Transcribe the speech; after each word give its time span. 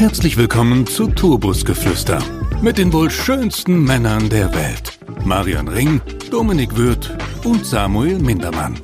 Herzlich 0.00 0.38
willkommen 0.38 0.86
zu 0.86 1.08
Turbusgeflüster 1.08 2.22
mit 2.62 2.78
den 2.78 2.90
wohl 2.90 3.10
schönsten 3.10 3.84
Männern 3.84 4.30
der 4.30 4.54
Welt. 4.54 4.98
Marian 5.26 5.68
Ring, 5.68 6.00
Dominik 6.30 6.74
Würth 6.74 7.14
und 7.44 7.66
Samuel 7.66 8.18
Mindermann. 8.18 8.80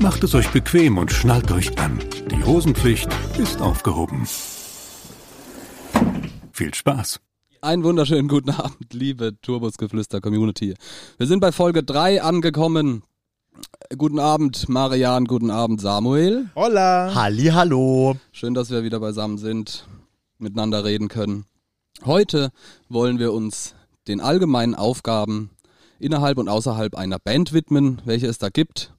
Macht 0.00 0.24
es 0.24 0.34
euch 0.34 0.50
bequem 0.50 0.98
und 0.98 1.12
schnallt 1.12 1.52
euch 1.52 1.78
an. 1.78 2.00
Die 2.32 2.42
Hosenpflicht 2.42 3.08
ist 3.38 3.60
aufgehoben. 3.60 4.26
Viel 6.50 6.74
Spaß. 6.74 7.20
Einen 7.60 7.84
wunderschönen 7.84 8.26
guten 8.26 8.50
Abend, 8.50 8.92
liebe 8.92 9.40
Turbusgeflüster-Community. 9.40 10.74
Wir 11.18 11.26
sind 11.28 11.38
bei 11.38 11.52
Folge 11.52 11.84
3 11.84 12.20
angekommen. 12.20 13.04
Guten 13.96 14.18
Abend, 14.18 14.68
Marian, 14.68 15.26
guten 15.26 15.52
Abend, 15.52 15.80
Samuel. 15.80 16.50
Hola. 16.56 17.12
Halli, 17.14 17.44
hallo. 17.44 18.16
Schön, 18.32 18.54
dass 18.54 18.70
wir 18.70 18.82
wieder 18.82 18.98
beisammen 18.98 19.38
sind, 19.38 19.86
miteinander 20.38 20.84
reden 20.84 21.08
können. 21.08 21.46
Heute 22.04 22.50
wollen 22.88 23.18
wir 23.18 23.32
uns 23.32 23.74
den 24.06 24.20
allgemeinen 24.20 24.74
Aufgaben 24.74 25.50
innerhalb 25.98 26.38
und 26.38 26.48
außerhalb 26.48 26.94
einer 26.94 27.18
Band 27.18 27.52
widmen, 27.52 28.00
welche 28.04 28.26
es 28.26 28.38
da 28.38 28.48
gibt, 28.48 28.92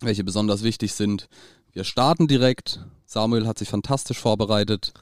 welche 0.00 0.24
besonders 0.24 0.62
wichtig 0.62 0.92
sind. 0.94 1.28
Wir 1.72 1.84
starten 1.84 2.28
direkt. 2.28 2.84
Samuel 3.06 3.46
hat 3.46 3.58
sich 3.58 3.68
fantastisch 3.68 4.18
vorbereitet. 4.18 4.92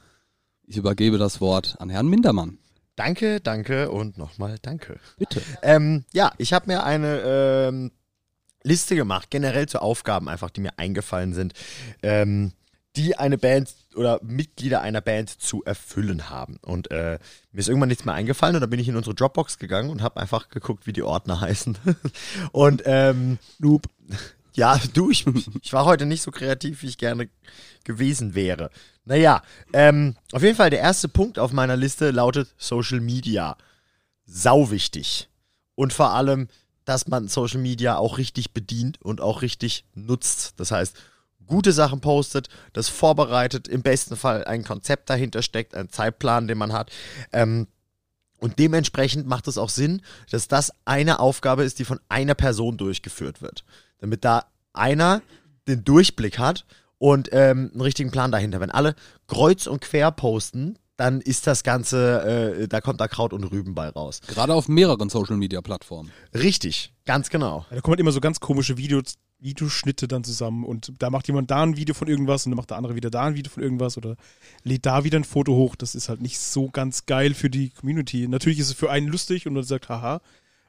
Ich 0.63 0.77
übergebe 0.77 1.17
das 1.17 1.41
Wort 1.41 1.75
an 1.79 1.89
Herrn 1.89 2.07
Mindermann. 2.07 2.57
Danke, 2.95 3.41
danke 3.41 3.89
und 3.89 4.17
nochmal 4.17 4.57
danke. 4.61 4.99
Bitte. 5.17 5.41
Ähm, 5.61 6.05
ja, 6.13 6.31
ich 6.37 6.53
habe 6.53 6.67
mir 6.67 6.83
eine 6.83 7.21
ähm, 7.21 7.91
Liste 8.63 8.95
gemacht, 8.95 9.29
generell 9.29 9.67
zu 9.67 9.81
Aufgaben 9.81 10.29
einfach, 10.29 10.49
die 10.49 10.61
mir 10.61 10.77
eingefallen 10.77 11.33
sind, 11.33 11.53
ähm, 12.03 12.53
die 12.95 13.17
eine 13.17 13.37
Band 13.37 13.73
oder 13.95 14.19
Mitglieder 14.23 14.81
einer 14.81 15.01
Band 15.01 15.29
zu 15.29 15.63
erfüllen 15.63 16.29
haben. 16.29 16.57
Und 16.61 16.91
äh, 16.91 17.19
mir 17.51 17.59
ist 17.59 17.69
irgendwann 17.69 17.89
nichts 17.89 18.05
mehr 18.05 18.15
eingefallen 18.15 18.55
und 18.55 18.61
dann 18.61 18.69
bin 18.69 18.79
ich 18.79 18.87
in 18.87 18.95
unsere 18.95 19.15
Dropbox 19.15 19.59
gegangen 19.59 19.89
und 19.89 20.01
habe 20.01 20.19
einfach 20.19 20.49
geguckt, 20.49 20.87
wie 20.87 20.93
die 20.93 21.03
Ordner 21.03 21.41
heißen. 21.41 21.77
und 22.51 22.83
ähm, 22.85 23.37
Noob. 23.59 23.87
Ja, 24.53 24.77
du, 24.93 25.09
ich, 25.09 25.25
ich 25.61 25.71
war 25.71 25.85
heute 25.85 26.05
nicht 26.05 26.21
so 26.21 26.29
kreativ, 26.29 26.81
wie 26.81 26.87
ich 26.87 26.97
gerne 26.97 27.29
gewesen 27.85 28.35
wäre. 28.35 28.69
Naja, 29.05 29.43
ähm, 29.71 30.17
auf 30.33 30.43
jeden 30.43 30.57
Fall 30.57 30.69
der 30.69 30.81
erste 30.81 31.07
Punkt 31.07 31.39
auf 31.39 31.53
meiner 31.53 31.77
Liste 31.77 32.11
lautet 32.11 32.53
Social 32.57 32.99
Media. 32.99 33.55
Sau 34.25 34.69
wichtig. 34.69 35.29
Und 35.75 35.93
vor 35.93 36.11
allem, 36.11 36.49
dass 36.83 37.07
man 37.07 37.29
Social 37.29 37.61
Media 37.61 37.95
auch 37.95 38.17
richtig 38.17 38.51
bedient 38.51 39.01
und 39.01 39.21
auch 39.21 39.41
richtig 39.41 39.85
nutzt. 39.93 40.59
Das 40.59 40.71
heißt, 40.71 40.97
gute 41.51 41.73
Sachen 41.73 41.99
postet, 41.99 42.47
das 42.71 42.87
vorbereitet, 42.87 43.67
im 43.67 43.81
besten 43.81 44.15
Fall 44.15 44.45
ein 44.45 44.63
Konzept 44.63 45.09
dahinter 45.09 45.41
steckt, 45.41 45.75
ein 45.75 45.89
Zeitplan, 45.89 46.47
den 46.47 46.57
man 46.57 46.71
hat. 46.71 46.91
Ähm, 47.33 47.67
und 48.39 48.57
dementsprechend 48.57 49.27
macht 49.27 49.49
es 49.49 49.57
auch 49.57 49.69
Sinn, 49.69 50.01
dass 50.31 50.47
das 50.47 50.71
eine 50.85 51.19
Aufgabe 51.19 51.63
ist, 51.63 51.77
die 51.77 51.85
von 51.85 51.99
einer 52.07 52.35
Person 52.35 52.77
durchgeführt 52.77 53.41
wird. 53.41 53.65
Damit 53.99 54.23
da 54.23 54.45
einer 54.71 55.21
den 55.67 55.83
Durchblick 55.83 56.39
hat 56.39 56.65
und 56.97 57.29
ähm, 57.33 57.69
einen 57.73 57.81
richtigen 57.81 58.11
Plan 58.11 58.31
dahinter. 58.31 58.61
Wenn 58.61 58.71
alle 58.71 58.95
kreuz 59.27 59.67
und 59.67 59.81
quer 59.81 60.09
posten, 60.11 60.79
dann 60.95 61.19
ist 61.19 61.47
das 61.47 61.63
Ganze, 61.63 62.61
äh, 62.61 62.67
da 62.69 62.79
kommt 62.79 63.01
da 63.01 63.09
Kraut 63.09 63.33
und 63.33 63.43
Rüben 63.43 63.75
bei 63.75 63.89
raus. 63.89 64.21
Gerade 64.25 64.53
auf 64.53 64.69
mehreren 64.69 65.09
Social-Media-Plattformen. 65.09 66.11
Richtig, 66.33 66.93
ganz 67.05 67.29
genau. 67.29 67.65
Da 67.69 67.81
kommen 67.81 67.93
halt 67.93 67.99
immer 67.99 68.13
so 68.13 68.21
ganz 68.21 68.39
komische 68.39 68.77
Videos, 68.77 69.15
Videoschnitte 69.41 70.07
dann 70.07 70.23
zusammen 70.23 70.63
und 70.63 70.93
da 70.99 71.09
macht 71.09 71.27
jemand 71.27 71.51
da 71.51 71.63
ein 71.63 71.75
Video 71.75 71.95
von 71.95 72.07
irgendwas 72.07 72.45
und 72.45 72.51
dann 72.51 72.57
macht 72.57 72.69
der 72.69 72.77
andere 72.77 72.95
wieder 72.95 73.09
da 73.09 73.23
ein 73.23 73.35
Video 73.35 73.51
von 73.51 73.63
irgendwas 73.63 73.97
oder 73.97 74.15
lädt 74.63 74.85
da 74.85 75.03
wieder 75.03 75.19
ein 75.19 75.23
Foto 75.23 75.53
hoch. 75.53 75.75
Das 75.75 75.95
ist 75.95 76.09
halt 76.09 76.21
nicht 76.21 76.39
so 76.39 76.69
ganz 76.69 77.05
geil 77.05 77.33
für 77.33 77.49
die 77.49 77.71
Community. 77.71 78.27
Natürlich 78.27 78.59
ist 78.59 78.67
es 78.67 78.73
für 78.73 78.91
einen 78.91 79.07
lustig 79.07 79.47
und 79.47 79.53
man 79.53 79.63
sagt, 79.63 79.89
haha, 79.89 80.21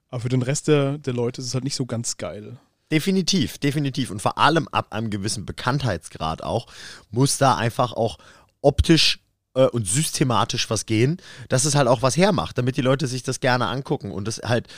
aber 0.09 0.21
für 0.21 0.29
den 0.29 0.43
Rest 0.43 0.69
der, 0.69 0.99
der 0.99 1.15
Leute 1.15 1.41
ist 1.41 1.49
es 1.49 1.55
halt 1.55 1.65
nicht 1.65 1.77
so 1.77 1.87
ganz 1.87 2.17
geil. 2.17 2.59
Definitiv, 2.91 3.59
definitiv. 3.59 4.11
Und 4.11 4.21
vor 4.21 4.37
allem 4.37 4.69
ab 4.69 4.93
einem 4.93 5.09
gewissen 5.09 5.47
Bekanntheitsgrad 5.47 6.43
auch, 6.43 6.67
muss 7.11 7.39
da 7.39 7.57
einfach 7.57 7.93
auch 7.93 8.19
optisch 8.61 9.21
äh, 9.55 9.67
und 9.67 9.87
systematisch 9.87 10.69
was 10.69 10.87
gehen, 10.87 11.17
dass 11.49 11.65
es 11.65 11.75
halt 11.75 11.89
auch 11.89 12.03
was 12.03 12.17
hermacht, 12.17 12.59
damit 12.59 12.77
die 12.77 12.83
Leute 12.83 13.07
sich 13.07 13.23
das 13.23 13.41
gerne 13.41 13.69
angucken 13.69 14.11
und 14.11 14.29
das 14.29 14.39
halt 14.39 14.69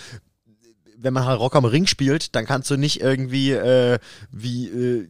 wenn 0.97 1.15
man 1.15 1.25
halt 1.25 1.41
Rock 1.41 1.57
am 1.57 1.65
Ring 1.65 1.87
spielt, 1.87 2.35
dann 2.35 2.47
kannst 2.47 2.71
du 2.71 2.77
nicht 2.77 3.01
irgendwie 3.01 3.53
äh, 3.53 3.99
wie 4.31 4.69
äh, 4.69 5.09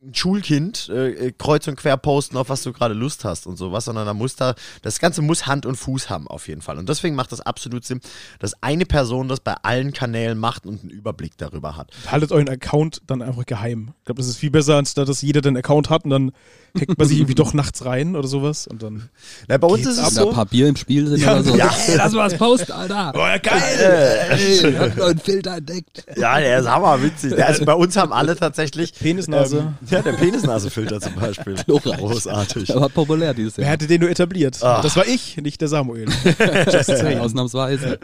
ein 0.00 0.14
Schulkind 0.14 0.88
äh, 0.90 1.32
kreuz 1.36 1.66
und 1.66 1.74
quer 1.74 1.96
posten, 1.96 2.36
auf 2.36 2.48
was 2.48 2.62
du 2.62 2.72
gerade 2.72 2.94
Lust 2.94 3.24
hast 3.24 3.48
und 3.48 3.56
sowas, 3.56 3.86
sondern 3.86 4.06
da 4.06 4.14
muss 4.14 4.36
da, 4.36 4.54
das 4.82 5.00
Ganze 5.00 5.22
muss 5.22 5.46
Hand 5.48 5.66
und 5.66 5.74
Fuß 5.74 6.08
haben 6.08 6.28
auf 6.28 6.46
jeden 6.46 6.62
Fall. 6.62 6.78
Und 6.78 6.88
deswegen 6.88 7.16
macht 7.16 7.32
das 7.32 7.40
absolut 7.40 7.84
Sinn, 7.84 8.00
dass 8.38 8.52
eine 8.62 8.86
Person 8.86 9.26
das 9.26 9.40
bei 9.40 9.54
allen 9.62 9.92
Kanälen 9.92 10.38
macht 10.38 10.66
und 10.66 10.82
einen 10.82 10.90
Überblick 10.90 11.36
darüber 11.36 11.76
hat. 11.76 11.90
Haltet 12.06 12.30
euren 12.30 12.48
Account 12.48 13.02
dann 13.08 13.22
einfach 13.22 13.44
geheim. 13.44 13.92
Ich 13.98 14.04
glaube, 14.04 14.20
das 14.20 14.28
ist 14.28 14.36
viel 14.36 14.52
besser, 14.52 14.76
als 14.76 14.94
dass 14.94 15.20
jeder 15.20 15.40
den 15.40 15.56
Account 15.56 15.90
hat 15.90 16.04
und 16.04 16.10
dann 16.10 16.32
hackt 16.78 16.96
man 16.96 17.08
sich 17.08 17.18
irgendwie 17.18 17.34
doch 17.34 17.52
nachts 17.52 17.84
rein 17.84 18.14
oder 18.14 18.28
sowas 18.28 18.68
und 18.68 18.84
dann. 18.84 19.08
Na, 19.48 19.58
bei 19.58 19.66
uns 19.66 19.80
ist 19.84 19.98
es 19.98 20.14
Da 20.14 20.22
so. 20.22 20.28
ein 20.28 20.34
paar 20.36 20.46
Bier 20.46 20.68
im 20.68 20.76
Spiel 20.76 21.08
sind 21.08 21.20
Ja, 21.20 21.32
oder 21.34 21.42
so. 21.42 21.56
ja. 21.56 21.70
Lass 21.96 22.12
mal 22.12 22.30
was 22.30 22.38
posten, 22.38 22.70
Alter. 22.70 23.12
Boah, 23.12 23.36
geil! 23.40 24.28
Ey, 24.30 24.72
hat 24.74 24.96
neuen 24.96 25.18
Filter 25.18 25.56
entdeckt. 25.56 26.04
Ja, 26.16 26.38
der 26.38 26.60
ist 26.60 26.68
hammerwitzig. 26.68 27.34
Der- 27.34 27.48
Also 27.48 27.64
bei 27.64 27.74
uns 27.74 27.96
haben 27.96 28.12
alle 28.12 28.36
tatsächlich. 28.36 28.94
Penisnase. 28.94 29.58
Ähm, 29.58 29.71
ja, 29.90 30.02
der 30.02 30.12
Penisnasefilter 30.12 31.00
zum 31.00 31.14
Beispiel. 31.14 31.54
Glorreich. 31.66 31.98
Großartig. 31.98 32.66
Der 32.66 32.80
war 32.80 32.88
populär 32.88 33.34
dieses 33.34 33.56
Wer 33.56 33.64
Jahr. 33.64 33.72
hätte 33.72 33.86
den 33.86 34.00
nur 34.00 34.10
etabliert? 34.10 34.62
Ah. 34.62 34.80
Das 34.82 34.96
war 34.96 35.06
ich, 35.06 35.36
nicht 35.38 35.60
der 35.60 35.68
Samuel. 35.68 36.08
Ausnahmsweise. 37.20 37.98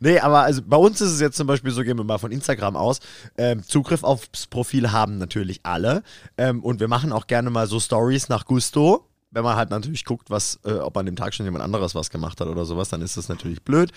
Nee, 0.00 0.18
aber 0.18 0.40
also 0.40 0.62
bei 0.64 0.76
uns 0.76 1.00
ist 1.00 1.10
es 1.10 1.20
jetzt 1.20 1.36
zum 1.36 1.46
Beispiel 1.46 1.72
so, 1.72 1.82
gehen 1.82 1.98
wir 1.98 2.04
mal 2.04 2.18
von 2.18 2.32
Instagram 2.32 2.76
aus. 2.76 3.00
Ähm, 3.36 3.62
Zugriff 3.62 4.02
aufs 4.02 4.46
Profil 4.46 4.92
haben 4.92 5.18
natürlich 5.18 5.60
alle. 5.62 6.02
Ähm, 6.38 6.62
und 6.64 6.80
wir 6.80 6.88
machen 6.88 7.12
auch 7.12 7.26
gerne 7.26 7.50
mal 7.50 7.66
so 7.66 7.78
Stories 7.80 8.28
nach 8.28 8.46
Gusto. 8.46 9.09
Wenn 9.32 9.44
man 9.44 9.56
halt 9.56 9.70
natürlich 9.70 10.04
guckt, 10.04 10.28
was, 10.28 10.58
äh, 10.64 10.72
ob 10.72 10.96
an 10.96 11.06
dem 11.06 11.16
Tag 11.16 11.34
schon 11.34 11.46
jemand 11.46 11.62
anderes 11.62 11.94
was 11.94 12.10
gemacht 12.10 12.40
hat 12.40 12.48
oder 12.48 12.64
sowas, 12.64 12.88
dann 12.88 13.00
ist 13.00 13.16
das 13.16 13.28
natürlich 13.28 13.62
blöd. 13.62 13.92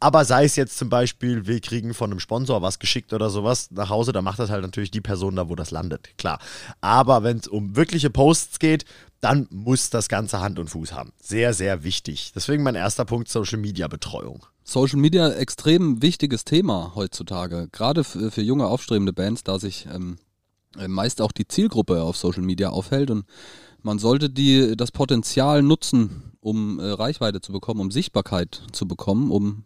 Aber 0.00 0.24
sei 0.24 0.44
es 0.44 0.56
jetzt 0.56 0.76
zum 0.76 0.88
Beispiel, 0.88 1.46
wir 1.46 1.60
kriegen 1.60 1.94
von 1.94 2.10
einem 2.10 2.18
Sponsor 2.20 2.62
was 2.62 2.78
geschickt 2.78 3.12
oder 3.12 3.30
sowas 3.30 3.70
nach 3.70 3.90
Hause, 3.90 4.12
dann 4.12 4.24
macht 4.24 4.40
das 4.40 4.50
halt 4.50 4.62
natürlich 4.62 4.90
die 4.90 5.00
Person 5.00 5.36
da, 5.36 5.48
wo 5.48 5.54
das 5.54 5.70
landet, 5.70 6.16
klar. 6.18 6.40
Aber 6.80 7.22
wenn 7.22 7.38
es 7.38 7.46
um 7.46 7.76
wirkliche 7.76 8.10
Posts 8.10 8.58
geht, 8.58 8.84
dann 9.20 9.46
muss 9.50 9.90
das 9.90 10.08
Ganze 10.08 10.40
Hand 10.40 10.58
und 10.58 10.68
Fuß 10.68 10.92
haben. 10.92 11.12
Sehr, 11.20 11.54
sehr 11.54 11.84
wichtig. 11.84 12.32
Deswegen 12.34 12.64
mein 12.64 12.74
erster 12.74 13.04
Punkt, 13.04 13.28
Social 13.28 13.58
Media 13.58 13.86
Betreuung. 13.86 14.44
Social 14.64 14.98
Media 14.98 15.30
extrem 15.32 16.02
wichtiges 16.02 16.44
Thema 16.44 16.92
heutzutage. 16.96 17.68
Gerade 17.70 18.02
für, 18.02 18.40
junge 18.40 18.66
aufstrebende 18.66 19.12
Bands, 19.12 19.44
da 19.44 19.60
sich 19.60 19.86
ähm, 19.92 20.18
äh, 20.76 20.88
meist 20.88 21.20
auch 21.20 21.32
die 21.32 21.46
Zielgruppe 21.46 22.02
auf 22.02 22.16
Social 22.16 22.42
Media 22.42 22.70
aufhält 22.70 23.10
und 23.10 23.24
man 23.82 23.98
sollte 23.98 24.30
die 24.30 24.76
das 24.76 24.92
Potenzial 24.92 25.62
nutzen, 25.62 26.32
um 26.40 26.78
äh, 26.78 26.84
Reichweite 26.90 27.40
zu 27.40 27.52
bekommen, 27.52 27.80
um 27.80 27.90
Sichtbarkeit 27.90 28.62
zu 28.72 28.86
bekommen, 28.88 29.30
um 29.30 29.64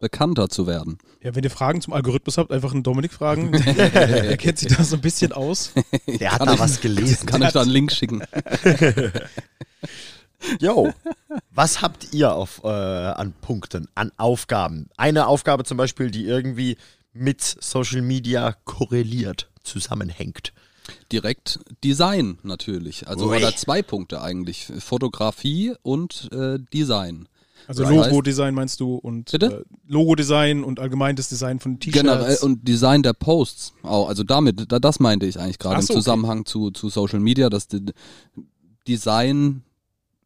bekannter 0.00 0.48
zu 0.48 0.66
werden. 0.66 0.98
Ja, 1.22 1.34
wenn 1.34 1.42
ihr 1.42 1.50
Fragen 1.50 1.80
zum 1.80 1.94
Algorithmus 1.94 2.38
habt, 2.38 2.52
einfach 2.52 2.72
einen 2.72 2.82
Dominik 2.82 3.12
fragen. 3.12 3.52
er 3.54 4.36
kennt 4.36 4.58
sich 4.58 4.74
da 4.74 4.84
so 4.84 4.96
ein 4.96 5.02
bisschen 5.02 5.32
aus. 5.32 5.72
Der 6.06 6.32
hat 6.32 6.38
Kann 6.38 6.48
da 6.48 6.54
ich- 6.54 6.60
was 6.60 6.80
gelesen. 6.80 7.26
Kann 7.26 7.42
ich 7.42 7.52
da 7.52 7.62
einen 7.62 7.70
Link 7.70 7.92
schicken? 7.92 8.22
Yo, 10.60 10.92
was 11.50 11.82
habt 11.82 12.12
ihr 12.12 12.34
auf, 12.34 12.62
äh, 12.62 12.68
an 12.68 13.32
Punkten, 13.40 13.88
an 13.94 14.12
Aufgaben? 14.16 14.88
Eine 14.96 15.26
Aufgabe 15.26 15.64
zum 15.64 15.76
Beispiel, 15.76 16.10
die 16.10 16.26
irgendwie 16.26 16.76
mit 17.12 17.42
Social 17.42 18.02
Media 18.02 18.54
korreliert, 18.64 19.50
zusammenhängt. 19.62 20.52
Direkt 21.12 21.60
Design 21.84 22.38
natürlich. 22.42 23.08
Also 23.08 23.28
Ui. 23.28 23.36
oder 23.36 23.54
zwei 23.56 23.82
Punkte 23.82 24.22
eigentlich. 24.22 24.70
Fotografie 24.78 25.74
und 25.82 26.28
äh, 26.32 26.58
Design. 26.72 27.28
Also 27.66 27.82
Das 27.82 27.90
Logo-Design 27.90 28.54
meinst 28.54 28.78
du 28.80 28.94
und 28.94 29.34
äh, 29.34 29.62
Logo-Design 29.88 30.62
und 30.62 30.78
allgemein 30.78 31.16
das 31.16 31.28
Design 31.28 31.58
von 31.58 31.80
T-Shirts. 31.80 32.02
Generell 32.02 32.36
und 32.42 32.66
Design 32.66 33.02
der 33.02 33.12
Posts. 33.12 33.72
Auch, 33.82 34.08
also 34.08 34.22
damit, 34.22 34.70
da, 34.70 34.78
das 34.78 35.00
meinte 35.00 35.26
ich 35.26 35.38
eigentlich 35.38 35.58
gerade 35.58 35.76
Ach 35.76 35.80
im 35.80 35.86
so, 35.86 35.92
okay. 35.94 36.00
Zusammenhang 36.00 36.46
zu, 36.46 36.70
zu 36.70 36.88
Social 36.88 37.18
Media, 37.18 37.50
dass 37.50 37.66
die 37.66 37.82
Design 38.86 39.62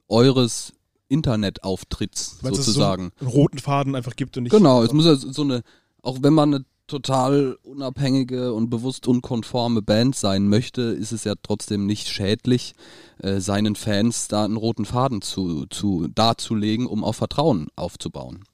eures 0.09 0.75
Internetauftritts 1.09 2.39
du, 2.39 2.49
dass 2.49 2.59
es 2.59 2.67
sozusagen. 2.67 3.13
so 3.19 3.27
einen 3.27 3.35
roten 3.35 3.59
Faden 3.59 3.95
einfach 3.95 4.17
gibt 4.17 4.37
und 4.37 4.45
nicht. 4.45 4.53
Genau, 4.53 4.83
es 4.83 4.93
muss 4.93 5.06
ja 5.06 5.17
so 5.17 5.43
eine, 5.43 5.63
auch 6.03 6.19
wenn 6.21 6.35
man 6.35 6.55
eine 6.55 6.65
total 6.91 7.57
unabhängige 7.63 8.53
und 8.53 8.69
bewusst 8.69 9.07
unkonforme 9.07 9.81
Band 9.81 10.17
sein 10.17 10.49
möchte, 10.49 10.83
ist 10.83 11.13
es 11.13 11.25
ja 11.25 11.35
trotzdem 11.43 11.87
nicht 11.87 12.09
schädlich, 12.09 12.75
äh, 13.19 13.41
seinen 13.41 13.77
Fans 13.77 14.29
da 14.29 14.45
einen 14.45 14.57
roten 14.57 14.85
Faden 14.85 15.23
zu, 15.23 15.67
zu 15.67 16.09
darzulegen, 16.09 16.87
um 16.87 17.05
auf 17.05 17.17
Vertrauen 17.17 17.69
aufzubauen. 17.77 18.45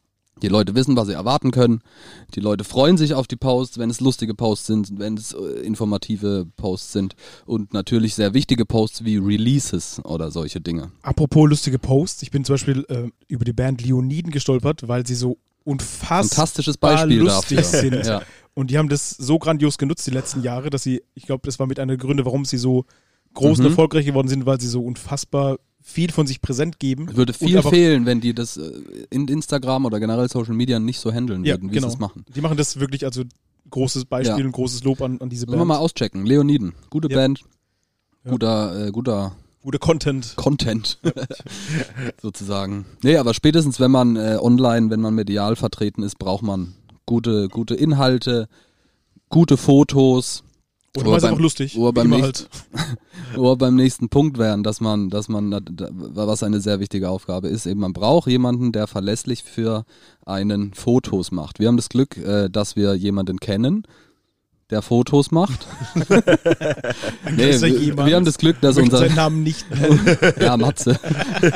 Die 0.42 0.48
Leute 0.48 0.74
wissen, 0.74 0.96
was 0.96 1.06
sie 1.06 1.14
erwarten 1.14 1.50
können. 1.50 1.80
Die 2.34 2.40
Leute 2.40 2.62
freuen 2.62 2.98
sich 2.98 3.14
auf 3.14 3.26
die 3.26 3.36
Posts, 3.36 3.78
wenn 3.78 3.88
es 3.88 4.00
lustige 4.00 4.34
Posts 4.34 4.66
sind, 4.66 4.98
wenn 4.98 5.16
es 5.16 5.32
äh, 5.32 5.62
informative 5.64 6.46
Posts 6.58 6.92
sind. 6.92 7.16
Und 7.46 7.72
natürlich 7.72 8.14
sehr 8.14 8.34
wichtige 8.34 8.66
Posts 8.66 9.06
wie 9.06 9.16
Releases 9.16 9.98
oder 10.04 10.30
solche 10.30 10.60
Dinge. 10.60 10.92
Apropos 11.00 11.48
lustige 11.48 11.78
Posts, 11.78 12.20
ich 12.20 12.30
bin 12.30 12.44
zum 12.44 12.52
Beispiel 12.52 12.84
äh, 12.90 13.08
über 13.28 13.46
die 13.46 13.54
Band 13.54 13.82
Leoniden 13.82 14.30
gestolpert, 14.30 14.86
weil 14.86 15.06
sie 15.06 15.14
so 15.14 15.38
unfassbar 15.66 16.24
Fantastisches 16.24 16.76
Beispiel 16.78 17.18
lustig 17.20 17.58
dafür. 17.58 17.80
sind. 17.80 18.06
Ja. 18.06 18.22
Und 18.54 18.70
die 18.70 18.78
haben 18.78 18.88
das 18.88 19.10
so 19.10 19.38
grandios 19.38 19.76
genutzt 19.76 20.06
die 20.06 20.12
letzten 20.12 20.42
Jahre, 20.42 20.70
dass 20.70 20.82
sie, 20.82 21.02
ich 21.14 21.24
glaube, 21.26 21.42
das 21.44 21.58
war 21.58 21.66
mit 21.66 21.78
einer 21.78 21.96
der 21.96 21.98
Gründe, 21.98 22.24
warum 22.24 22.44
sie 22.46 22.56
so 22.56 22.84
groß 23.34 23.58
und 23.58 23.64
Mhm. 23.64 23.70
erfolgreich 23.70 24.06
geworden 24.06 24.28
sind, 24.28 24.46
weil 24.46 24.58
sie 24.60 24.68
so 24.68 24.82
unfassbar 24.82 25.58
viel 25.82 26.10
von 26.10 26.26
sich 26.26 26.40
präsent 26.40 26.78
geben. 26.78 27.14
Würde 27.16 27.32
Und 27.38 27.48
viel 27.48 27.62
fehlen, 27.62 28.06
wenn 28.06 28.20
die 28.20 28.32
das 28.34 28.56
äh, 28.56 28.72
in 29.10 29.28
Instagram 29.28 29.84
oder 29.84 30.00
generell 30.00 30.28
Social 30.28 30.54
Media 30.54 30.78
nicht 30.78 30.98
so 31.00 31.12
handeln 31.12 31.44
Ja, 31.44 31.54
würden, 31.54 31.70
wie 31.70 31.74
genau. 31.74 31.88
sie 31.88 31.94
es 31.94 32.00
machen. 32.00 32.24
Die 32.34 32.40
machen 32.40 32.56
das 32.56 32.80
wirklich, 32.80 33.04
also 33.04 33.22
großes 33.70 34.06
Beispiel 34.06 34.38
Ja. 34.40 34.44
und 34.46 34.52
großes 34.52 34.82
Lob 34.84 35.02
an, 35.02 35.20
an 35.20 35.28
diese 35.28 35.42
Sollen 35.42 35.52
wir 35.52 35.58
Band. 35.58 35.68
mal 35.68 35.76
auschecken. 35.78 36.24
Leoniden, 36.24 36.72
gute. 36.88 37.08
Band, 37.08 37.40
guter, 38.28 38.86
äh, 38.86 38.90
guter 38.90 39.36
Guter 39.66 39.80
Content. 39.80 40.34
Content 40.36 40.98
sozusagen. 42.22 42.86
Nee, 43.02 43.16
aber 43.16 43.34
spätestens 43.34 43.80
wenn 43.80 43.90
man 43.90 44.14
äh, 44.14 44.38
online, 44.40 44.90
wenn 44.90 45.00
man 45.00 45.12
medial 45.14 45.56
vertreten 45.56 46.04
ist, 46.04 46.20
braucht 46.20 46.44
man 46.44 46.74
gute, 47.04 47.48
gute 47.48 47.74
Inhalte, 47.74 48.48
gute 49.28 49.56
Fotos. 49.56 50.44
Und 50.96 51.02
Oder 51.08 51.16
beim- 51.20 51.30
einfach 51.30 51.42
lustig. 51.42 51.76
oder 51.76 51.92
beim 51.92 52.10
nächsten- 52.10 52.46
halt. 52.76 52.98
Wir 53.34 53.56
beim 53.56 53.74
nächsten 53.74 54.08
Punkt 54.08 54.38
wären, 54.38 54.62
dass 54.62 54.80
man, 54.80 55.10
dass 55.10 55.28
man, 55.28 55.50
was 55.50 56.44
eine 56.44 56.60
sehr 56.60 56.78
wichtige 56.78 57.10
Aufgabe 57.10 57.48
ist, 57.48 57.66
eben 57.66 57.80
man 57.80 57.92
braucht 57.92 58.28
jemanden, 58.30 58.70
der 58.70 58.86
verlässlich 58.86 59.42
für 59.42 59.84
einen 60.24 60.72
Fotos 60.74 61.32
macht. 61.32 61.58
Wir 61.58 61.66
haben 61.68 61.76
das 61.76 61.88
Glück, 61.88 62.16
äh, 62.18 62.48
dass 62.48 62.76
wir 62.76 62.94
jemanden 62.94 63.40
kennen, 63.40 63.82
der 64.70 64.82
Fotos 64.82 65.30
macht. 65.30 65.66
nee, 65.94 67.60
wir, 67.60 67.96
wir 67.96 68.16
haben 68.16 68.24
das 68.24 68.38
Glück, 68.38 68.60
dass 68.60 68.76
unser 68.76 69.08
Namen 69.10 69.44
nicht 69.44 69.64
ja, 70.40 70.56
Matze. 70.56 70.98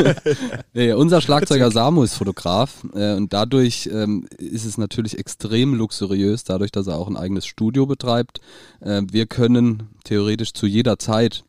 nee, 0.74 0.92
unser 0.92 1.20
Schlagzeuger 1.20 1.72
Samu 1.72 2.04
ist 2.04 2.14
Fotograf 2.14 2.86
äh, 2.94 3.14
und 3.14 3.32
dadurch 3.32 3.88
ähm, 3.92 4.26
ist 4.38 4.64
es 4.64 4.78
natürlich 4.78 5.18
extrem 5.18 5.74
luxuriös, 5.74 6.44
dadurch, 6.44 6.70
dass 6.70 6.86
er 6.86 6.96
auch 6.96 7.08
ein 7.08 7.16
eigenes 7.16 7.46
Studio 7.46 7.86
betreibt. 7.86 8.40
Äh, 8.80 9.02
wir 9.10 9.26
können 9.26 9.88
theoretisch 10.04 10.52
zu 10.52 10.66
jeder 10.66 10.98
Zeit 10.98 11.44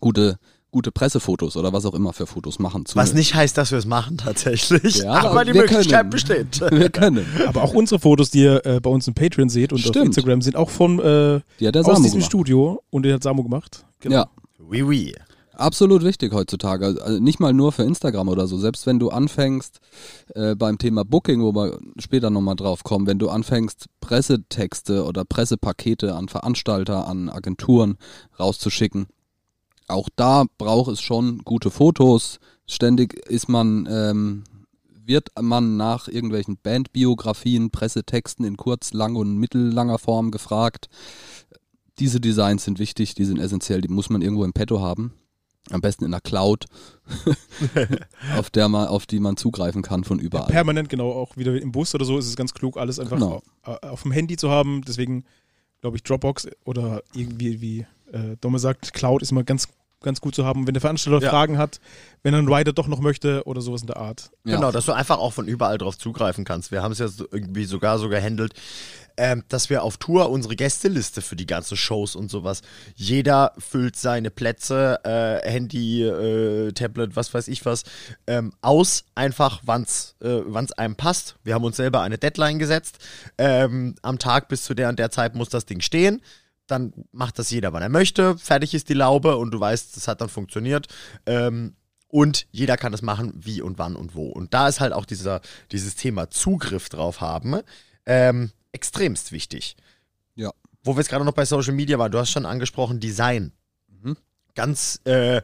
gute, 0.00 0.38
gute 0.70 0.92
Pressefotos 0.92 1.56
oder 1.56 1.72
was 1.72 1.86
auch 1.86 1.94
immer 1.94 2.12
für 2.12 2.26
Fotos 2.26 2.58
machen. 2.58 2.84
Zu 2.84 2.96
Was 2.96 3.14
nicht 3.14 3.34
heißt, 3.34 3.56
dass 3.56 3.70
wir 3.70 3.78
es 3.78 3.86
machen 3.86 4.18
tatsächlich, 4.18 4.98
Ja, 4.98 5.12
aber 5.12 5.30
aber 5.30 5.44
die 5.44 5.52
Möglichkeit 5.54 6.00
können. 6.00 6.10
besteht. 6.10 6.60
Wir 6.70 6.90
können. 6.90 7.24
Aber 7.46 7.62
auch 7.62 7.72
unsere 7.72 7.98
Fotos, 8.00 8.30
die 8.30 8.40
ihr 8.42 8.64
äh, 8.66 8.80
bei 8.80 8.90
uns 8.90 9.08
im 9.08 9.14
Patreon 9.14 9.48
seht 9.48 9.72
und 9.72 9.78
auf 9.80 9.86
Stimmt. 9.86 10.06
Instagram, 10.06 10.42
sind 10.42 10.56
auch 10.56 10.68
von 10.70 10.98
äh, 10.98 11.40
Die 11.60 11.66
hat 11.66 11.74
der 11.76 11.80
aus 11.82 11.86
Samu 11.86 12.02
diesem 12.02 12.18
gemacht. 12.18 12.26
Studio 12.26 12.82
und 12.90 13.04
die 13.04 13.12
hat 13.12 13.22
Samu 13.22 13.42
gemacht. 13.42 13.86
Genau. 14.00 14.16
Ja, 14.16 14.26
Oui, 14.58 14.82
oui. 14.82 15.14
Absolut 15.58 16.04
wichtig 16.04 16.34
heutzutage. 16.34 16.84
Also 17.02 17.18
nicht 17.18 17.40
mal 17.40 17.54
nur 17.54 17.72
für 17.72 17.82
Instagram 17.84 18.28
oder 18.28 18.46
so. 18.46 18.58
Selbst 18.58 18.84
wenn 18.86 18.98
du 18.98 19.08
anfängst 19.08 19.80
äh, 20.34 20.54
beim 20.54 20.76
Thema 20.76 21.02
Booking, 21.06 21.40
wo 21.40 21.54
wir 21.54 21.78
später 21.98 22.28
nochmal 22.28 22.56
drauf 22.56 22.84
kommen, 22.84 23.06
wenn 23.06 23.18
du 23.18 23.30
anfängst, 23.30 23.86
Pressetexte 24.02 25.04
oder 25.04 25.24
Pressepakete 25.24 26.14
an 26.14 26.28
Veranstalter, 26.28 27.06
an 27.08 27.30
Agenturen 27.30 27.96
rauszuschicken, 28.38 29.06
auch 29.88 30.08
da 30.16 30.44
braucht 30.58 30.92
es 30.92 31.00
schon 31.00 31.38
gute 31.44 31.70
Fotos. 31.70 32.38
Ständig 32.66 33.14
ist 33.28 33.48
man, 33.48 33.88
ähm, 33.90 34.44
wird 35.04 35.28
man 35.40 35.76
nach 35.76 36.08
irgendwelchen 36.08 36.58
Bandbiografien, 36.62 37.70
Pressetexten 37.70 38.44
in 38.44 38.56
kurz, 38.56 38.92
lang 38.92 39.16
und 39.16 39.36
mittellanger 39.36 39.98
Form 39.98 40.30
gefragt. 40.30 40.88
Diese 41.98 42.20
Designs 42.20 42.64
sind 42.64 42.78
wichtig, 42.78 43.14
die 43.14 43.24
sind 43.24 43.38
essentiell, 43.38 43.80
die 43.80 43.88
muss 43.88 44.10
man 44.10 44.22
irgendwo 44.22 44.44
im 44.44 44.52
Petto 44.52 44.80
haben. 44.80 45.14
Am 45.70 45.80
besten 45.80 46.04
in 46.04 46.12
der 46.12 46.20
Cloud, 46.20 46.66
auf 48.36 48.50
der 48.50 48.68
man, 48.68 48.86
auf 48.86 49.06
die 49.06 49.18
man 49.18 49.36
zugreifen 49.36 49.82
kann 49.82 50.04
von 50.04 50.20
überall. 50.20 50.46
Permanent, 50.46 50.88
genau, 50.88 51.10
auch 51.10 51.36
wieder 51.36 51.60
im 51.60 51.72
Bus 51.72 51.92
oder 51.94 52.04
so 52.04 52.18
ist 52.18 52.26
es 52.28 52.36
ganz 52.36 52.54
klug, 52.54 52.76
alles 52.76 53.00
einfach 53.00 53.16
Genau. 53.16 53.42
auf, 53.62 53.82
auf 53.82 54.02
dem 54.02 54.12
Handy 54.12 54.36
zu 54.36 54.48
haben. 54.48 54.82
Deswegen 54.86 55.24
glaube 55.80 55.96
ich, 55.96 56.02
Dropbox 56.02 56.48
oder 56.64 57.02
irgendwie, 57.14 57.60
wie 57.60 57.86
äh, 58.12 58.36
Domme 58.40 58.58
sagt, 58.58 58.92
Cloud 58.92 59.22
ist 59.22 59.32
immer 59.32 59.44
ganz, 59.44 59.68
ganz 60.02 60.20
gut 60.20 60.34
zu 60.34 60.44
haben. 60.44 60.66
Wenn 60.66 60.74
der 60.74 60.80
Veranstalter 60.80 61.24
Ja. 61.24 61.30
Fragen 61.30 61.58
hat, 61.58 61.80
wenn 62.22 62.34
er 62.34 62.38
einen 62.38 62.52
Rider 62.52 62.72
doch 62.72 62.86
noch 62.86 63.00
möchte 63.00 63.44
oder 63.44 63.60
sowas 63.60 63.80
in 63.80 63.86
der 63.86 63.96
Art. 63.96 64.30
Ja. 64.44 64.56
Genau, 64.56 64.70
dass 64.70 64.86
du 64.86 64.92
einfach 64.92 65.18
auch 65.18 65.32
von 65.32 65.48
überall 65.48 65.78
drauf 65.78 65.96
zugreifen 65.98 66.44
kannst. 66.44 66.70
Wir 66.70 66.82
haben 66.82 66.92
es 66.92 66.98
ja 66.98 67.08
so 67.08 67.26
irgendwie 67.30 67.64
sogar 67.64 67.98
so 67.98 68.08
gehandelt, 68.08 68.54
ähm, 69.16 69.42
dass 69.48 69.70
wir 69.70 69.82
auf 69.82 69.96
Tour 69.96 70.28
unsere 70.30 70.56
Gästeliste 70.56 71.22
für 71.22 71.36
die 71.36 71.46
ganzen 71.46 71.76
Shows 71.76 72.14
und 72.14 72.30
sowas, 72.30 72.60
jeder 72.94 73.52
füllt 73.58 73.96
seine 73.96 74.30
Plätze, 74.30 75.00
äh, 75.04 75.48
Handy, 75.50 76.02
äh, 76.02 76.72
Tablet, 76.72 77.16
was 77.16 77.32
weiß 77.32 77.48
ich 77.48 77.64
was, 77.64 77.84
ähm, 78.26 78.52
aus, 78.60 79.04
einfach 79.14 79.62
wann's, 79.64 80.16
äh, 80.20 80.40
wann's 80.44 80.72
einem 80.72 80.96
passt. 80.96 81.36
Wir 81.44 81.54
haben 81.54 81.64
uns 81.64 81.76
selber 81.76 82.02
eine 82.02 82.18
Deadline 82.18 82.58
gesetzt. 82.58 82.98
Ähm, 83.38 83.94
am 84.02 84.18
Tag 84.18 84.48
bis 84.48 84.64
zu 84.64 84.74
der 84.74 84.90
und 84.90 84.98
der 84.98 85.10
Zeit 85.10 85.34
muss 85.34 85.48
das 85.48 85.64
Ding 85.64 85.80
stehen. 85.80 86.20
Dann 86.66 86.92
macht 87.12 87.38
das 87.38 87.50
jeder, 87.50 87.72
wann 87.72 87.82
er 87.82 87.88
möchte. 87.88 88.36
Fertig 88.38 88.74
ist 88.74 88.88
die 88.88 88.94
Laube 88.94 89.36
und 89.36 89.52
du 89.52 89.60
weißt, 89.60 89.96
das 89.96 90.08
hat 90.08 90.20
dann 90.20 90.28
funktioniert. 90.28 90.88
Ähm, 91.26 91.74
und 92.08 92.46
jeder 92.50 92.76
kann 92.76 92.92
das 92.92 93.02
machen, 93.02 93.32
wie 93.36 93.60
und 93.60 93.78
wann 93.78 93.96
und 93.96 94.14
wo. 94.14 94.28
Und 94.28 94.54
da 94.54 94.68
ist 94.68 94.80
halt 94.80 94.92
auch 94.92 95.04
dieser, 95.04 95.40
dieses 95.72 95.96
Thema 95.96 96.30
Zugriff 96.30 96.88
drauf 96.88 97.20
haben, 97.20 97.60
ähm, 98.06 98.52
extremst 98.72 99.32
wichtig. 99.32 99.76
Ja. 100.34 100.52
Wo 100.82 100.94
wir 100.94 101.00
jetzt 101.00 101.08
gerade 101.08 101.24
noch 101.24 101.32
bei 101.32 101.44
Social 101.44 101.74
Media 101.74 101.98
waren, 101.98 102.12
du 102.12 102.18
hast 102.18 102.30
schon 102.30 102.46
angesprochen, 102.46 103.00
Design. 103.00 103.52
Mhm. 103.88 104.16
Ganz, 104.54 105.00
äh, 105.04 105.42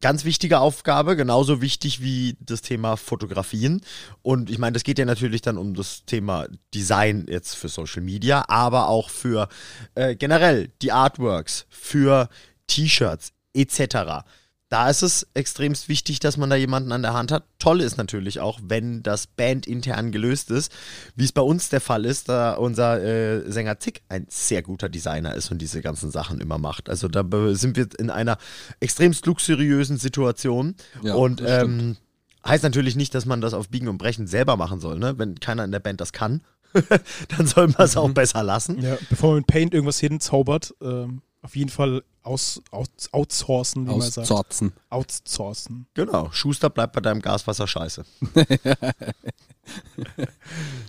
ganz 0.00 0.24
wichtige 0.24 0.60
Aufgabe, 0.60 1.16
genauso 1.16 1.60
wichtig 1.60 2.02
wie 2.02 2.36
das 2.40 2.62
Thema 2.62 2.96
Fotografien. 2.96 3.80
Und 4.22 4.50
ich 4.50 4.58
meine, 4.58 4.74
das 4.74 4.84
geht 4.84 4.98
ja 4.98 5.04
natürlich 5.04 5.42
dann 5.42 5.58
um 5.58 5.74
das 5.74 6.04
Thema 6.04 6.46
Design 6.74 7.26
jetzt 7.28 7.54
für 7.54 7.68
Social 7.68 8.02
Media, 8.02 8.44
aber 8.48 8.88
auch 8.88 9.10
für 9.10 9.48
äh, 9.94 10.14
generell 10.14 10.70
die 10.82 10.92
Artworks, 10.92 11.66
für 11.68 12.28
T-Shirts 12.66 13.32
etc. 13.54 14.24
Da 14.68 14.90
ist 14.90 15.02
es 15.02 15.28
extremst 15.34 15.88
wichtig, 15.88 16.18
dass 16.18 16.36
man 16.36 16.50
da 16.50 16.56
jemanden 16.56 16.90
an 16.90 17.02
der 17.02 17.14
Hand 17.14 17.30
hat. 17.30 17.44
Toll 17.60 17.80
ist 17.80 17.98
natürlich 17.98 18.40
auch, 18.40 18.58
wenn 18.64 19.02
das 19.04 19.28
Band 19.28 19.66
intern 19.66 20.10
gelöst 20.10 20.50
ist, 20.50 20.72
wie 21.14 21.24
es 21.24 21.30
bei 21.30 21.42
uns 21.42 21.68
der 21.68 21.80
Fall 21.80 22.04
ist, 22.04 22.28
da 22.28 22.54
unser 22.54 23.00
äh, 23.00 23.48
Sänger 23.50 23.78
Zick 23.78 24.02
ein 24.08 24.26
sehr 24.28 24.62
guter 24.62 24.88
Designer 24.88 25.34
ist 25.34 25.52
und 25.52 25.58
diese 25.58 25.82
ganzen 25.82 26.10
Sachen 26.10 26.40
immer 26.40 26.58
macht. 26.58 26.88
Also 26.88 27.06
da 27.06 27.24
sind 27.54 27.76
wir 27.76 27.86
in 27.98 28.10
einer 28.10 28.38
extremst 28.80 29.24
luxuriösen 29.26 29.98
Situation. 29.98 30.74
Ja, 31.00 31.14
und 31.14 31.42
ähm, 31.46 31.96
heißt 32.44 32.64
natürlich 32.64 32.96
nicht, 32.96 33.14
dass 33.14 33.24
man 33.24 33.40
das 33.40 33.54
auf 33.54 33.68
Biegen 33.68 33.88
und 33.88 33.98
Brechen 33.98 34.26
selber 34.26 34.56
machen 34.56 34.80
soll. 34.80 34.98
Ne? 34.98 35.16
Wenn 35.16 35.38
keiner 35.38 35.62
in 35.62 35.70
der 35.70 35.80
Band 35.80 36.00
das 36.00 36.12
kann, 36.12 36.42
dann 37.36 37.46
soll 37.46 37.68
man 37.68 37.82
es 37.82 37.96
auch 37.96 38.10
besser 38.10 38.42
lassen. 38.42 38.82
Ja, 38.82 38.98
bevor 39.08 39.30
man 39.30 39.38
mit 39.38 39.46
Paint 39.46 39.74
irgendwas 39.74 40.00
hinzaubert, 40.00 40.74
ähm, 40.82 41.22
auf 41.46 41.54
jeden 41.54 41.70
Fall 41.70 42.02
aus, 42.24 42.60
aus, 42.72 42.88
outsourcen, 43.12 43.86
wie 43.86 43.92
man 43.92 44.00
sagt. 44.00 44.18
Auszorzen. 44.18 44.72
Outsourcen. 44.90 45.86
Genau, 45.94 46.28
Schuster 46.32 46.70
bleibt 46.70 46.92
bei 46.92 47.00
deinem 47.00 47.22
Gaswasser 47.22 47.68
scheiße. 47.68 48.04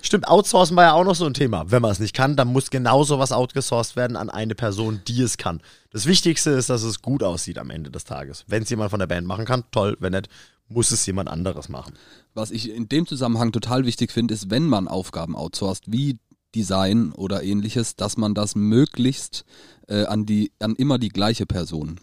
Stimmt, 0.01 0.27
outsourcen 0.27 0.75
war 0.75 0.85
ja 0.85 0.93
auch 0.93 1.03
noch 1.03 1.13
so 1.13 1.27
ein 1.27 1.35
Thema. 1.35 1.69
Wenn 1.69 1.83
man 1.83 1.91
es 1.91 1.99
nicht 1.99 2.15
kann, 2.15 2.35
dann 2.35 2.47
muss 2.47 2.71
genau 2.71 3.03
sowas 3.03 3.31
outgesourced 3.31 3.95
werden 3.95 4.17
an 4.17 4.31
eine 4.31 4.55
Person, 4.55 5.01
die 5.07 5.21
es 5.21 5.37
kann. 5.37 5.61
Das 5.91 6.07
Wichtigste 6.07 6.49
ist, 6.49 6.71
dass 6.71 6.81
es 6.81 7.03
gut 7.03 7.21
aussieht 7.21 7.59
am 7.59 7.69
Ende 7.69 7.91
des 7.91 8.03
Tages. 8.03 8.43
Wenn 8.47 8.63
es 8.63 8.69
jemand 8.71 8.89
von 8.89 8.99
der 8.99 9.07
Band 9.07 9.27
machen 9.27 9.45
kann, 9.45 9.63
toll. 9.69 9.95
Wenn 9.99 10.13
nicht, 10.13 10.29
muss 10.69 10.89
es 10.89 11.05
jemand 11.05 11.29
anderes 11.29 11.69
machen. 11.69 11.93
Was 12.33 12.49
ich 12.49 12.71
in 12.71 12.89
dem 12.89 13.05
Zusammenhang 13.05 13.51
total 13.51 13.85
wichtig 13.85 14.11
finde, 14.11 14.33
ist, 14.33 14.49
wenn 14.49 14.65
man 14.65 14.87
Aufgaben 14.87 15.35
outsourced, 15.35 15.83
wie 15.85 16.17
Design 16.55 17.11
oder 17.11 17.43
ähnliches, 17.43 17.95
dass 17.95 18.17
man 18.17 18.33
das 18.33 18.55
möglichst 18.55 19.45
äh, 19.87 20.05
an 20.05 20.25
die, 20.25 20.51
an 20.59 20.75
immer 20.75 20.97
die 20.97 21.09
gleiche 21.09 21.45
Person 21.45 21.99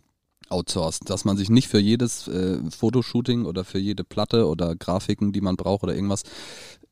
outsourced. 0.48 1.08
Dass 1.08 1.24
man 1.24 1.36
sich 1.36 1.50
nicht 1.50 1.68
für 1.68 1.78
jedes 1.78 2.28
äh, 2.28 2.58
Fotoshooting 2.70 3.44
oder 3.44 3.64
für 3.64 3.78
jede 3.78 4.04
Platte 4.04 4.46
oder 4.46 4.76
Grafiken, 4.76 5.32
die 5.32 5.40
man 5.40 5.56
braucht 5.56 5.82
oder 5.82 5.94
irgendwas, 5.94 6.22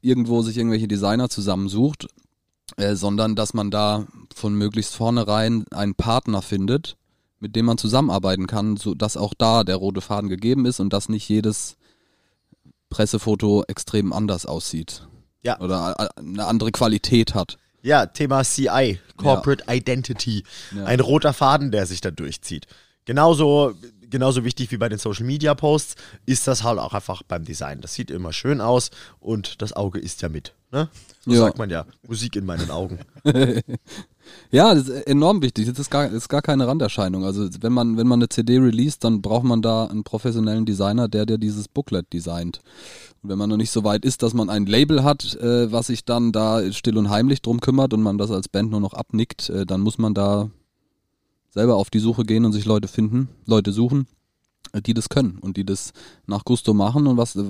irgendwo 0.00 0.42
sich 0.42 0.56
irgendwelche 0.56 0.88
Designer 0.88 1.28
zusammensucht, 1.28 2.08
äh, 2.76 2.94
sondern 2.94 3.36
dass 3.36 3.54
man 3.54 3.70
da 3.70 4.06
von 4.34 4.54
möglichst 4.54 4.94
vornherein 4.94 5.64
einen 5.70 5.94
Partner 5.94 6.42
findet, 6.42 6.96
mit 7.38 7.56
dem 7.56 7.66
man 7.66 7.78
zusammenarbeiten 7.78 8.46
kann, 8.46 8.76
sodass 8.76 9.16
auch 9.16 9.34
da 9.34 9.64
der 9.64 9.76
rote 9.76 10.00
Faden 10.00 10.28
gegeben 10.28 10.64
ist 10.64 10.80
und 10.80 10.92
dass 10.92 11.08
nicht 11.08 11.28
jedes 11.28 11.76
Pressefoto 12.88 13.64
extrem 13.68 14.12
anders 14.12 14.46
aussieht. 14.46 15.06
Ja. 15.42 15.58
Oder 15.60 16.10
eine 16.16 16.46
andere 16.46 16.70
Qualität 16.72 17.34
hat. 17.34 17.56
Ja, 17.82 18.06
Thema 18.06 18.44
CI, 18.44 19.00
Corporate 19.16 19.64
Identity. 19.68 20.44
Ja. 20.74 20.84
Ein 20.84 21.00
roter 21.00 21.32
Faden, 21.32 21.72
der 21.72 21.86
sich 21.86 22.00
da 22.00 22.10
durchzieht. 22.10 22.66
Genauso 23.04 23.74
genauso 24.12 24.44
wichtig 24.44 24.70
wie 24.70 24.76
bei 24.76 24.90
den 24.90 24.98
Social 24.98 25.24
Media 25.24 25.54
Posts, 25.54 25.96
ist 26.26 26.46
das 26.46 26.62
halt 26.62 26.78
auch 26.78 26.92
einfach 26.92 27.22
beim 27.22 27.44
Design. 27.46 27.80
Das 27.80 27.94
sieht 27.94 28.10
immer 28.10 28.32
schön 28.34 28.60
aus 28.60 28.90
und 29.20 29.62
das 29.62 29.72
Auge 29.72 29.98
ist 29.98 30.20
ja 30.20 30.28
mit. 30.28 30.52
Ne? 30.70 30.88
So 31.24 31.32
Ja. 31.32 31.40
sagt 31.40 31.56
man 31.58 31.70
ja. 31.70 31.86
Musik 32.06 32.36
in 32.36 32.44
meinen 32.44 32.70
Augen. 32.70 32.98
Ja, 34.50 34.74
das 34.74 34.88
ist 34.88 35.06
enorm 35.06 35.40
wichtig. 35.42 35.66
Das 35.66 35.78
ist 35.78 35.90
gar, 35.90 36.10
ist 36.10 36.28
gar 36.28 36.42
keine 36.42 36.66
Randerscheinung. 36.66 37.24
Also 37.24 37.48
wenn 37.60 37.72
man, 37.72 37.96
wenn 37.96 38.06
man 38.06 38.18
eine 38.18 38.28
CD 38.28 38.58
released, 38.58 39.02
dann 39.02 39.22
braucht 39.22 39.44
man 39.44 39.62
da 39.62 39.86
einen 39.86 40.04
professionellen 40.04 40.66
Designer, 40.66 41.08
der 41.08 41.24
dir 41.24 41.38
dieses 41.38 41.68
Booklet 41.68 42.12
designt. 42.12 42.60
Und 43.22 43.30
wenn 43.30 43.38
man 43.38 43.48
noch 43.48 43.56
nicht 43.56 43.70
so 43.70 43.84
weit 43.84 44.04
ist, 44.04 44.22
dass 44.22 44.34
man 44.34 44.50
ein 44.50 44.66
Label 44.66 45.04
hat, 45.04 45.34
äh, 45.36 45.72
was 45.72 45.86
sich 45.86 46.04
dann 46.04 46.32
da 46.32 46.70
still 46.72 46.98
und 46.98 47.08
heimlich 47.08 47.40
drum 47.40 47.60
kümmert 47.60 47.94
und 47.94 48.02
man 48.02 48.18
das 48.18 48.30
als 48.30 48.48
Band 48.48 48.70
nur 48.70 48.80
noch 48.80 48.94
abnickt, 48.94 49.48
äh, 49.48 49.64
dann 49.64 49.80
muss 49.80 49.96
man 49.96 50.12
da 50.12 50.50
selber 51.50 51.76
auf 51.76 51.90
die 51.90 51.98
Suche 51.98 52.24
gehen 52.24 52.44
und 52.44 52.52
sich 52.52 52.64
Leute 52.64 52.88
finden, 52.88 53.28
Leute 53.46 53.72
suchen, 53.72 54.06
die 54.86 54.94
das 54.94 55.08
können 55.08 55.38
und 55.38 55.56
die 55.56 55.64
das 55.64 55.92
nach 56.26 56.44
Gusto 56.44 56.74
machen 56.74 57.06
und 57.06 57.16
was 57.16 57.36
äh, 57.36 57.44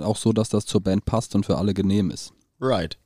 auch 0.00 0.16
so, 0.16 0.32
dass 0.32 0.48
das 0.48 0.66
zur 0.66 0.80
Band 0.80 1.04
passt 1.04 1.34
und 1.34 1.46
für 1.46 1.58
alle 1.58 1.74
genehm 1.74 2.10
ist. 2.10 2.32
Right. 2.60 2.98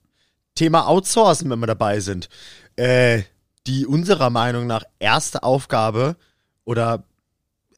Thema 0.54 0.86
Outsourcen, 0.86 1.50
wenn 1.50 1.60
wir 1.60 1.66
dabei 1.66 2.00
sind. 2.00 2.28
Äh, 2.76 3.22
die 3.66 3.86
unserer 3.86 4.30
Meinung 4.30 4.66
nach 4.66 4.84
erste 4.98 5.42
Aufgabe 5.42 6.16
oder 6.64 7.04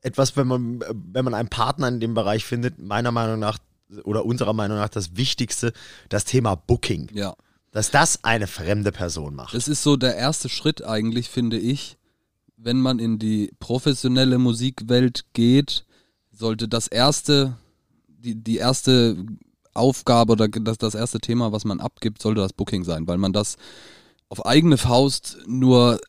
etwas, 0.03 0.37
wenn 0.37 0.47
man, 0.47 0.81
wenn 1.13 1.25
man 1.25 1.35
einen 1.35 1.49
Partner 1.49 1.89
in 1.89 2.01
dem 2.01 2.15
Bereich 2.15 2.45
findet, 2.45 2.79
meiner 2.79 3.13
Meinung 3.13 3.39
nach 3.39 3.59
oder 4.05 4.25
unserer 4.25 4.53
Meinung 4.53 4.79
nach 4.79 4.89
das 4.89 5.17
Wichtigste, 5.17 5.73
das 6.09 6.25
Thema 6.25 6.55
Booking. 6.55 7.09
Ja. 7.13 7.35
Dass 7.71 7.91
das 7.91 8.25
eine 8.25 8.47
fremde 8.47 8.91
Person 8.91 9.35
macht. 9.35 9.55
Das 9.55 9.69
ist 9.69 9.83
so 9.83 9.97
der 9.97 10.17
erste 10.17 10.49
Schritt 10.49 10.83
eigentlich, 10.83 11.29
finde 11.29 11.59
ich. 11.59 11.99
Wenn 12.57 12.81
man 12.81 12.99
in 12.99 13.19
die 13.19 13.53
professionelle 13.61 14.39
Musikwelt 14.39 15.27
geht, 15.35 15.85
sollte 16.33 16.69
das 16.69 16.89
erste, 16.89 17.57
die, 18.09 18.35
die 18.35 18.57
erste 18.57 19.17
Aufgabe 19.77 20.33
oder 20.33 20.49
das, 20.49 20.79
das 20.79 20.95
erste 20.95 21.21
Thema, 21.21 21.53
was 21.53 21.65
man 21.65 21.81
abgibt, 21.81 22.23
sollte 22.23 22.41
das 22.41 22.53
Booking 22.53 22.85
sein, 22.85 23.07
weil 23.07 23.19
man 23.19 23.33
das 23.33 23.57
auf 24.29 24.45
eigene 24.45 24.77
Faust 24.77 25.39
nur 25.47 26.01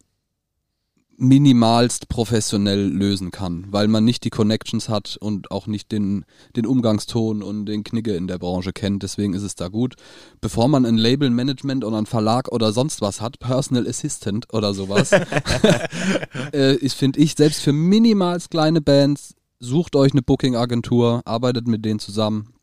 minimalst 1.19 2.09
professionell 2.09 2.88
lösen 2.89 3.31
kann, 3.31 3.65
weil 3.71 3.88
man 3.88 4.05
nicht 4.05 4.24
die 4.24 4.29
Connections 4.29 4.88
hat 4.88 5.17
und 5.19 5.50
auch 5.50 5.65
nicht 5.65 5.91
den, 5.91 6.25
den 6.55 6.67
Umgangston 6.67 7.41
und 7.41 7.65
den 7.65 7.83
Knigge 7.83 8.15
in 8.15 8.27
der 8.27 8.38
Branche 8.38 8.71
kennt. 8.71 9.01
Deswegen 9.01 9.33
ist 9.33 9.41
es 9.41 9.55
da 9.55 9.67
gut. 9.67 9.95
Bevor 10.41 10.67
man 10.67 10.86
ein 10.86 10.97
Labelmanagement 10.97 11.83
oder 11.83 11.97
einen 11.97 12.05
Verlag 12.05 12.51
oder 12.51 12.71
sonst 12.71 13.01
was 13.01 13.19
hat, 13.19 13.39
Personal 13.39 13.88
Assistant 13.88 14.53
oder 14.53 14.75
sowas, 14.75 15.12
äh, 16.53 16.75
ich 16.75 16.93
finde 16.93 17.19
ich, 17.19 17.33
selbst 17.36 17.62
für 17.62 17.74
minimals 17.74 18.50
kleine 18.50 18.79
Bands, 18.79 19.33
sucht 19.59 19.95
euch 19.95 20.12
eine 20.12 20.21
Booking-Agentur, 20.21 21.24
arbeitet 21.25 21.67
mit 21.67 21.83
denen 21.83 22.00
zusammen. 22.00 22.53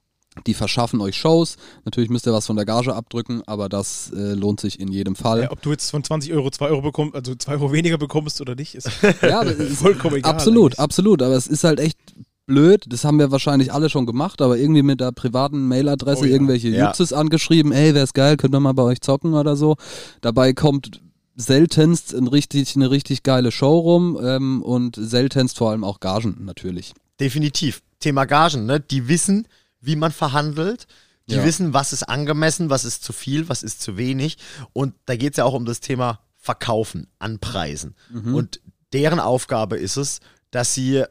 Die 0.46 0.54
verschaffen 0.54 1.00
euch 1.00 1.16
Shows. 1.16 1.56
Natürlich 1.84 2.10
müsst 2.10 2.26
ihr 2.26 2.32
was 2.32 2.46
von 2.46 2.56
der 2.56 2.64
Gage 2.64 2.94
abdrücken, 2.94 3.42
aber 3.46 3.68
das 3.68 4.12
äh, 4.14 4.34
lohnt 4.34 4.60
sich 4.60 4.80
in 4.80 4.88
jedem 4.88 5.14
Fall. 5.16 5.42
Ja, 5.42 5.50
ob 5.52 5.62
du 5.62 5.70
jetzt 5.70 5.90
von 5.90 6.02
20 6.02 6.32
Euro 6.32 6.50
2 6.50 6.66
Euro 6.68 6.82
bekommst, 6.82 7.14
also 7.14 7.34
2 7.34 7.52
Euro 7.52 7.72
weniger 7.72 7.98
bekommst 7.98 8.40
oder 8.40 8.54
nicht, 8.54 8.74
ist 8.74 8.90
Ja, 9.22 9.44
vollkommen 9.44 10.16
egal. 10.16 10.32
absolut, 10.32 10.72
eigentlich. 10.72 10.80
absolut. 10.80 11.22
Aber 11.22 11.34
es 11.36 11.46
ist 11.46 11.62
halt 11.64 11.78
echt 11.80 11.98
blöd. 12.46 12.84
Das 12.88 13.04
haben 13.04 13.18
wir 13.18 13.30
wahrscheinlich 13.30 13.72
alle 13.72 13.88
schon 13.88 14.06
gemacht, 14.06 14.42
aber 14.42 14.58
irgendwie 14.58 14.82
mit 14.82 15.00
der 15.00 15.12
privaten 15.12 15.66
Mailadresse 15.68 16.22
Oh 16.22 16.26
ja. 16.26 16.32
irgendwelche 16.32 16.68
Ja. 16.68 16.88
Jutzes 16.88 17.12
angeschrieben. 17.12 17.72
Ey, 17.72 17.94
wär's 17.94 18.12
geil, 18.12 18.36
könnt 18.36 18.54
ihr 18.54 18.60
mal 18.60 18.74
bei 18.74 18.82
euch 18.82 19.00
zocken 19.00 19.34
oder 19.34 19.56
so. 19.56 19.76
Dabei 20.20 20.52
kommt 20.52 21.00
seltenst 21.36 22.14
ein 22.14 22.26
richtig, 22.28 22.76
eine 22.76 22.90
richtig 22.90 23.22
geile 23.22 23.50
Show 23.50 23.78
rum 23.78 24.18
ähm, 24.22 24.62
und 24.62 24.96
seltenst 24.96 25.58
vor 25.58 25.70
allem 25.70 25.84
auch 25.84 26.00
Gagen 26.00 26.44
natürlich. 26.44 26.92
Definitiv. 27.20 27.82
Thema 28.00 28.24
Gagen, 28.24 28.66
ne? 28.66 28.78
Die 28.80 29.08
wissen, 29.08 29.48
wie 29.86 29.96
man 29.96 30.12
verhandelt. 30.12 30.86
Die 31.28 31.36
Ja. 31.36 31.44
wissen, 31.44 31.72
was 31.72 31.92
ist 31.92 32.02
angemessen, 32.02 32.68
was 32.70 32.84
ist 32.84 33.02
zu 33.02 33.12
viel, 33.12 33.48
was 33.48 33.62
ist 33.62 33.80
zu 33.80 33.96
wenig. 33.96 34.36
Und 34.72 34.94
da 35.06 35.16
geht 35.16 35.32
es 35.32 35.36
ja 35.38 35.44
auch 35.44 35.54
um 35.54 35.64
das 35.64 35.80
Thema 35.80 36.20
Verkaufen, 36.36 37.06
Anpreisen. 37.18 37.94
Und 38.34 38.60
deren 38.92 39.18
Aufgabe 39.20 39.78
ist 39.78 39.96
es, 39.96 40.20
dass 40.50 40.74
sie 40.74 41.04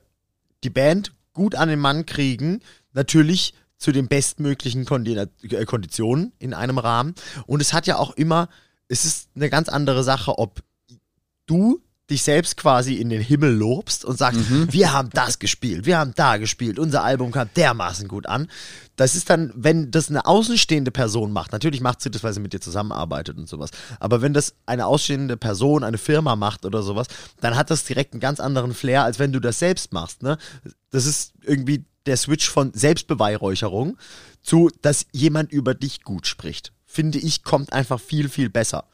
die 0.64 0.70
Band 0.70 1.14
gut 1.34 1.56
an 1.56 1.68
den 1.70 1.80
Mann 1.80 2.06
kriegen, 2.06 2.60
natürlich 2.94 3.56
zu 3.80 3.92
den 3.92 4.08
bestmöglichen 4.08 4.86
Kondi 4.86 5.18
äh, 5.18 5.66
Konditionen 5.66 6.32
in 6.38 6.54
einem 6.54 6.78
Rahmen. 6.78 7.16
Und 7.48 7.62
es 7.62 7.74
hat 7.74 7.88
ja 7.88 7.98
auch 7.98 8.12
immer, 8.12 8.48
es 8.88 9.04
ist 9.06 9.30
eine 9.36 9.50
ganz 9.50 9.68
andere 9.68 10.04
Sache, 10.04 10.38
ob 10.38 10.62
du 11.48 11.82
dich 12.10 12.24
selbst 12.24 12.58
quasi 12.58 12.96
in 12.96 13.10
den 13.10 13.22
Himmel 13.22 13.54
lobst 13.54 14.04
und 14.04 14.18
sagst, 14.18 14.40
wir 14.74 14.92
haben 14.92 15.10
das 15.14 15.40
gespielt, 15.40 15.86
wir 15.86 15.98
haben 15.98 16.14
da 16.16 16.36
gespielt, 16.38 16.78
unser 16.78 17.04
Album 17.04 17.32
kam 17.32 17.50
dermaßen 17.56 18.10
gut 18.10 18.28
an. 18.28 18.50
Das 18.98 19.16
ist 19.16 19.30
dann, 19.30 19.54
wenn 19.56 19.90
das 19.90 20.10
eine 20.10 20.26
außenstehende 20.26 20.92
Person 20.92 21.32
macht, 21.32 21.54
natürlich 21.54 21.80
macht 21.80 22.02
sie 22.02 22.12
das, 22.12 22.22
weil 22.22 22.34
sie 22.34 22.42
mit 22.42 22.52
dir 22.52 22.60
zusammenarbeitet 22.60 23.38
und 23.38 23.48
sowas, 23.48 23.72
aber 24.02 24.22
wenn 24.22 24.34
das 24.34 24.54
eine 24.66 24.86
ausstehende 24.86 25.38
Person, 25.38 25.84
eine 25.84 25.98
Firma 25.98 26.36
macht 26.36 26.66
oder 26.66 26.84
sowas, 26.84 27.08
dann 27.40 27.56
hat 27.56 27.72
das 27.72 27.86
direkt 27.86 28.14
einen 28.14 28.20
ganz 28.22 28.42
anderen 28.42 28.74
Flair, 28.74 29.04
als 29.06 29.18
wenn 29.18 29.32
du 29.32 29.40
das 29.40 29.60
selbst 29.60 29.94
machst. 29.94 30.24
Ne? 30.24 30.38
Das 30.92 31.06
ist 31.06 31.32
irgendwie 31.42 31.86
der 32.06 32.18
Switch 32.18 32.50
von 32.50 32.74
Selbstbeweihräucherung 32.74 33.98
zu, 34.42 34.70
dass 34.82 35.06
jemand 35.14 35.54
über 35.54 35.74
dich 35.74 36.04
gut 36.04 36.28
spricht. 36.28 36.74
Finde 36.86 37.18
ich, 37.18 37.44
kommt 37.44 37.72
einfach 37.72 38.00
viel, 38.00 38.28
viel 38.28 38.50
besser. 38.50 38.86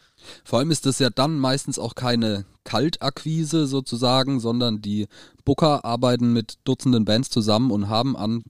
Vor 0.44 0.60
allem 0.60 0.72
ist 0.72 0.86
das 0.86 1.00
ja 1.00 1.10
dann 1.10 1.38
meistens 1.38 1.80
auch 1.80 1.96
keine 1.96 2.46
Kaltakquise 2.64 3.68
sozusagen, 3.68 4.40
sondern 4.40 4.82
die 4.82 5.08
Booker 5.46 5.86
arbeiten 5.86 6.34
mit 6.34 6.60
Dutzenden 6.64 7.06
Bands 7.06 7.30
zusammen 7.30 7.72
und 7.72 7.90
haben 7.90 8.16
an 8.16 8.44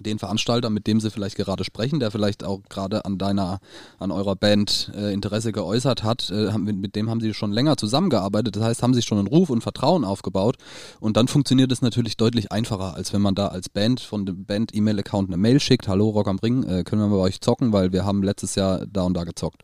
den 0.00 0.18
Veranstalter, 0.18 0.70
mit 0.70 0.86
dem 0.86 1.00
sie 1.00 1.10
vielleicht 1.10 1.36
gerade 1.36 1.64
sprechen, 1.64 2.00
der 2.00 2.10
vielleicht 2.10 2.44
auch 2.44 2.62
gerade 2.68 3.04
an 3.04 3.18
deiner, 3.18 3.60
an 3.98 4.10
eurer 4.10 4.36
Band 4.36 4.90
äh, 4.94 5.12
Interesse 5.12 5.52
geäußert 5.52 6.02
hat, 6.02 6.30
äh, 6.30 6.56
mit, 6.58 6.96
dem 6.96 7.10
haben 7.10 7.20
sie 7.20 7.34
schon 7.34 7.52
länger 7.52 7.76
zusammengearbeitet. 7.76 8.56
Das 8.56 8.62
heißt, 8.62 8.82
haben 8.82 8.94
sich 8.94 9.04
schon 9.04 9.18
einen 9.18 9.28
Ruf 9.28 9.50
und 9.50 9.62
Vertrauen 9.62 10.04
aufgebaut. 10.04 10.56
Und 11.00 11.16
dann 11.16 11.28
funktioniert 11.28 11.70
es 11.72 11.82
natürlich 11.82 12.16
deutlich 12.16 12.52
einfacher, 12.52 12.94
als 12.94 13.12
wenn 13.12 13.22
man 13.22 13.34
da 13.34 13.48
als 13.48 13.68
Band 13.68 14.00
von 14.00 14.26
dem 14.26 14.44
Band-E-Mail-Account 14.44 15.28
eine 15.28 15.36
Mail 15.36 15.60
schickt. 15.60 15.88
Hallo 15.88 16.08
Rock 16.10 16.28
am 16.28 16.38
Ring, 16.38 16.64
äh, 16.64 16.84
können 16.84 17.02
wir 17.02 17.16
bei 17.16 17.22
euch 17.22 17.40
zocken, 17.40 17.72
weil 17.72 17.92
wir 17.92 18.04
haben 18.04 18.22
letztes 18.22 18.54
Jahr 18.54 18.86
da 18.86 19.02
und 19.02 19.14
da 19.14 19.24
gezockt. 19.24 19.62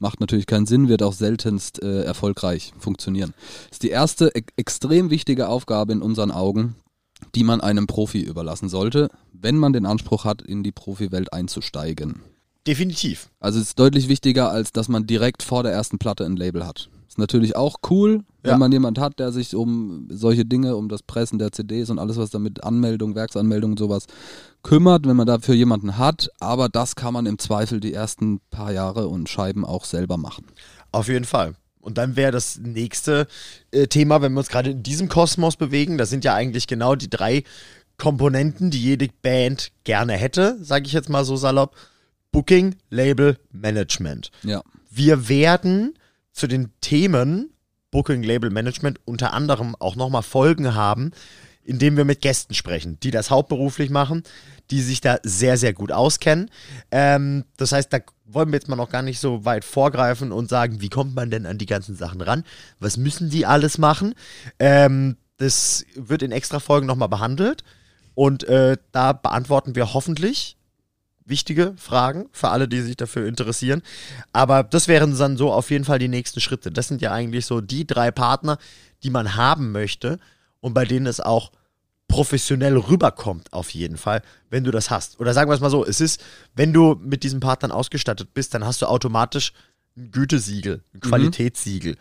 Macht 0.00 0.20
natürlich 0.20 0.46
keinen 0.46 0.66
Sinn, 0.66 0.88
wird 0.88 1.02
auch 1.02 1.12
seltenst 1.12 1.82
äh, 1.82 2.02
erfolgreich 2.02 2.72
funktionieren. 2.78 3.34
Das 3.68 3.76
ist 3.76 3.82
die 3.82 3.90
erste 3.90 4.32
e 4.34 4.42
extrem 4.56 5.10
wichtige 5.10 5.48
Aufgabe 5.48 5.92
in 5.92 6.00
unseren 6.00 6.30
Augen, 6.30 6.74
die 7.34 7.44
man 7.44 7.60
einem 7.60 7.86
Profi 7.86 8.20
überlassen 8.20 8.70
sollte, 8.70 9.10
wenn 9.32 9.56
man 9.56 9.74
den 9.74 9.84
Anspruch 9.84 10.24
hat, 10.24 10.40
in 10.40 10.62
die 10.62 10.72
Profiwelt 10.72 11.34
einzusteigen. 11.34 12.22
Definitiv. 12.66 13.28
Also 13.40 13.58
es 13.58 13.68
ist 13.68 13.78
deutlich 13.78 14.08
wichtiger, 14.08 14.50
als 14.50 14.72
dass 14.72 14.88
man 14.88 15.06
direkt 15.06 15.42
vor 15.42 15.62
der 15.62 15.72
ersten 15.72 15.98
Platte 15.98 16.24
ein 16.24 16.36
Label 16.36 16.66
hat. 16.66 16.88
Ist 17.06 17.18
natürlich 17.18 17.54
auch 17.54 17.76
cool, 17.90 18.24
wenn 18.42 18.52
Ja. 18.52 18.58
man 18.58 18.72
jemand 18.72 18.98
hat, 18.98 19.18
der 19.18 19.32
sich 19.32 19.54
um 19.54 20.08
solche 20.10 20.44
Dinge, 20.44 20.76
um 20.76 20.88
das 20.88 21.02
Pressen 21.02 21.38
der 21.38 21.52
CDs 21.52 21.90
und 21.90 21.98
alles, 21.98 22.16
was 22.16 22.30
damit 22.30 22.64
Anmeldung, 22.64 23.14
Werksanmeldung 23.14 23.72
und 23.72 23.78
sowas 23.78 24.06
kümmert, 24.62 25.06
wenn 25.06 25.16
man 25.16 25.26
dafür 25.26 25.54
jemanden 25.54 25.98
hat. 25.98 26.28
Aber 26.40 26.68
das 26.68 26.96
kann 26.96 27.12
man 27.14 27.26
im 27.26 27.38
Zweifel 27.38 27.80
die 27.80 27.92
ersten 27.94 28.40
paar 28.50 28.72
Jahre 28.72 29.08
und 29.08 29.28
Scheiben 29.28 29.64
auch 29.64 29.84
selber 29.84 30.16
machen. 30.16 30.46
Auf 30.92 31.08
jeden 31.08 31.24
Fall. 31.24 31.54
Und 31.80 31.96
dann 31.96 32.14
wäre 32.16 32.30
das 32.32 32.58
nächste 32.58 33.26
äh, 33.70 33.86
Thema, 33.86 34.20
wenn 34.20 34.32
wir 34.34 34.40
uns 34.40 34.48
gerade 34.48 34.70
in 34.72 34.82
diesem 34.82 35.08
Kosmos 35.08 35.56
bewegen, 35.56 35.96
das 35.96 36.10
sind 36.10 36.24
ja 36.24 36.34
eigentlich 36.34 36.66
genau 36.66 36.94
die 36.94 37.08
drei 37.08 37.42
Komponenten, 37.96 38.70
die 38.70 38.80
jede 38.82 39.08
Band 39.22 39.72
gerne 39.84 40.14
hätte, 40.14 40.58
sage 40.62 40.86
ich 40.86 40.92
jetzt 40.92 41.08
mal 41.08 41.24
so 41.24 41.36
salopp. 41.36 41.74
Booking, 42.32 42.76
Label, 42.90 43.38
Management. 43.50 44.30
Ja. 44.42 44.62
Wir 44.90 45.28
werden 45.28 45.94
zu 46.32 46.46
den 46.46 46.70
Themen 46.80 47.50
Booking, 47.90 48.22
Label, 48.22 48.50
Management 48.50 49.00
unter 49.04 49.32
anderem 49.32 49.74
auch 49.78 49.96
nochmal 49.96 50.22
Folgen 50.22 50.74
haben, 50.74 51.10
indem 51.64 51.96
wir 51.96 52.04
mit 52.04 52.20
Gästen 52.20 52.54
sprechen, 52.54 52.98
die 53.00 53.10
das 53.10 53.30
hauptberuflich 53.30 53.90
machen, 53.90 54.22
die 54.70 54.80
sich 54.80 55.00
da 55.00 55.18
sehr, 55.22 55.56
sehr 55.56 55.72
gut 55.72 55.92
auskennen. 55.92 56.50
Ähm, 56.90 57.44
das 57.56 57.72
heißt, 57.72 57.92
da 57.92 57.98
wollen 58.24 58.48
wir 58.48 58.54
jetzt 58.54 58.68
mal 58.68 58.76
noch 58.76 58.90
gar 58.90 59.02
nicht 59.02 59.18
so 59.18 59.44
weit 59.44 59.64
vorgreifen 59.64 60.32
und 60.32 60.48
sagen, 60.48 60.80
wie 60.80 60.88
kommt 60.88 61.14
man 61.14 61.30
denn 61.30 61.46
an 61.46 61.58
die 61.58 61.66
ganzen 61.66 61.96
Sachen 61.96 62.20
ran? 62.20 62.44
Was 62.78 62.96
müssen 62.96 63.30
die 63.30 63.46
alles 63.46 63.78
machen? 63.78 64.14
Ähm, 64.58 65.16
das 65.36 65.84
wird 65.94 66.22
in 66.22 66.32
extra 66.32 66.60
Folgen 66.60 66.86
nochmal 66.86 67.08
behandelt 67.08 67.64
und 68.14 68.44
äh, 68.44 68.76
da 68.92 69.12
beantworten 69.12 69.74
wir 69.74 69.94
hoffentlich 69.94 70.56
wichtige 71.30 71.74
Fragen 71.76 72.28
für 72.32 72.50
alle, 72.50 72.68
die 72.68 72.82
sich 72.82 72.96
dafür 72.96 73.26
interessieren. 73.26 73.82
Aber 74.32 74.62
das 74.62 74.88
wären 74.88 75.16
dann 75.16 75.36
so 75.36 75.52
auf 75.52 75.70
jeden 75.70 75.84
Fall 75.84 75.98
die 75.98 76.08
nächsten 76.08 76.40
Schritte. 76.40 76.70
Das 76.70 76.88
sind 76.88 77.00
ja 77.00 77.12
eigentlich 77.12 77.46
so 77.46 77.60
die 77.60 77.86
drei 77.86 78.10
Partner, 78.10 78.58
die 79.02 79.10
man 79.10 79.36
haben 79.36 79.72
möchte 79.72 80.18
und 80.60 80.74
bei 80.74 80.84
denen 80.84 81.06
es 81.06 81.20
auch 81.20 81.52
professionell 82.08 82.76
rüberkommt, 82.76 83.52
auf 83.52 83.70
jeden 83.70 83.96
Fall, 83.96 84.22
wenn 84.50 84.64
du 84.64 84.70
das 84.70 84.90
hast. 84.90 85.20
Oder 85.20 85.32
sagen 85.32 85.48
wir 85.48 85.54
es 85.54 85.60
mal 85.60 85.70
so, 85.70 85.86
es 85.86 86.00
ist, 86.00 86.20
wenn 86.54 86.72
du 86.72 87.00
mit 87.00 87.22
diesen 87.22 87.40
Partnern 87.40 87.70
ausgestattet 87.70 88.34
bist, 88.34 88.52
dann 88.52 88.66
hast 88.66 88.82
du 88.82 88.86
automatisch 88.86 89.52
ein 89.96 90.10
Gütesiegel, 90.10 90.82
ein 90.92 91.00
Qualitätssiegel. 91.00 91.96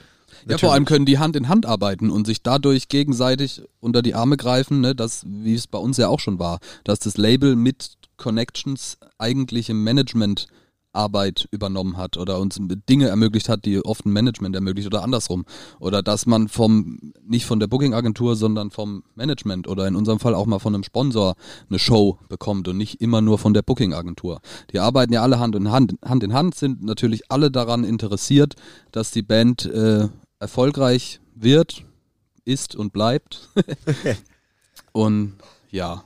Ja, 0.47 0.57
vor 0.57 0.73
allem 0.73 0.85
können 0.85 1.05
die 1.05 1.19
Hand 1.19 1.35
in 1.35 1.47
Hand 1.47 1.65
arbeiten 1.65 2.09
und 2.09 2.25
sich 2.25 2.41
dadurch 2.41 2.87
gegenseitig 2.87 3.61
unter 3.79 4.01
die 4.01 4.15
Arme 4.15 4.37
greifen, 4.37 4.81
ne, 4.81 4.95
das, 4.95 5.23
wie 5.27 5.55
es 5.55 5.67
bei 5.67 5.77
uns 5.77 5.97
ja 5.97 6.07
auch 6.07 6.19
schon 6.19 6.39
war, 6.39 6.59
dass 6.83 6.99
das 6.99 7.17
Label 7.17 7.55
mit 7.55 7.91
Connections 8.19 8.99
eigentlich 9.17 9.69
im 9.69 9.83
Management 9.83 10.47
Arbeit 10.91 11.47
übernommen 11.51 11.97
hat 11.97 12.17
oder 12.17 12.39
uns 12.39 12.59
Dinge 12.89 13.07
ermöglicht 13.07 13.47
hat, 13.47 13.65
die 13.65 13.83
oft 13.83 14.05
ein 14.05 14.11
Management 14.11 14.55
ermöglicht 14.55 14.87
oder 14.87 15.03
andersrum. 15.03 15.45
Oder 15.79 16.01
dass 16.01 16.25
man 16.25 16.47
vom, 16.47 17.13
nicht 17.21 17.45
von 17.45 17.59
der 17.59 17.67
Booking-Agentur, 17.67 18.35
sondern 18.35 18.71
vom 18.71 19.03
Management 19.15 19.67
oder 19.67 19.87
in 19.87 19.95
unserem 19.95 20.19
Fall 20.19 20.33
auch 20.33 20.45
mal 20.45 20.59
von 20.59 20.73
einem 20.73 20.83
Sponsor 20.83 21.35
eine 21.69 21.79
Show 21.79 22.17
bekommt 22.27 22.67
und 22.67 22.77
nicht 22.77 23.01
immer 23.01 23.21
nur 23.21 23.37
von 23.37 23.53
der 23.53 23.61
Booking-Agentur. 23.61 24.41
Die 24.71 24.79
arbeiten 24.79 25.13
ja 25.13 25.21
alle 25.21 25.39
Hand 25.39 25.55
in 25.55 25.71
Hand, 25.71 25.93
Hand 26.03 26.23
in 26.23 26.33
Hand, 26.33 26.55
sind 26.55 26.83
natürlich 26.83 27.31
alle 27.31 27.51
daran 27.51 27.83
interessiert, 27.83 28.55
dass 28.91 29.11
die 29.11 29.23
Band 29.23 29.65
äh, 29.65 30.07
erfolgreich 30.39 31.19
wird, 31.35 31.85
ist 32.45 32.75
und 32.75 32.93
bleibt. 32.93 33.49
und 34.91 35.35
ja, 35.69 36.03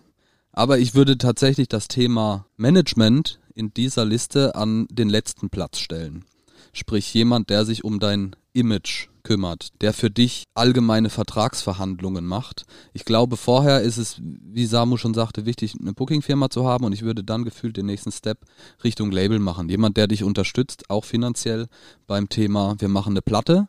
aber 0.54 0.80
ich 0.80 0.96
würde 0.96 1.18
tatsächlich 1.18 1.68
das 1.68 1.88
Thema 1.88 2.46
Management 2.56 3.40
in 3.56 3.74
dieser 3.74 4.06
Liste 4.06 4.56
an 4.56 4.88
den 4.90 5.10
letzten 5.10 5.50
Platz 5.50 5.80
stellen. 5.80 6.24
Sprich 6.72 7.14
jemand, 7.14 7.50
der 7.50 7.66
sich 7.66 7.84
um 7.84 8.00
dein 8.00 8.36
Image 8.54 9.08
kümmert, 9.24 9.70
der 9.82 9.94
für 9.94 10.10
dich 10.10 10.44
allgemeine 10.54 11.10
Vertragsverhandlungen 11.10 12.26
macht. 12.26 12.66
Ich 12.94 13.06
glaube, 13.06 13.38
vorher 13.38 13.82
ist 13.82 13.98
es, 13.98 14.18
wie 14.22 14.66
Samu 14.66 14.98
schon 14.98 15.14
sagte, 15.14 15.46
wichtig, 15.46 15.76
eine 15.80 15.94
Bookingfirma 15.94 16.50
zu 16.50 16.66
haben 16.68 16.86
und 16.86 16.94
ich 16.94 17.04
würde 17.04 17.24
dann 17.24 17.46
gefühlt 17.46 17.78
den 17.78 17.86
nächsten 17.86 18.12
Step 18.12 18.40
Richtung 18.84 19.12
Label 19.12 19.40
machen. 19.40 19.70
Jemand, 19.70 19.98
der 19.98 20.08
dich 20.08 20.24
unterstützt, 20.24 20.90
auch 20.90 21.06
finanziell 21.06 21.68
beim 22.06 22.30
Thema, 22.30 22.76
wir 22.80 22.90
machen 22.90 23.14
eine 23.14 23.22
Platte, 23.22 23.68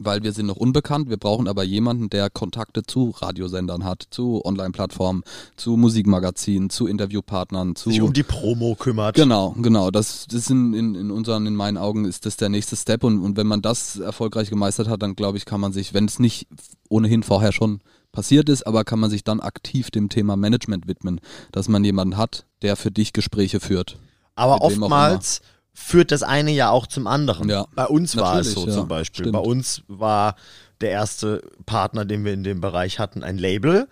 weil 0.00 0.22
wir 0.22 0.32
sind 0.32 0.46
noch 0.46 0.56
unbekannt. 0.56 1.08
Wir 1.08 1.18
brauchen 1.18 1.46
aber 1.46 1.62
jemanden, 1.62 2.08
der 2.10 2.30
Kontakte 2.30 2.82
zu 2.82 3.10
Radiosendern 3.10 3.84
hat, 3.84 4.06
zu 4.10 4.44
Online-Plattformen, 4.44 5.22
zu 5.56 5.76
Musikmagazinen, 5.76 6.70
zu 6.70 6.86
Interviewpartnern, 6.86 7.76
zu 7.76 7.90
sich 7.90 8.00
um 8.00 8.12
die 8.12 8.22
Promo 8.22 8.74
kümmert. 8.74 9.14
Genau, 9.14 9.54
genau. 9.58 9.90
Das, 9.90 10.26
das 10.28 10.48
in, 10.50 10.72
in, 10.72 10.94
in 10.94 11.10
unseren, 11.10 11.46
in 11.46 11.54
meinen 11.54 11.76
Augen 11.76 12.06
ist 12.06 12.26
das 12.26 12.36
der 12.36 12.48
nächste 12.48 12.76
Step 12.76 13.04
und, 13.04 13.20
und 13.20 13.36
wenn 13.36 13.46
man 13.46 13.62
das 13.62 13.98
erfolgreich 13.98 14.50
gemeistert 14.50 14.88
hat, 14.88 15.02
dann 15.02 15.14
glaube 15.14 15.38
ich, 15.38 15.44
kann 15.44 15.60
man 15.60 15.72
sich, 15.72 15.92
wenn 15.92 16.06
es 16.06 16.18
nicht 16.18 16.48
ohnehin 16.88 17.22
vorher 17.22 17.52
schon 17.52 17.80
passiert 18.10 18.48
ist, 18.48 18.66
aber 18.66 18.84
kann 18.84 18.98
man 18.98 19.10
sich 19.10 19.22
dann 19.22 19.40
aktiv 19.40 19.90
dem 19.90 20.08
Thema 20.08 20.36
Management 20.36 20.88
widmen, 20.88 21.20
dass 21.52 21.68
man 21.68 21.84
jemanden 21.84 22.16
hat, 22.16 22.46
der 22.62 22.76
für 22.76 22.90
dich 22.90 23.12
Gespräche 23.12 23.60
führt. 23.60 23.98
Aber 24.34 24.62
oftmals 24.62 25.42
führt 25.72 26.10
das 26.12 26.22
eine 26.22 26.50
ja 26.50 26.70
auch 26.70 26.86
zum 26.86 27.06
anderen. 27.06 27.48
Ja, 27.48 27.66
Bei 27.74 27.86
uns 27.86 28.16
war 28.16 28.40
es 28.40 28.52
so 28.52 28.66
ja, 28.66 28.72
zum 28.72 28.88
Beispiel. 28.88 29.24
stimmt. 29.24 29.32
Bei 29.32 29.38
uns 29.40 29.82
war 29.88 30.36
der 30.80 30.90
erste 30.90 31.42
Partner, 31.66 32.04
den 32.04 32.24
wir 32.24 32.32
in 32.32 32.42
dem 32.44 32.60
Bereich 32.60 32.98
hatten, 32.98 33.22
ein 33.22 33.38
Label. 33.38 33.88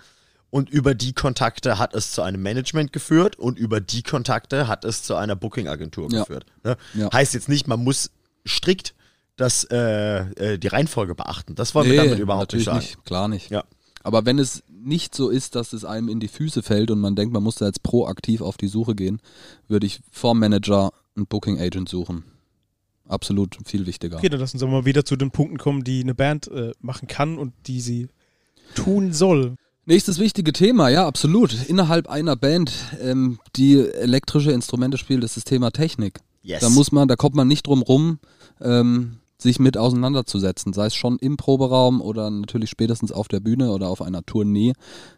Und 0.50 0.70
über 0.70 0.94
die 0.94 1.12
Kontakte 1.12 1.78
hat 1.78 1.94
es 1.94 2.12
zu 2.12 2.22
einem 2.22 2.40
Management 2.42 2.92
geführt 2.94 3.36
und 3.38 3.58
über 3.58 3.80
die 3.82 4.02
Kontakte 4.02 4.66
hat 4.66 4.84
es 4.86 5.02
zu 5.02 5.14
einer 5.14 5.36
Booking-Agentur 5.36 6.10
Ja. 6.10 6.20
geführt. 6.20 6.46
Ne? 6.64 6.76
Heißt 7.12 7.34
jetzt 7.34 7.50
nicht, 7.50 7.68
man 7.68 7.84
muss 7.84 8.10
strikt 8.46 8.94
das, 9.36 9.64
äh, 9.70 10.20
äh, 10.54 10.58
die 10.58 10.68
Reihenfolge 10.68 11.14
beachten. 11.14 11.54
Das 11.54 11.74
wollen 11.74 11.90
wir 11.90 12.00
Nee, 12.00 12.08
damit 12.08 12.18
überhaupt 12.18 12.54
nicht 12.54 12.66
natürlich 12.66 12.90
sagen. 12.92 13.02
Klar 13.04 13.28
nicht. 13.28 13.50
Ja. 13.50 13.64
Aber 14.02 14.24
wenn 14.24 14.38
es 14.38 14.62
nicht 14.70 15.14
so 15.14 15.28
ist, 15.28 15.54
dass 15.54 15.74
es 15.74 15.84
einem 15.84 16.08
in 16.08 16.18
die 16.18 16.28
Füße 16.28 16.62
fällt 16.62 16.90
und 16.90 16.98
man 17.00 17.14
denkt, 17.14 17.34
man 17.34 17.42
muss 17.42 17.56
da 17.56 17.66
jetzt 17.66 17.82
proaktiv 17.82 18.40
auf 18.40 18.56
die 18.56 18.68
Suche 18.68 18.94
gehen, 18.94 19.20
würde 19.68 19.86
ich 19.86 20.00
vorm 20.10 20.38
Manager 20.38 20.92
einen 21.18 21.26
Booking 21.26 21.60
Agent 21.60 21.88
suchen. 21.88 22.24
Absolut 23.06 23.56
viel 23.64 23.86
wichtiger. 23.86 24.16
Okay, 24.16 24.28
dann 24.28 24.40
lass 24.40 24.52
uns 24.54 24.62
aber 24.62 24.72
mal 24.72 24.84
wieder 24.84 25.04
zu 25.04 25.16
den 25.16 25.30
Punkten 25.30 25.58
kommen, 25.58 25.84
die 25.84 26.02
eine 26.02 26.14
Band 26.14 26.48
äh, 26.48 26.72
machen 26.80 27.08
kann 27.08 27.38
und 27.38 27.52
die 27.66 27.80
sie 27.80 28.08
tun 28.74 29.12
soll. 29.12 29.56
Nächstes 29.86 30.18
wichtige 30.18 30.52
Thema, 30.52 30.90
ja, 30.90 31.06
absolut. 31.06 31.66
Innerhalb 31.68 32.08
einer 32.08 32.36
Band, 32.36 32.72
ähm, 33.00 33.38
die 33.56 33.78
elektrische 33.78 34.52
Instrumente 34.52 34.98
spielt, 34.98 35.24
ist 35.24 35.38
das 35.38 35.44
Thema 35.44 35.70
Technik. 35.70 36.20
Yes. 36.42 36.60
Da 36.60 36.68
muss 36.68 36.92
man, 36.92 37.08
da 37.08 37.16
kommt 37.16 37.34
man 37.34 37.48
nicht 37.48 37.66
drum 37.66 37.80
rum, 37.80 38.18
ähm, 38.60 39.20
sich 39.38 39.58
mit 39.58 39.78
auseinanderzusetzen, 39.78 40.74
sei 40.74 40.86
es 40.86 40.94
schon 40.94 41.18
im 41.18 41.38
Proberaum 41.38 42.02
oder 42.02 42.28
natürlich 42.30 42.68
spätestens 42.68 43.12
auf 43.12 43.28
der 43.28 43.40
Bühne 43.40 43.70
oder 43.70 43.88
auf 43.88 44.02
einer 44.02 44.26
Tournee, 44.26 44.74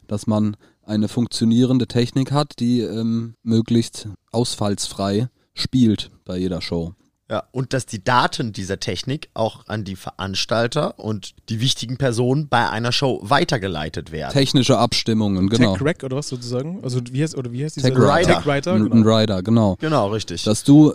dass 0.06 0.28
man 0.28 0.56
eine 0.84 1.08
funktionierende 1.08 1.88
Technik 1.88 2.30
hat, 2.30 2.60
die 2.60 2.80
ähm, 2.80 3.34
möglichst 3.42 4.08
ausfallsfrei 4.30 5.28
spielt 5.60 6.10
bei 6.24 6.36
jeder 6.38 6.60
Show. 6.60 6.94
Ja, 7.30 7.44
und 7.52 7.72
dass 7.74 7.86
die 7.86 8.02
Daten 8.02 8.52
dieser 8.52 8.80
Technik 8.80 9.30
auch 9.34 9.68
an 9.68 9.84
die 9.84 9.94
Veranstalter 9.94 10.98
und 10.98 11.30
die 11.48 11.60
wichtigen 11.60 11.96
Personen 11.96 12.48
bei 12.48 12.68
einer 12.68 12.90
Show 12.90 13.20
weitergeleitet 13.22 14.10
werden. 14.10 14.32
Technische 14.32 14.78
Abstimmungen, 14.78 15.48
genau. 15.48 15.74
Tech 15.76 15.86
Rack 15.86 16.02
oder 16.02 16.16
was 16.16 16.28
sozusagen? 16.28 16.80
Also 16.82 17.00
wie 17.12 17.22
heißt 17.22 17.36
oder 17.36 17.52
wie 17.52 17.64
heißt 17.64 17.76
Tech 17.76 17.84
dieser 17.94 17.96
Rider. 18.16 18.34
Tech 18.38 18.46
Writer, 18.46 18.72
Ein- 18.72 18.82
Ein 18.86 18.90
genau. 18.90 19.16
Rider, 19.16 19.42
genau. 19.44 19.76
Genau, 19.78 20.08
richtig. 20.08 20.42
Dass 20.42 20.64
du, 20.64 20.92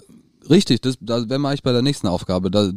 richtig, 0.50 0.82
das, 0.82 0.98
da 1.00 1.30
wären 1.30 1.42
wir 1.42 1.48
eigentlich 1.48 1.64
bei 1.64 1.72
der 1.72 1.82
nächsten 1.82 2.08
Aufgabe. 2.08 2.52
Da, 2.52 2.70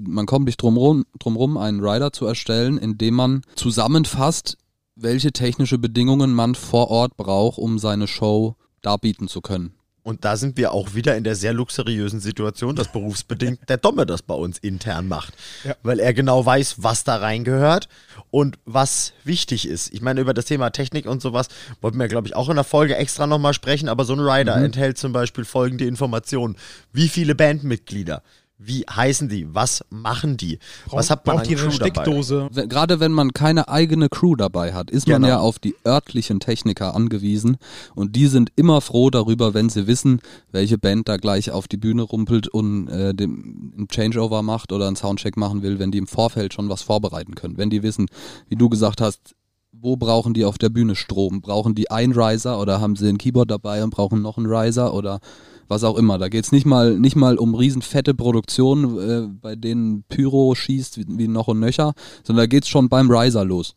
man 0.00 0.26
kommt 0.26 0.46
nicht 0.46 0.62
drum 0.62 0.76
rum, 0.76 1.04
drum 1.18 1.34
rum, 1.34 1.56
einen 1.56 1.84
Rider 1.84 2.12
zu 2.12 2.26
erstellen, 2.26 2.78
indem 2.78 3.14
man 3.14 3.42
zusammenfasst, 3.56 4.56
welche 4.94 5.32
technische 5.32 5.78
Bedingungen 5.78 6.32
man 6.32 6.54
vor 6.54 6.90
Ort 6.90 7.16
braucht, 7.16 7.58
um 7.58 7.80
seine 7.80 8.06
Show 8.06 8.54
darbieten 8.82 9.26
zu 9.26 9.40
können. 9.40 9.72
Und 10.10 10.24
da 10.24 10.36
sind 10.36 10.56
wir 10.56 10.72
auch 10.72 10.94
wieder 10.94 11.16
in 11.16 11.22
der 11.22 11.36
sehr 11.36 11.52
luxuriösen 11.52 12.18
Situation, 12.18 12.74
dass 12.74 12.90
berufsbedingt 12.90 13.68
der 13.68 13.76
Domme 13.76 14.06
das 14.06 14.22
bei 14.22 14.34
uns 14.34 14.58
intern 14.58 15.06
macht. 15.06 15.34
Ja. 15.62 15.76
Weil 15.84 16.00
er 16.00 16.12
genau 16.12 16.44
weiß, 16.44 16.76
was 16.78 17.04
da 17.04 17.16
reingehört 17.16 17.88
und 18.30 18.58
was 18.64 19.12
wichtig 19.22 19.68
ist. 19.68 19.94
Ich 19.94 20.02
meine, 20.02 20.20
über 20.20 20.34
das 20.34 20.46
Thema 20.46 20.70
Technik 20.70 21.06
und 21.06 21.22
sowas 21.22 21.46
wollten 21.80 21.98
wir, 21.98 22.08
glaube 22.08 22.26
ich, 22.26 22.34
auch 22.34 22.48
in 22.48 22.56
der 22.56 22.64
Folge 22.64 22.96
extra 22.96 23.28
nochmal 23.28 23.54
sprechen, 23.54 23.88
aber 23.88 24.04
so 24.04 24.12
ein 24.14 24.20
Rider 24.20 24.56
Mhm. 24.56 24.64
enthält 24.64 24.98
zum 24.98 25.12
Beispiel 25.12 25.44
folgende 25.44 25.84
Informationen. 25.84 26.56
Wie 26.92 27.08
viele 27.08 27.36
Bandmitglieder? 27.36 28.22
Wie 28.62 28.82
heißen 28.82 29.30
die? 29.30 29.46
Was 29.54 29.82
machen 29.88 30.36
die? 30.36 30.58
was 30.90 31.08
hat 31.08 31.26
man 31.26 31.36
braucht 31.38 31.48
an 31.48 31.54
Crew 31.56 31.70
dabei? 31.78 32.02
Steckdose? 32.02 32.48
Wenn- 32.52 32.68
Gerade 32.68 33.00
wenn 33.00 33.12
man 33.12 33.32
keine 33.32 33.68
eigene 33.68 34.10
Crew 34.10 34.36
dabei 34.36 34.74
hat, 34.74 34.90
ist 34.90 35.08
man 35.08 35.22
Genau. 35.22 35.28
ja 35.28 35.38
auf 35.38 35.58
die 35.58 35.74
örtlichen 35.86 36.40
Techniker 36.40 36.94
angewiesen 36.94 37.56
und 37.94 38.16
die 38.16 38.26
sind 38.26 38.52
immer 38.56 38.82
froh 38.82 39.08
darüber, 39.08 39.54
wenn 39.54 39.70
sie 39.70 39.86
wissen, 39.86 40.20
welche 40.52 40.76
Band 40.76 41.08
da 41.08 41.16
gleich 41.16 41.50
auf 41.50 41.68
die 41.68 41.78
Bühne 41.78 42.02
rumpelt 42.02 42.48
und 42.48 42.88
äh, 42.88 43.14
den, 43.14 43.72
einen 43.78 43.88
Changeover 43.88 44.42
macht 44.42 44.72
oder 44.72 44.86
einen 44.88 44.96
Soundcheck 44.96 45.38
machen 45.38 45.62
will, 45.62 45.78
wenn 45.78 45.90
die 45.90 45.98
im 45.98 46.06
Vorfeld 46.06 46.52
schon 46.52 46.68
was 46.68 46.82
vorbereiten 46.82 47.34
können. 47.34 47.56
Wenn 47.56 47.70
die 47.70 47.82
wissen, 47.82 48.06
wie 48.48 48.56
du 48.56 48.68
gesagt 48.68 49.00
hast, 49.00 49.34
wo 49.80 49.96
brauchen 49.96 50.34
die 50.34 50.44
auf 50.44 50.58
der 50.58 50.68
Bühne 50.68 50.94
Strom? 50.96 51.40
Brauchen 51.40 51.74
die 51.74 51.90
einen 51.90 52.12
Riser 52.12 52.60
oder 52.60 52.80
haben 52.80 52.96
sie 52.96 53.08
ein 53.08 53.18
Keyboard 53.18 53.50
dabei 53.50 53.82
und 53.82 53.90
brauchen 53.90 54.22
noch 54.22 54.36
einen 54.36 54.46
Riser 54.46 54.92
oder 54.94 55.20
was 55.68 55.84
auch 55.84 55.96
immer. 55.96 56.18
Da 56.18 56.28
geht's 56.28 56.52
nicht 56.52 56.66
mal 56.66 56.98
nicht 56.98 57.16
mal 57.16 57.38
um 57.38 57.54
riesen 57.54 57.80
fette 57.82 58.12
Produktionen, 58.14 58.98
äh, 58.98 59.28
bei 59.40 59.56
denen 59.56 60.04
Pyro 60.08 60.54
schießt 60.54 60.98
wie, 60.98 61.06
wie 61.08 61.28
noch 61.28 61.48
und 61.48 61.60
nöcher, 61.60 61.94
sondern 62.24 62.42
da 62.44 62.46
geht's 62.46 62.68
schon 62.68 62.88
beim 62.88 63.10
Riser 63.10 63.44
los, 63.44 63.74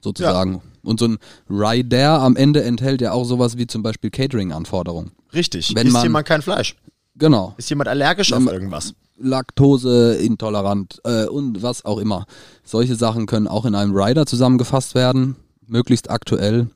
sozusagen. 0.00 0.62
Und 0.82 1.00
so 1.00 1.06
ein 1.06 1.18
Rider 1.48 2.20
am 2.20 2.36
Ende 2.36 2.62
enthält 2.62 3.00
ja 3.00 3.12
auch 3.12 3.24
sowas 3.24 3.56
wie 3.56 3.66
zum 3.66 3.82
Beispiel 3.82 4.10
Catering-Anforderungen. 4.10 5.12
Richtig. 5.32 5.74
Wenn 5.74 5.86
ist 5.86 5.92
man- 5.92 6.02
jemand 6.02 6.26
kein 6.26 6.42
Fleisch? 6.42 6.76
Genau. 7.16 7.54
Ist 7.56 7.70
jemand 7.70 7.88
allergisch 7.88 8.32
auf 8.32 8.44
irgendwas? 8.46 8.94
Laktoseintolerant 9.16 11.00
äh, 11.04 11.26
und 11.26 11.62
was 11.62 11.84
auch 11.84 11.98
immer. 11.98 12.26
Solche 12.64 12.96
Sachen 12.96 13.26
können 13.26 13.46
auch 13.46 13.64
in 13.64 13.74
einem 13.74 13.94
Rider 13.94 14.26
zusammengefasst 14.26 14.94
werden, 14.94 15.36
möglichst 15.66 16.10
aktuell, 16.10 16.68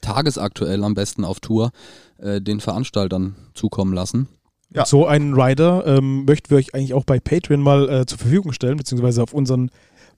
tagesaktuell 0.00 0.84
am 0.84 0.94
besten 0.94 1.24
auf 1.24 1.40
Tour, 1.40 1.70
äh, 2.18 2.40
den 2.40 2.60
Veranstaltern 2.60 3.34
zukommen 3.54 3.92
lassen. 3.94 4.28
Ja. 4.74 4.84
So 4.86 5.06
einen 5.06 5.34
Rider 5.40 5.86
ähm, 5.86 6.24
möchten 6.24 6.50
wir 6.50 6.58
euch 6.58 6.74
eigentlich 6.74 6.94
auch 6.94 7.04
bei 7.04 7.20
Patreon 7.20 7.60
mal 7.60 7.88
äh, 7.88 8.06
zur 8.06 8.18
Verfügung 8.18 8.52
stellen, 8.52 8.76
beziehungsweise 8.76 9.22
auf 9.22 9.32
unseren 9.32 9.70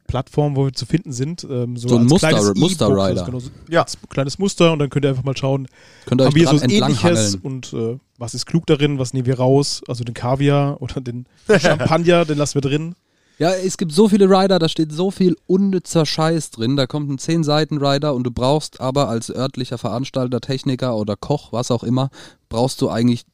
Plattformen, 0.07 0.55
wo 0.57 0.65
wir 0.67 0.73
zu 0.73 0.87
finden 0.87 1.13
sind. 1.13 1.45
Ähm, 1.51 1.77
so 1.77 1.89
So 1.89 1.97
ein 1.99 2.07
Muster- 2.07 2.29
kleines 2.29 2.55
Muster-Rider. 2.55 3.25
Genau, 3.25 3.41
so 3.41 3.51
Ja. 3.69 3.85
kleines 4.09 4.39
Muster 4.39 4.73
und 4.73 4.79
dann 4.79 4.89
könnt 4.89 5.05
ihr 5.05 5.11
einfach 5.11 5.25
mal 5.25 5.37
schauen, 5.37 5.67
Könnt 6.07 6.21
ihr 6.21 6.25
euch 6.25 6.29
haben 6.31 6.37
wir 6.37 6.47
so 6.49 6.55
was 6.55 6.63
ähnliches 6.63 7.35
entlanghangeln. 7.35 7.41
und 7.43 7.73
äh, 7.73 7.99
was 8.17 8.35
ist 8.35 8.47
klug 8.47 8.67
darin, 8.67 8.99
was 8.99 9.13
nehmen 9.13 9.27
wir 9.27 9.39
raus, 9.39 9.83
also 9.89 10.05
den 10.05 10.15
Kaviar 10.15 10.81
oder 10.81 11.01
den 11.01 11.27
Champagner, 11.59 12.25
den 12.25 12.39
lassen 12.39 12.55
wir 12.55 12.63
drin. 12.63 12.95
Ja, 13.39 13.53
es 13.53 13.77
gibt 13.77 13.93
so 13.93 14.09
viele 14.09 14.31
Rider, 14.31 14.59
da 14.59 14.69
steht 14.69 14.93
so 14.93 15.11
viel 15.11 15.37
unnützer 15.47 16.07
Scheiß 16.07 16.53
drin. 16.53 16.77
Da 16.77 16.87
kommt 16.87 17.11
ein 17.11 17.19
10 17.19 17.45
Seiten 17.45 17.77
Rider 17.85 18.15
und 18.15 18.25
du 18.25 18.31
brauchst 18.31 18.81
aber 18.81 19.09
als 19.09 19.29
örtlicher 19.29 19.77
Veranstalter, 19.77 20.41
Techniker 20.41 20.97
oder 20.97 21.17
Koch, 21.17 21.53
was 21.53 21.71
auch 21.71 21.85
immer, 21.85 22.09
brauchst 22.49 22.81
du 22.81 22.89
eigentlich 22.89 23.27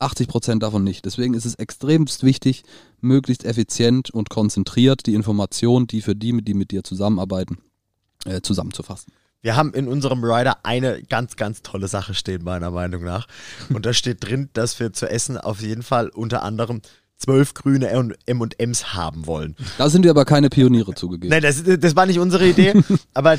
80 0.00 0.26
Prozent 0.26 0.62
davon 0.64 0.82
nicht. 0.82 1.04
Deswegen 1.04 1.34
ist 1.34 1.44
es 1.44 1.54
extremst 1.54 2.24
wichtig, 2.24 2.64
möglichst 3.00 3.44
effizient 3.44 4.10
und 4.10 4.28
konzentriert 4.28 5.06
die 5.06 5.14
Informationen, 5.14 5.86
die 5.86 6.02
für 6.02 6.16
die, 6.16 6.42
die 6.42 6.54
mit 6.54 6.72
dir 6.72 6.82
zusammenarbeiten, 6.82 7.58
äh, 8.24 8.40
zusammenzufassen. 8.40 9.12
Wir 9.40 9.56
haben 9.56 9.72
in 9.74 9.86
unserem 9.86 10.24
Rider 10.24 10.64
eine 10.64 11.02
ganz, 11.02 11.36
ganz 11.36 11.62
tolle 11.62 11.86
Sache 11.86 12.14
stehen, 12.14 12.42
meiner 12.42 12.70
Meinung 12.70 13.04
nach. 13.04 13.28
Und 13.68 13.84
da 13.86 13.92
steht 13.92 14.24
drin, 14.26 14.48
dass 14.54 14.80
wir 14.80 14.92
zu 14.92 15.08
essen 15.08 15.36
auf 15.36 15.60
jeden 15.60 15.82
Fall 15.82 16.08
unter 16.08 16.42
anderem 16.42 16.80
zwölf 17.18 17.54
grüne 17.54 17.88
M&Ms 18.26 18.94
haben 18.94 19.26
wollen. 19.26 19.56
Da 19.78 19.88
sind 19.88 20.04
wir 20.04 20.10
aber 20.10 20.24
keine 20.24 20.50
Pioniere 20.50 20.94
zugegeben. 20.94 21.30
Nein, 21.30 21.42
das, 21.42 21.62
das 21.64 21.96
war 21.96 22.06
nicht 22.06 22.18
unsere 22.18 22.46
Idee, 22.46 22.74
aber 23.14 23.34
äh, 23.34 23.38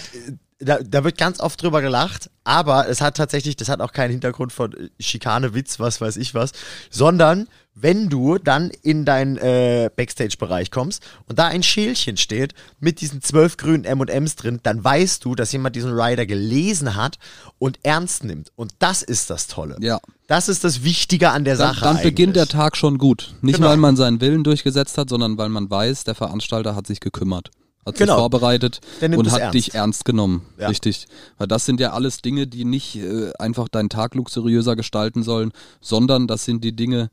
da, 0.59 0.79
da 0.79 1.03
wird 1.03 1.17
ganz 1.17 1.39
oft 1.39 1.61
drüber 1.61 1.81
gelacht, 1.81 2.29
aber 2.43 2.87
es 2.87 3.01
hat 3.01 3.17
tatsächlich, 3.17 3.55
das 3.55 3.69
hat 3.69 3.81
auch 3.81 3.91
keinen 3.91 4.11
Hintergrund 4.11 4.53
von 4.53 4.73
äh, 4.73 4.89
Schikane, 4.99 5.53
Witz, 5.53 5.79
was 5.79 5.99
weiß 6.01 6.17
ich 6.17 6.33
was, 6.33 6.51
sondern 6.89 7.47
wenn 7.75 8.07
du 8.09 8.37
dann 8.37 8.71
in 8.83 9.03
deinen 9.03 9.37
äh, 9.37 9.89
Backstage-Bereich 9.95 10.71
kommst 10.71 11.03
und 11.27 11.37
da 11.37 11.47
ein 11.47 11.61
Schälchen 11.61 12.15
steht 12.15 12.53
mit 12.79 13.01
diesen 13.01 13.21
zwölf 13.21 13.57
grünen 13.57 13.83
M&Ms 13.83 14.37
drin, 14.37 14.59
dann 14.63 14.81
weißt 14.83 15.23
du, 15.25 15.35
dass 15.35 15.51
jemand 15.51 15.75
diesen 15.75 15.91
Rider 15.91 16.25
gelesen 16.25 16.95
hat 16.95 17.17
und 17.59 17.77
ernst 17.83 18.23
nimmt. 18.23 18.51
Und 18.55 18.73
das 18.79 19.01
ist 19.03 19.29
das 19.29 19.47
Tolle. 19.47 19.75
Ja. 19.81 19.99
Das 20.27 20.47
ist 20.49 20.63
das 20.63 20.83
Wichtige 20.83 21.31
an 21.31 21.43
der 21.43 21.57
Dann, 21.57 21.75
Sache 21.75 21.83
dann 21.85 22.01
beginnt 22.01 22.35
der. 22.35 22.47
Tag 22.47 22.77
schon 22.77 22.97
gut. 22.97 23.35
Nicht, 23.41 23.57
Genau. 23.57 23.67
weil 23.69 23.77
man 23.77 23.95
seinen 23.97 24.21
Willen 24.21 24.43
durchgesetzt 24.43 24.97
hat, 24.97 25.09
sondern 25.09 25.37
weil 25.37 25.49
man 25.49 25.69
weiß, 25.69 26.05
der 26.05 26.15
Veranstalter 26.15 26.75
hat 26.75 26.87
sich 26.87 26.99
gekümmert. 27.01 27.51
Hat 27.85 27.95
Genau. 27.97 28.13
sich 28.13 28.19
vorbereitet 28.21 28.79
und 29.01 29.31
hat 29.31 29.41
ernst. 29.41 29.53
dich 29.53 29.73
ernst 29.75 30.05
genommen. 30.05 30.43
Ja. 30.57 30.69
Richtig. 30.69 31.05
Weil 31.37 31.47
das 31.47 31.65
sind 31.65 31.79
ja 31.79 31.91
alles 31.91 32.21
Dinge, 32.21 32.47
die 32.47 32.65
nicht 32.65 32.95
äh, 32.95 33.31
einfach 33.37 33.67
deinen 33.67 33.89
Tag 33.89 34.15
luxuriöser 34.15 34.75
gestalten 34.75 35.21
sollen, 35.21 35.51
sondern 35.81 36.25
das 36.25 36.45
sind 36.45 36.63
die 36.63 36.75
Dinge, 36.75 37.11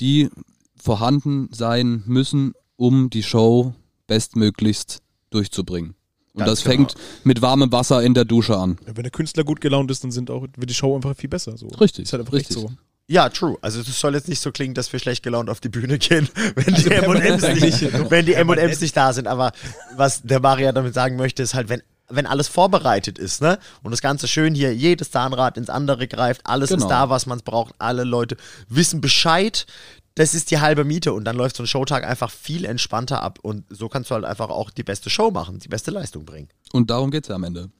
die 0.00 0.30
vorhanden 0.76 1.48
sein 1.52 2.02
müssen, 2.06 2.54
um 2.76 3.10
die 3.10 3.22
Show 3.22 3.74
bestmöglichst 4.06 5.00
durchzubringen. 5.30 5.94
Und 6.32 6.40
Ganz 6.44 6.50
das 6.50 6.62
genau. 6.62 6.76
fängt 6.76 6.94
mit 7.24 7.42
warmem 7.42 7.72
Wasser 7.72 8.02
in 8.02 8.14
der 8.14 8.24
Dusche 8.24 8.56
an. 8.56 8.78
Ja, 8.86 8.96
wenn 8.96 9.02
der 9.02 9.10
Künstler 9.10 9.44
gut 9.44 9.60
gelaunt 9.60 9.90
ist, 9.90 10.04
dann 10.04 10.12
sind 10.12 10.30
auch, 10.30 10.42
wird 10.42 10.70
die 10.70 10.74
Show 10.74 10.94
einfach 10.94 11.16
viel 11.16 11.28
besser. 11.28 11.56
So. 11.56 11.66
Richtig, 11.66 12.04
Ist 12.04 12.12
halt 12.12 12.20
einfach 12.20 12.32
richtig. 12.32 12.56
echt 12.56 12.68
so. 12.68 12.72
Ja, 13.10 13.30
true. 13.30 13.56
Also 13.62 13.80
es 13.80 13.98
soll 13.98 14.14
jetzt 14.14 14.28
nicht 14.28 14.40
so 14.40 14.52
klingen, 14.52 14.74
dass 14.74 14.92
wir 14.92 15.00
schlecht 15.00 15.22
gelaunt 15.22 15.48
auf 15.48 15.60
die 15.60 15.70
Bühne 15.70 15.98
gehen, 15.98 16.28
wenn 16.54 16.74
die 16.74 16.82
permanent 16.82 17.42
M&M's 17.42 17.60
nicht, 17.62 18.10
wenn 18.10 18.26
die 18.26 18.34
M&M's 18.34 18.80
nicht 18.82 18.96
da 18.96 19.12
sind. 19.14 19.26
Aber 19.26 19.52
was 19.96 20.22
der 20.22 20.40
Maria 20.40 20.72
damit 20.72 20.94
sagen 20.94 21.16
möchte, 21.16 21.42
ist 21.42 21.54
halt, 21.54 21.70
wenn 21.70 21.82
wenn 22.08 22.26
alles 22.26 22.48
vorbereitet 22.48 23.18
ist, 23.18 23.42
ne? 23.42 23.58
Und 23.82 23.90
das 23.90 24.00
Ganze 24.00 24.28
schön 24.28 24.54
hier, 24.54 24.74
jedes 24.74 25.10
Zahnrad 25.10 25.56
ins 25.56 25.70
andere 25.70 26.08
greift, 26.08 26.42
alles 26.44 26.70
Genau. 26.70 26.84
ist 26.84 26.88
da, 26.90 27.10
was 27.10 27.26
man 27.26 27.40
braucht, 27.40 27.74
alle 27.78 28.04
Leute 28.04 28.36
wissen 28.68 29.00
Bescheid. 29.00 29.66
Das 30.14 30.34
ist 30.34 30.50
die 30.50 30.58
halbe 30.58 30.84
Miete 30.84 31.12
und 31.12 31.24
dann 31.24 31.36
läuft 31.36 31.56
so 31.56 31.62
ein 31.62 31.66
Showtag 31.68 32.04
einfach 32.04 32.30
viel 32.30 32.64
entspannter 32.64 33.22
ab 33.22 33.38
und 33.42 33.64
so 33.70 33.88
kannst 33.88 34.10
du 34.10 34.14
halt 34.14 34.24
einfach 34.24 34.48
auch 34.48 34.70
die 34.70 34.82
beste 34.82 35.10
Show 35.10 35.30
machen, 35.30 35.60
die 35.60 35.68
beste 35.68 35.90
Leistung 35.92 36.24
bringen. 36.24 36.48
Und 36.72 36.90
darum 36.90 37.10
geht's 37.10 37.28
ja 37.28 37.36
am 37.36 37.44
Ende. 37.44 37.70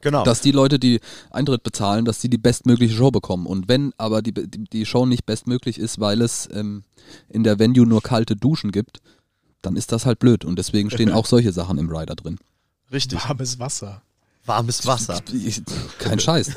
Genau. 0.00 0.24
dass 0.24 0.40
die 0.40 0.50
Leute, 0.50 0.80
die 0.80 0.98
Eintritt 1.30 1.62
bezahlen, 1.62 2.04
dass 2.04 2.20
sie 2.20 2.28
die 2.28 2.38
bestmögliche 2.38 2.94
Show 2.94 3.12
bekommen. 3.12 3.46
Und 3.46 3.68
wenn 3.68 3.92
aber 3.98 4.20
die, 4.20 4.32
die, 4.32 4.64
die 4.64 4.84
Show 4.84 5.06
nicht 5.06 5.26
bestmöglich 5.26 5.78
ist, 5.78 6.00
weil 6.00 6.22
es 6.22 6.48
ähm, 6.52 6.82
in 7.28 7.44
der 7.44 7.60
Venue 7.60 7.86
nur 7.86 8.02
kalte 8.02 8.34
Duschen 8.34 8.72
gibt, 8.72 8.98
dann 9.60 9.76
ist 9.76 9.92
das 9.92 10.04
halt 10.04 10.18
blöd. 10.18 10.44
Und 10.44 10.58
deswegen 10.58 10.90
stehen 10.90 11.10
auch 11.12 11.26
solche 11.26 11.52
Sachen 11.52 11.78
im 11.78 11.88
Rider 11.88 12.16
drin. 12.16 12.38
Richtig. 12.92 13.18
Warmes 13.28 13.58
Wasser. 13.58 14.02
Warmes 14.44 14.86
Wasser. 14.86 15.20
Kein 15.98 16.18
Scheiß. 16.18 16.52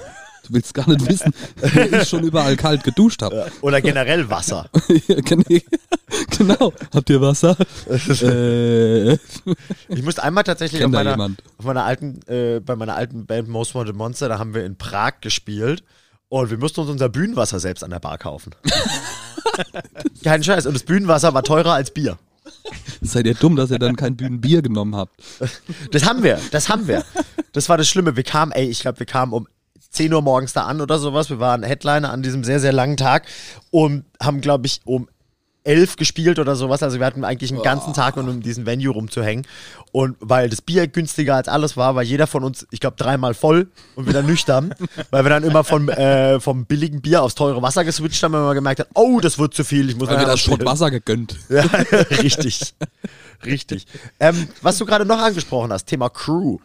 Du 0.47 0.53
willst 0.53 0.73
gar 0.75 0.87
nicht 0.87 1.07
wissen, 1.09 1.33
wie 1.55 1.95
ich 1.95 2.07
schon 2.07 2.23
überall 2.23 2.55
kalt 2.55 2.83
geduscht 2.83 3.21
habe. 3.23 3.51
Oder 3.61 3.81
generell 3.81 4.29
Wasser. 4.29 4.69
genau. 6.37 6.73
Habt 6.93 7.09
ihr 7.09 7.19
Wasser? 7.19 7.57
äh, 7.89 9.13
Ich 9.13 10.03
musste 10.03 10.21
einmal 10.21 10.43
tatsächlich 10.43 10.83
auf 10.85 10.91
meiner, 10.91 11.17
auf 11.57 11.65
meiner 11.65 11.83
alten, 11.83 12.19
äh, 12.27 12.59
bei 12.59 12.75
meiner 12.75 12.95
alten 12.95 13.25
Band 13.25 13.47
Most 13.47 13.73
Wanted 13.73 13.95
Monster, 13.95 14.29
da 14.29 14.37
haben 14.37 14.53
wir 14.53 14.65
in 14.65 14.77
Prag 14.77 15.13
gespielt 15.21 15.83
und 16.29 16.51
wir 16.51 16.59
mussten 16.59 16.81
uns 16.81 16.91
unser 16.91 17.09
Bühnenwasser 17.09 17.59
selbst 17.59 17.83
an 17.83 17.89
der 17.89 17.99
Bar 17.99 18.19
kaufen. 18.19 18.53
Kein 20.23 20.43
Scheiß. 20.43 20.65
Und 20.67 20.73
das 20.73 20.83
Bühnenwasser 20.83 21.33
war 21.33 21.43
teurer 21.43 21.73
als 21.73 21.91
Bier. 21.91 22.17
Seid 23.01 23.27
ihr 23.27 23.35
dumm, 23.35 23.55
dass 23.55 23.71
ihr 23.71 23.79
dann 23.79 23.95
kein 23.95 24.15
Bühnenbier 24.15 24.61
genommen 24.61 24.95
habt? 24.95 25.15
Das 25.91 26.05
haben 26.05 26.23
wir, 26.23 26.39
das 26.51 26.69
haben 26.69 26.87
wir. 26.87 27.03
Das 27.53 27.69
war 27.69 27.77
das 27.77 27.87
Schlimme. 27.87 28.15
Wir 28.15 28.23
kamen, 28.23 28.51
ey, 28.51 28.67
ich 28.67 28.79
glaube, 28.79 28.99
wir 28.99 29.05
kamen 29.05 29.33
um 29.33 29.47
10 29.91 30.13
Uhr 30.13 30.21
morgens 30.21 30.53
da 30.53 30.65
an 30.65 30.81
oder 30.81 30.99
sowas. 30.99 31.29
Wir 31.29 31.39
waren 31.39 31.63
Headliner 31.63 32.11
an 32.11 32.21
diesem 32.21 32.43
sehr, 32.43 32.59
sehr 32.59 32.73
langen 32.73 32.97
Tag 32.97 33.27
und 33.71 34.05
haben, 34.21 34.41
glaube 34.41 34.65
ich, 34.65 34.81
um 34.83 35.07
11 35.65 35.97
gespielt 35.97 36.39
oder 36.39 36.55
sowas. 36.55 36.81
Also 36.83 36.99
wir 36.99 37.05
hatten 37.05 37.23
eigentlich 37.23 37.51
einen 37.51 37.63
ganzen 37.63 37.93
Tag, 37.93 38.17
um 38.17 38.29
in 38.29 38.41
diesem 38.41 38.65
Venue 38.65 38.93
rumzuhängen. 38.93 39.45
Und 39.91 40.15
weil 40.19 40.49
das 40.49 40.61
Bier 40.61 40.87
günstiger 40.87 41.35
als 41.35 41.47
alles 41.47 41.75
war, 41.75 41.95
war 41.95 42.03
jeder 42.03 42.27
von 42.27 42.43
uns, 42.43 42.65
ich 42.71 42.79
glaube, 42.79 42.95
dreimal 42.97 43.33
voll 43.33 43.67
und 43.95 44.07
wieder 44.07 44.23
nüchtern. 44.23 44.73
weil 45.11 45.25
wir 45.25 45.29
dann 45.29 45.43
immer 45.43 45.63
vom, 45.63 45.89
äh, 45.89 46.39
vom 46.39 46.65
billigen 46.65 47.01
Bier 47.01 47.23
aufs 47.23 47.35
teure 47.35 47.61
Wasser 47.61 47.83
geswitcht 47.83 48.21
haben, 48.23 48.33
wenn 48.33 48.41
man 48.41 48.55
gemerkt 48.55 48.79
hat, 48.81 48.87
oh, 48.93 49.19
das 49.19 49.37
wird 49.39 49.53
zu 49.53 49.63
viel, 49.63 49.89
ich 49.89 49.97
muss 49.97 50.07
Weil 50.07 50.19
wir 50.19 50.25
das 50.25 50.35
noch 50.35 50.37
spielen. 50.37 50.57
Schrottwasser 50.57 50.91
gegönnt. 50.91 51.35
Ja, 51.49 51.61
richtig. 52.21 52.73
Richtig. 53.45 53.85
Ähm, 54.19 54.47
was 54.61 54.77
du 54.77 54.85
gerade 54.85 55.05
noch 55.05 55.19
angesprochen 55.19 55.71
hast, 55.71 55.85
Thema 55.85 56.09
Crew. 56.09 56.57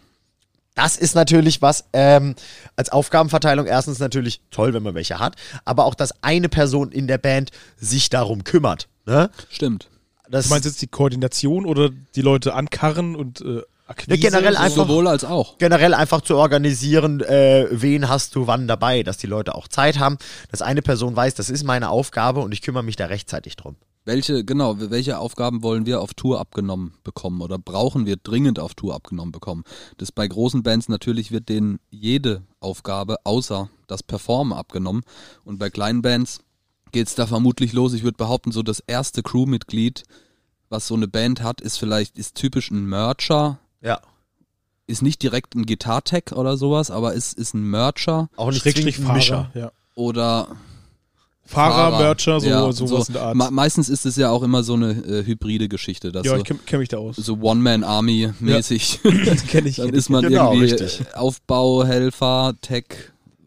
Das 0.74 0.96
ist 0.96 1.14
natürlich 1.14 1.62
was 1.62 1.84
ähm, 1.92 2.34
als 2.76 2.90
Aufgabenverteilung 2.90 3.66
erstens 3.66 3.98
natürlich 3.98 4.40
toll, 4.50 4.72
wenn 4.72 4.82
man 4.82 4.94
welche 4.94 5.18
hat, 5.18 5.36
aber 5.64 5.84
auch, 5.84 5.94
dass 5.94 6.12
eine 6.22 6.48
Person 6.48 6.92
in 6.92 7.06
der 7.06 7.18
Band 7.18 7.50
sich 7.76 8.08
darum 8.08 8.44
kümmert. 8.44 8.88
Ne? 9.06 9.30
Stimmt. 9.50 9.88
Das 10.28 10.44
Du 10.46 10.50
meinst 10.50 10.64
jetzt 10.66 10.80
die 10.80 10.86
Koordination 10.86 11.66
oder 11.66 11.90
die 12.14 12.22
Leute 12.22 12.54
ankarren 12.54 13.16
und 13.16 13.40
äh, 13.40 13.62
Akquise? 13.88 14.10
Ja, 14.20 14.30
generell 14.30 14.56
einfach- 14.56 14.86
Sowohl 14.86 15.08
als 15.08 15.24
auch. 15.24 15.58
generell 15.58 15.92
einfach 15.94 16.20
zu 16.20 16.36
organisieren, 16.36 17.20
äh, 17.20 17.66
wen 17.72 18.08
hast 18.08 18.36
du 18.36 18.46
wann 18.46 18.68
dabei, 18.68 19.02
dass 19.02 19.16
die 19.16 19.26
Leute 19.26 19.56
auch 19.56 19.66
Zeit 19.66 19.98
haben, 19.98 20.16
dass 20.52 20.62
eine 20.62 20.82
Person 20.82 21.16
weiß, 21.16 21.34
das 21.34 21.50
ist 21.50 21.64
meine 21.64 21.90
Aufgabe 21.90 22.40
und 22.40 22.52
ich 22.52 22.62
kümmere 22.62 22.84
mich 22.84 22.94
da 22.94 23.06
rechtzeitig 23.06 23.56
drum. 23.56 23.74
Welche, 24.04 24.44
genau, 24.44 24.76
welche 24.78 25.18
Aufgaben 25.18 25.62
wollen 25.62 25.84
wir 25.84 26.00
auf 26.00 26.14
Tour 26.14 26.40
abgenommen 26.40 26.94
bekommen 27.04 27.42
oder 27.42 27.58
brauchen 27.58 28.06
wir 28.06 28.16
dringend 28.16 28.58
auf 28.58 28.74
Tour 28.74 28.94
abgenommen 28.94 29.30
bekommen? 29.30 29.62
Das 29.98 30.10
bei 30.10 30.26
großen 30.26 30.62
Bands 30.62 30.88
natürlich 30.88 31.30
wird 31.32 31.48
denen 31.48 31.80
jede 31.90 32.42
Aufgabe 32.60 33.16
außer 33.24 33.68
das 33.86 34.02
Performen 34.02 34.52
abgenommen. 34.56 35.02
Und 35.44 35.58
bei 35.58 35.68
kleinen 35.68 36.00
Bands 36.00 36.40
geht's 36.92 37.14
da 37.14 37.26
vermutlich 37.26 37.72
los. 37.74 37.92
Ich 37.92 38.02
würde 38.02 38.16
behaupten, 38.16 38.52
so 38.52 38.62
das 38.62 38.80
erste 38.80 39.22
Crewmitglied, 39.22 40.04
was 40.70 40.86
so 40.86 40.94
eine 40.94 41.06
Band 41.08 41.42
hat, 41.42 41.60
ist 41.60 41.76
vielleicht, 41.76 42.18
ist 42.18 42.36
typisch 42.36 42.70
ein 42.70 42.86
Mercher, 42.86 43.58
Ja. 43.82 44.00
ist 44.86 45.02
nicht 45.02 45.22
direkt 45.22 45.54
ein 45.54 45.66
Gitartech 45.66 46.32
oder 46.32 46.56
sowas, 46.56 46.90
aber 46.90 47.12
ist, 47.12 47.34
ist 47.34 47.54
ein 47.54 47.68
Mercher 47.68 48.30
Auch 48.36 48.50
nicht 48.50 48.62
Schrägstrich 48.62 48.98
ein 48.98 49.12
Mischer. 49.12 49.50
Ja. 49.54 49.72
oder 49.94 50.48
Fahrer, 51.50 51.98
Mercher, 51.98 52.40
so, 52.40 52.46
ja, 52.48 52.72
sowas 52.72 53.08
in 53.08 53.14
der 53.14 53.22
Art. 53.22 53.34
Me- 53.34 53.50
meistens 53.50 53.88
ist 53.88 54.06
es 54.06 54.16
ja 54.16 54.30
auch 54.30 54.42
immer 54.42 54.62
so 54.62 54.74
eine 54.74 54.90
äh, 54.92 55.24
hybride 55.26 55.68
Geschichte, 55.68 56.12
dass 56.12 56.24
ja, 56.24 56.32
so, 56.32 56.38
ich 56.38 56.44
kenne 56.44 56.60
kenn 56.64 56.78
mich 56.78 56.88
da 56.88 56.98
aus. 56.98 57.16
so 57.16 57.38
One-Man-Army-mäßig. 57.40 59.00
Das 59.26 59.46
kenne 59.46 59.68
ich. 59.68 59.76
Dann 59.78 59.90
ist 59.90 60.08
man 60.10 60.22
Genau, 60.22 60.52
irgendwie 60.52 60.70
richtig. 60.72 61.00
äh, 61.00 61.14
Aufbauhelfer, 61.16 62.54
Tech, 62.60 62.84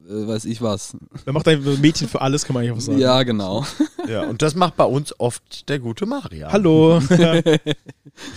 äh, 0.09 0.27
weiß 0.27 0.45
ich 0.45 0.61
was. 0.61 0.95
Man 1.25 1.33
macht 1.35 1.47
ein 1.47 1.63
Mädchen 1.81 2.07
für 2.09 2.19
alles, 2.21 2.45
kann 2.45 2.53
man 2.55 2.63
eigentlich 2.63 2.77
auch 2.77 2.81
sagen. 2.81 2.99
Ja, 2.99 3.23
genau. 3.23 3.65
Ja, 4.09 4.23
und 4.23 4.41
das 4.41 4.53
macht 4.53 4.75
bei 4.75 4.83
uns 4.83 5.17
oft 5.17 5.69
der 5.69 5.79
gute 5.79 6.05
Maria. 6.05 6.51
Hallo. 6.51 6.99
Ja. 7.09 7.35
Ich 7.35 7.45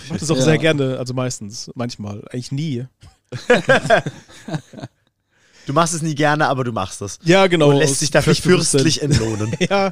mache 0.09 0.19
das 0.19 0.31
auch 0.31 0.37
Ja. 0.37 0.41
sehr 0.43 0.57
gerne, 0.59 0.97
also 0.97 1.13
meistens, 1.13 1.69
manchmal, 1.75 2.23
eigentlich 2.31 2.53
nie. 2.53 2.85
Du 5.67 5.73
machst 5.73 5.93
es 5.93 6.01
nie 6.01 6.15
gerne, 6.15 6.47
aber 6.47 6.63
du 6.63 6.71
machst 6.71 7.01
es. 7.01 7.19
Ja, 7.23 7.47
genau. 7.47 7.69
und 7.71 7.75
lässt 7.75 7.99
sich 7.99 8.09
dafür 8.09 8.33
fürstlich 8.35 9.01
entlohnen. 9.01 9.51
Ja, 9.69 9.91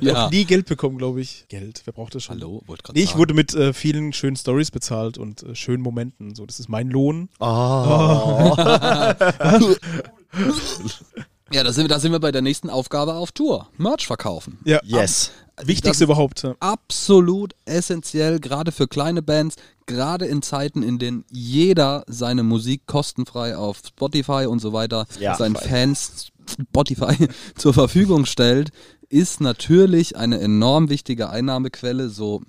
Ja. 0.00 0.26
auch 0.26 0.30
nie 0.30 0.46
Geld 0.46 0.64
bekommen, 0.66 0.96
glaube 0.96 1.20
ich. 1.20 1.44
Geld, 1.48 1.82
wer 1.84 1.92
braucht 1.92 2.14
das 2.14 2.24
schon? 2.24 2.36
Hallo, 2.40 2.62
wollte 2.66 2.82
gerade 2.84 2.98
Nee, 2.98 3.02
ich 3.04 3.10
sagen. 3.10 3.18
wurde 3.20 3.34
mit 3.34 3.52
äh, 3.54 3.74
vielen 3.74 4.14
schönen 4.14 4.36
Stories 4.36 4.70
bezahlt 4.70 5.18
und 5.18 5.42
äh, 5.42 5.54
schönen 5.54 5.82
Momenten. 5.82 6.34
So, 6.34 6.46
das 6.46 6.58
ist 6.58 6.70
mein 6.70 6.88
Lohn. 6.88 7.28
Oh. 7.38 8.56
Ja, 11.54 11.62
da 11.62 11.72
sind, 11.72 11.84
wir, 11.84 11.88
da 11.88 12.00
sind 12.00 12.12
wir 12.12 12.18
bei 12.20 12.32
der 12.32 12.42
nächsten 12.42 12.68
Aufgabe 12.68 13.14
auf 13.14 13.30
Tour. 13.32 13.68
Merch 13.78 14.06
verkaufen. 14.06 14.58
Ja, 14.64 14.80
Yes. 14.84 15.30
wichtigste 15.62 15.88
Das- 15.90 16.00
überhaupt. 16.00 16.42
Ja. 16.42 16.54
Absolut 16.60 17.54
essentiell, 17.64 18.40
gerade 18.40 18.72
für 18.72 18.88
kleine 18.88 19.22
Bands, 19.22 19.56
gerade 19.86 20.26
in 20.26 20.42
Zeiten, 20.42 20.82
in 20.82 20.98
denen 20.98 21.24
jeder 21.30 22.04
seine 22.08 22.42
Musik 22.42 22.86
kostenfrei 22.86 23.56
auf 23.56 23.78
Spotify 23.86 24.46
und 24.48 24.58
so 24.58 24.72
weiter 24.72 25.06
Ja, 25.20 25.36
seinen 25.36 25.54
voll. 25.54 25.68
Fans 25.68 26.32
Spotify 26.72 27.28
zur 27.56 27.72
Verfügung 27.72 28.26
stellt, 28.26 28.70
ist 29.08 29.40
natürlich 29.40 30.16
eine 30.16 30.40
enorm 30.40 30.88
wichtige 30.88 31.30
Einnahmequelle, 31.30 32.08
so 32.08 32.42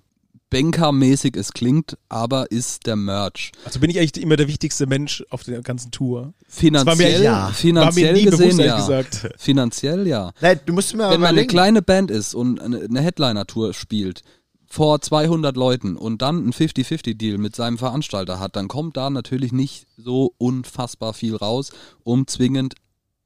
bankermäßig 0.56 1.36
es 1.36 1.52
klingt, 1.52 1.98
aber 2.08 2.50
ist 2.50 2.86
der 2.86 2.96
Merch. 2.96 3.52
Also 3.66 3.82
bin 3.82 3.90
ich 3.90 4.00
eigentlich 4.00 4.24
immer 4.24 4.38
der 4.38 4.48
wichtigste 4.48 4.88
Mensch 4.88 5.22
auf 5.30 5.44
der 5.44 5.62
ganzen 5.62 5.92
Tour. 5.92 6.34
Finanziell, 6.48 7.22
ja. 7.22 7.48
finanziell 7.50 8.06
War 8.06 8.14
mir 8.14 8.18
nie 8.18 8.30
gesehen 8.30 8.58
bewusst, 8.58 8.60
ja. 8.60 8.78
gesagt. 8.78 9.34
Finanziell 9.38 10.08
ja. 10.08 10.32
Nein, 10.40 10.62
du 10.66 10.72
musst 10.72 10.96
mir 10.96 11.10
Wenn 11.10 11.20
man 11.20 11.32
eine 11.32 11.46
kleine 11.46 11.82
Band 11.82 12.10
ist 12.10 12.34
und 12.34 12.62
eine, 12.62 12.80
eine 12.82 13.02
Headliner-Tour 13.02 13.74
spielt 13.74 14.22
vor 14.66 15.02
200 15.02 15.58
Leuten 15.58 15.98
und 15.98 16.22
dann 16.22 16.38
einen 16.38 16.54
50-50-Deal 16.54 17.38
mit 17.38 17.54
seinem 17.56 17.78
Veranstalter 17.78 18.40
hat, 18.40 18.56
dann 18.56 18.70
kommt 18.70 18.96
da 18.96 19.10
natürlich 19.10 19.52
nicht 19.52 19.88
so 19.98 20.34
unfassbar 20.38 21.14
viel 21.14 21.36
raus, 21.36 21.72
um 22.04 22.28
zwingend 22.28 22.76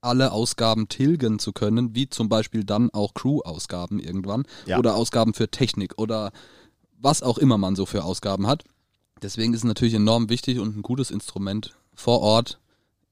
alle 0.02 0.32
Ausgaben 0.32 0.88
tilgen 0.90 1.38
zu 1.38 1.52
können, 1.52 1.94
wie 1.94 2.10
zum 2.10 2.28
Beispiel 2.28 2.64
dann 2.64 2.90
auch 2.92 3.14
Crew-Ausgaben 3.14 4.00
irgendwann 4.00 4.46
Ja. 4.66 4.80
oder 4.80 4.96
Ausgaben 4.96 5.34
für 5.34 5.50
Technik 5.52 5.94
oder 5.98 6.32
was 7.00 7.24
auch 7.24 7.38
immer 7.38 7.58
man 7.58 7.76
so 7.76 7.86
für 7.86 8.04
Ausgaben 8.04 8.48
hat. 8.48 8.64
Deswegen 9.22 9.54
ist 9.54 9.60
es 9.60 9.66
natürlich 9.66 9.94
enorm 9.94 10.30
wichtig 10.30 10.60
und 10.60 10.78
ein 10.78 10.82
gutes 10.82 11.12
Instrument 11.12 11.76
vor 11.94 12.22
Ort 12.22 12.60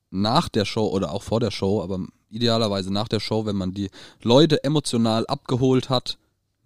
nach 0.09 0.49
der 0.49 0.65
Show 0.65 0.87
oder 0.87 1.11
auch 1.11 1.23
vor 1.23 1.39
der 1.39 1.51
Show, 1.51 1.81
aber 1.81 1.99
idealerweise 2.29 2.91
nach 2.91 3.07
der 3.07 3.19
Show, 3.19 3.45
wenn 3.45 3.55
man 3.55 3.73
die 3.73 3.89
Leute 4.21 4.63
emotional 4.63 5.25
abgeholt 5.27 5.89
hat, 5.89 6.17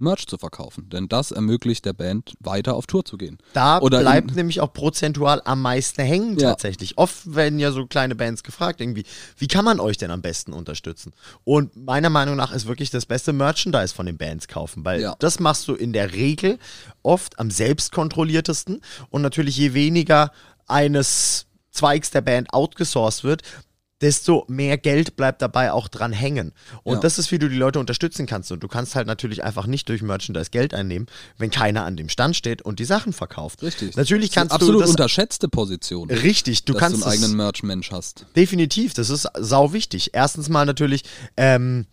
Merch 0.01 0.27
zu 0.27 0.37
verkaufen. 0.37 0.89
Denn 0.89 1.07
das 1.07 1.31
ermöglicht 1.31 1.85
der 1.85 1.93
Band 1.93 2.33
weiter 2.39 2.75
auf 2.75 2.87
Tour 2.87 3.05
zu 3.05 3.17
gehen. 3.17 3.37
Da 3.53 3.79
Oder 3.79 3.99
bleibt 3.99 4.35
nämlich 4.35 4.59
auch 4.61 4.73
prozentual 4.73 5.41
am 5.45 5.61
meisten 5.61 6.01
hängen 6.01 6.37
Ja. 6.37 6.49
tatsächlich. 6.49 6.97
Oft 6.97 7.33
werden 7.35 7.59
ja 7.59 7.71
so 7.71 7.85
kleine 7.85 8.15
Bands 8.15 8.43
gefragt, 8.43 8.81
irgendwie, 8.81 9.03
wie 9.37 9.47
kann 9.47 9.63
man 9.65 9.79
euch 9.79 9.97
denn 9.97 10.11
am 10.11 10.21
besten 10.21 10.53
unterstützen? 10.53 11.13
Und 11.43 11.75
meiner 11.75 12.09
Meinung 12.09 12.35
nach 12.35 12.51
ist 12.51 12.67
wirklich 12.67 12.89
das 12.89 13.05
beste 13.05 13.33
Merchandise 13.33 13.93
von 13.93 14.05
den 14.05 14.17
Bands 14.17 14.47
kaufen, 14.47 14.83
weil 14.83 15.01
Ja. 15.01 15.15
das 15.19 15.39
machst 15.39 15.67
du 15.67 15.75
in 15.75 15.93
der 15.93 16.13
Regel 16.13 16.59
oft 17.03 17.39
am 17.39 17.51
selbstkontrolliertesten 17.51 18.81
und 19.09 19.21
natürlich 19.21 19.57
je 19.57 19.73
weniger 19.73 20.31
eines 20.67 21.45
Zweigs 21.71 22.11
der 22.11 22.21
Band 22.21 22.53
outgesourced 22.53 23.23
wird, 23.23 23.41
desto 24.01 24.45
mehr 24.47 24.77
Geld 24.77 25.15
bleibt 25.15 25.41
dabei 25.41 25.71
auch 25.71 25.87
dran 25.87 26.11
hängen. 26.11 26.53
Und 26.83 26.95
Ja. 26.95 26.99
das 27.01 27.19
ist, 27.19 27.31
wie 27.31 27.39
du 27.39 27.47
die 27.49 27.55
Leute 27.55 27.79
unterstützen 27.79 28.25
kannst. 28.25 28.51
Und 28.51 28.61
du 28.61 28.67
kannst 28.67 28.95
halt 28.95 29.07
natürlich 29.07 29.43
einfach 29.43 29.67
nicht 29.67 29.87
durch 29.89 30.01
Merchandise 30.01 30.49
Geld 30.51 30.73
einnehmen, 30.73 31.07
wenn 31.37 31.51
keiner 31.51 31.85
an 31.85 31.95
dem 31.97 32.09
Stand 32.09 32.35
steht 32.35 32.61
und 32.61 32.79
die 32.79 32.85
Sachen 32.85 33.13
verkauft. 33.13 33.61
Richtig. 33.61 33.95
Natürlich 33.95 34.31
kannst 34.31 34.53
absolut 34.53 34.75
du 34.75 34.79
das 34.81 34.89
unterschätzte 34.91 35.47
Position. 35.47 36.09
richtig, 36.09 36.65
du 36.65 36.73
dass 36.73 36.79
kannst 36.79 37.01
du 37.01 37.05
einen 37.05 37.13
eigenen 37.13 37.35
Merch-Mensch 37.37 37.91
hast. 37.91 38.25
definitiv, 38.35 38.93
das 38.93 39.09
ist 39.09 39.27
sau 39.39 39.73
wichtig. 39.73 40.11
Erstens 40.13 40.49
mal 40.49 40.65
natürlich 40.65 41.03
ähm, 41.37 41.85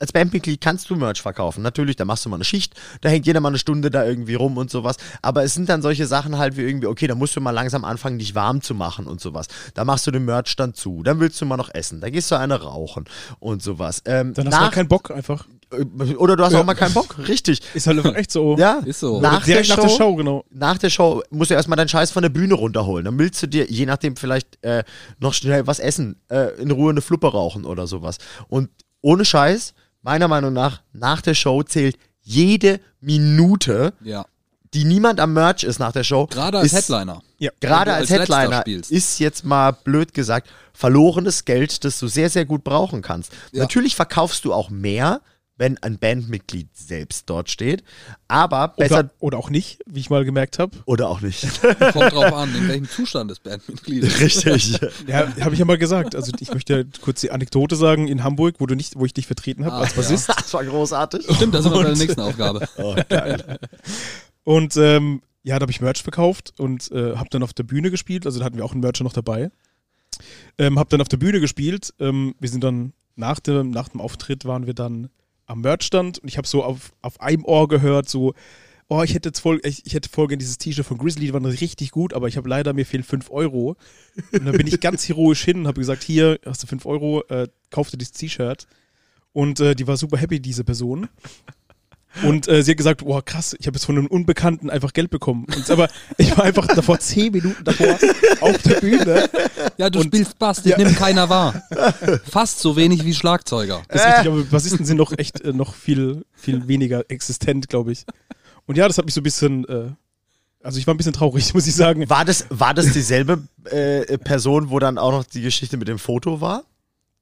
als 0.00 0.12
Bandmitglied 0.12 0.60
kannst 0.60 0.88
du 0.88 0.96
Merch 0.96 1.20
verkaufen. 1.20 1.62
Natürlich, 1.62 1.94
da 1.94 2.04
machst 2.04 2.24
du 2.24 2.30
mal 2.30 2.36
eine 2.36 2.44
Schicht, 2.44 2.74
da 3.02 3.10
hängt 3.10 3.26
jeder 3.26 3.40
mal 3.40 3.48
eine 3.48 3.58
Stunde 3.58 3.90
da 3.90 4.04
irgendwie 4.04 4.34
rum 4.34 4.56
und 4.56 4.70
sowas. 4.70 4.96
Aber 5.20 5.44
es 5.44 5.54
sind 5.54 5.68
dann 5.68 5.82
solche 5.82 6.06
Sachen 6.06 6.38
halt 6.38 6.56
wie 6.56 6.62
irgendwie, 6.62 6.86
okay, 6.86 7.06
da 7.06 7.14
musst 7.14 7.36
du 7.36 7.40
mal 7.40 7.50
langsam 7.50 7.84
anfangen, 7.84 8.18
dich 8.18 8.34
warm 8.34 8.62
zu 8.62 8.74
machen 8.74 9.06
und 9.06 9.20
sowas. 9.20 9.46
Da 9.74 9.84
machst 9.84 10.06
du 10.06 10.10
den 10.10 10.24
Merch 10.24 10.56
dann 10.56 10.72
zu, 10.74 11.02
dann 11.02 11.20
willst 11.20 11.40
du 11.40 11.44
mal 11.44 11.58
noch 11.58 11.72
essen, 11.74 12.00
dann 12.00 12.12
gehst 12.12 12.30
du 12.30 12.36
eine 12.36 12.60
rauchen 12.62 13.04
und 13.38 13.62
sowas. 13.62 14.02
Ähm, 14.06 14.32
Dann 14.34 14.46
hast 14.46 14.54
du 14.54 14.60
halt 14.60 14.72
keinen 14.72 14.88
Bock 14.88 15.10
einfach. 15.10 15.46
oder 16.16 16.36
du 16.36 16.44
hast 16.44 16.54
auch 16.54 16.64
mal 16.64 16.74
keinen 16.74 16.94
Bock, 16.94 17.16
richtig. 17.28 17.60
Ist 17.74 17.86
halt 17.86 17.98
einfach 17.98 18.16
echt 18.16 18.32
so. 18.32 18.56
Ja, 18.56 18.78
Ist 18.78 19.00
so. 19.00 19.20
Nach, 19.20 19.44
Direkt 19.44 19.68
der, 19.68 19.76
nach 19.76 19.82
Show, 19.82 19.88
der 19.88 19.96
Show, 19.96 20.14
genau. 20.16 20.44
nach 20.50 20.78
der 20.78 20.90
Show 20.90 21.22
musst 21.30 21.50
du 21.50 21.54
erstmal 21.54 21.76
deinen 21.76 21.88
Scheiß 21.88 22.10
von 22.10 22.22
der 22.22 22.30
Bühne 22.30 22.54
runterholen. 22.54 23.04
Dann 23.04 23.18
willst 23.18 23.42
du 23.42 23.46
dir, 23.46 23.70
je 23.70 23.84
nachdem, 23.84 24.16
vielleicht 24.16 24.64
äh, 24.64 24.82
noch 25.18 25.34
schnell 25.34 25.66
was 25.66 25.78
essen, 25.78 26.16
äh, 26.30 26.58
in 26.60 26.70
Ruhe 26.70 26.90
eine 26.90 27.02
Fluppe 27.02 27.28
rauchen 27.28 27.66
oder 27.66 27.86
sowas. 27.86 28.16
Und 28.48 28.70
ohne 29.02 29.24
Scheiß, 29.24 29.74
meiner 30.02 30.28
Meinung 30.28 30.52
nach, 30.52 30.82
nach 30.92 31.20
der 31.20 31.34
Show 31.34 31.62
zählt 31.62 31.96
jede 32.22 32.80
Minute, 33.00 33.92
Ja. 34.02 34.24
die 34.74 34.84
niemand 34.84 35.20
am 35.20 35.32
Merch 35.32 35.64
ist 35.64 35.78
nach 35.78 35.92
der 35.92 36.04
Show. 36.04 36.26
Gerade 36.26 36.58
als 36.58 36.72
ist, 36.72 36.88
Headliner. 36.88 37.22
Ja. 37.38 37.50
Gerade 37.60 37.92
als 37.92 38.10
als 38.10 38.20
Headliner 38.20 38.66
ist 38.66 39.18
jetzt 39.18 39.44
mal 39.44 39.72
blöd 39.72 40.14
gesagt 40.14 40.48
verlorenes 40.72 41.44
Geld, 41.44 41.84
das 41.84 41.98
du 41.98 42.06
sehr, 42.06 42.30
sehr 42.30 42.44
gut 42.44 42.64
brauchen 42.64 43.02
kannst. 43.02 43.32
Ja. 43.52 43.62
Natürlich 43.62 43.96
verkaufst 43.96 44.44
du 44.44 44.52
auch 44.54 44.70
mehr, 44.70 45.20
wenn 45.60 45.76
ein 45.82 45.98
Bandmitglied 45.98 46.68
selbst 46.74 47.28
dort 47.28 47.50
steht, 47.50 47.84
aber 48.28 48.68
besser 48.68 49.00
Oder, 49.00 49.10
oder 49.20 49.38
auch 49.38 49.50
nicht, 49.50 49.80
wie 49.86 50.00
ich 50.00 50.08
mal 50.08 50.24
gemerkt 50.24 50.58
habe. 50.58 50.78
oder 50.86 51.08
auch 51.10 51.20
nicht. 51.20 51.60
Kommt 51.92 52.12
drauf 52.12 52.32
an, 52.32 52.54
in 52.56 52.66
welchem 52.66 52.88
Zustand 52.88 53.30
das 53.30 53.40
Bandmitglied 53.40 54.04
ist. 54.04 54.20
Richtig. 54.20 54.80
Ja, 55.06 55.28
habe 55.40 55.52
ich 55.52 55.58
ja 55.58 55.66
mal 55.66 55.76
gesagt. 55.76 56.16
Also 56.16 56.32
ich 56.40 56.52
möchte 56.52 56.78
ja 56.78 56.84
kurz 57.02 57.20
die 57.20 57.30
Anekdote 57.30 57.76
sagen 57.76 58.08
in 58.08 58.24
Hamburg, 58.24 58.56
wo 58.58 58.64
du 58.64 58.74
nicht, 58.74 58.96
wo 58.96 59.04
ich 59.04 59.12
dich 59.12 59.26
vertreten 59.26 59.66
habe 59.66 59.76
Ah, 59.76 59.80
als 59.80 59.92
Bassist. 59.92 60.28
Das 60.36 60.54
war 60.54 60.64
großartig. 60.64 61.26
Stimmt, 61.30 61.54
das 61.54 61.64
wir 61.64 61.70
bei 61.72 61.82
der 61.84 61.96
nächsten 61.96 62.20
Aufgabe. 62.20 62.66
Oh, 62.78 62.96
geil. 63.10 63.58
Und 64.44 64.76
ähm, 64.78 65.20
ja, 65.42 65.58
da 65.58 65.64
habe 65.64 65.72
ich 65.72 65.82
Merch 65.82 66.02
verkauft 66.02 66.54
und 66.58 66.90
äh, 66.90 67.16
habe 67.16 67.28
dann 67.30 67.42
auf 67.42 67.52
der 67.52 67.64
Bühne 67.64 67.90
gespielt. 67.90 68.24
Also 68.24 68.38
da 68.38 68.46
hatten 68.46 68.56
wir 68.56 68.64
auch 68.64 68.72
einen 68.72 68.80
Mercher 68.80 69.04
noch 69.04 69.12
dabei. 69.12 69.50
Ähm, 70.56 70.78
habe 70.78 70.88
dann 70.88 71.02
auf 71.02 71.08
der 71.08 71.18
Bühne 71.18 71.38
gespielt. 71.40 71.92
Ähm, 72.00 72.34
wir 72.40 72.48
sind 72.48 72.64
dann 72.64 72.94
nach 73.16 73.40
dem, 73.40 73.70
nach 73.70 73.90
dem 73.90 74.00
Auftritt 74.00 74.46
waren 74.46 74.66
wir 74.66 74.74
dann 74.74 75.10
am 75.50 75.60
Merchstand 75.60 76.18
und 76.20 76.28
ich 76.28 76.38
habe 76.38 76.48
so 76.48 76.62
auf, 76.62 76.92
auf 77.02 77.20
einem 77.20 77.44
Ohr 77.44 77.68
gehört, 77.68 78.08
so, 78.08 78.34
oh, 78.88 79.02
ich 79.02 79.14
hätte 79.14 79.28
jetzt 79.28 79.40
voll, 79.40 79.60
ich, 79.64 79.86
ich 79.86 79.94
hätte 79.94 80.08
voll 80.08 80.26
gerne 80.26 80.38
dieses 80.38 80.58
T-Shirt 80.58 80.86
von 80.86 80.98
Grizzly, 80.98 81.26
die 81.26 81.32
waren 81.32 81.44
richtig 81.44 81.90
gut, 81.90 82.12
aber 82.12 82.28
ich 82.28 82.36
habe 82.36 82.48
leider, 82.48 82.72
mir 82.72 82.86
fehlen 82.86 83.02
5 83.02 83.30
Euro. 83.30 83.76
Und 84.32 84.44
dann 84.44 84.56
bin 84.56 84.66
ich 84.66 84.80
ganz 84.80 85.08
heroisch 85.08 85.44
hin 85.44 85.60
und 85.60 85.66
habe 85.66 85.80
gesagt, 85.80 86.02
hier 86.02 86.38
hast 86.44 86.62
du 86.62 86.66
5 86.66 86.86
Euro, 86.86 87.22
äh, 87.28 87.48
kauf 87.70 87.90
dir 87.90 87.98
dieses 87.98 88.12
T-Shirt. 88.12 88.66
Und 89.32 89.60
äh, 89.60 89.74
die 89.74 89.86
war 89.86 89.96
super 89.96 90.18
happy, 90.18 90.40
diese 90.40 90.64
Person. 90.64 91.08
Und 92.24 92.48
äh, 92.48 92.62
sie 92.62 92.72
hat 92.72 92.78
gesagt, 92.78 93.04
boah, 93.04 93.24
krass, 93.24 93.54
ich 93.58 93.66
habe 93.66 93.76
jetzt 93.76 93.84
von 93.84 93.96
einem 93.96 94.06
Unbekannten 94.08 94.68
einfach 94.68 94.92
Geld 94.92 95.10
bekommen. 95.10 95.46
Und, 95.54 95.70
aber 95.70 95.88
ich 96.18 96.36
war 96.36 96.44
einfach 96.44 96.66
davor 96.66 96.98
zehn 96.98 97.32
Minuten 97.32 97.62
davor 97.64 97.98
auf 98.40 98.58
der 98.62 98.80
Bühne. 98.80 99.28
Ja, 99.76 99.88
du 99.90 100.00
Und- 100.00 100.06
spielst 100.06 100.38
Bass, 100.38 100.62
dich 100.62 100.76
nimmt 100.76 100.96
keiner 100.96 101.28
wahr. 101.28 101.62
Fast 102.28 102.58
so 102.58 102.74
wenig 102.76 103.04
wie 103.04 103.14
Schlagzeuger. 103.14 103.82
Das 103.88 104.02
ist 104.02 104.08
richtig, 104.08 104.26
aber 104.26 104.42
Bassisten 104.42 104.84
sind 104.84 104.96
noch 104.96 105.12
echt 105.16 105.40
äh, 105.42 105.52
noch 105.52 105.74
viel, 105.74 106.24
viel 106.34 106.66
weniger 106.66 107.08
existent, 107.08 107.68
glaube 107.68 107.92
ich. 107.92 108.04
Und 108.66 108.76
ja, 108.76 108.86
das 108.88 108.98
hat 108.98 109.04
mich 109.04 109.14
so 109.14 109.20
ein 109.20 109.24
bisschen, 109.24 109.64
äh, 109.68 109.90
also 110.62 110.78
ich 110.78 110.86
war 110.86 110.94
ein 110.94 110.96
bisschen 110.96 111.12
traurig, 111.12 111.54
muss 111.54 111.66
ich 111.68 111.74
sagen. 111.76 112.10
War 112.10 112.24
das, 112.24 112.44
war 112.50 112.74
das 112.74 112.92
dieselbe 112.92 113.42
äh, 113.64 114.18
Person, 114.18 114.70
wo 114.70 114.78
dann 114.80 114.98
auch 114.98 115.12
noch 115.12 115.24
die 115.24 115.42
Geschichte 115.42 115.76
mit 115.76 115.86
dem 115.88 115.98
Foto 116.00 116.40
war? 116.40 116.64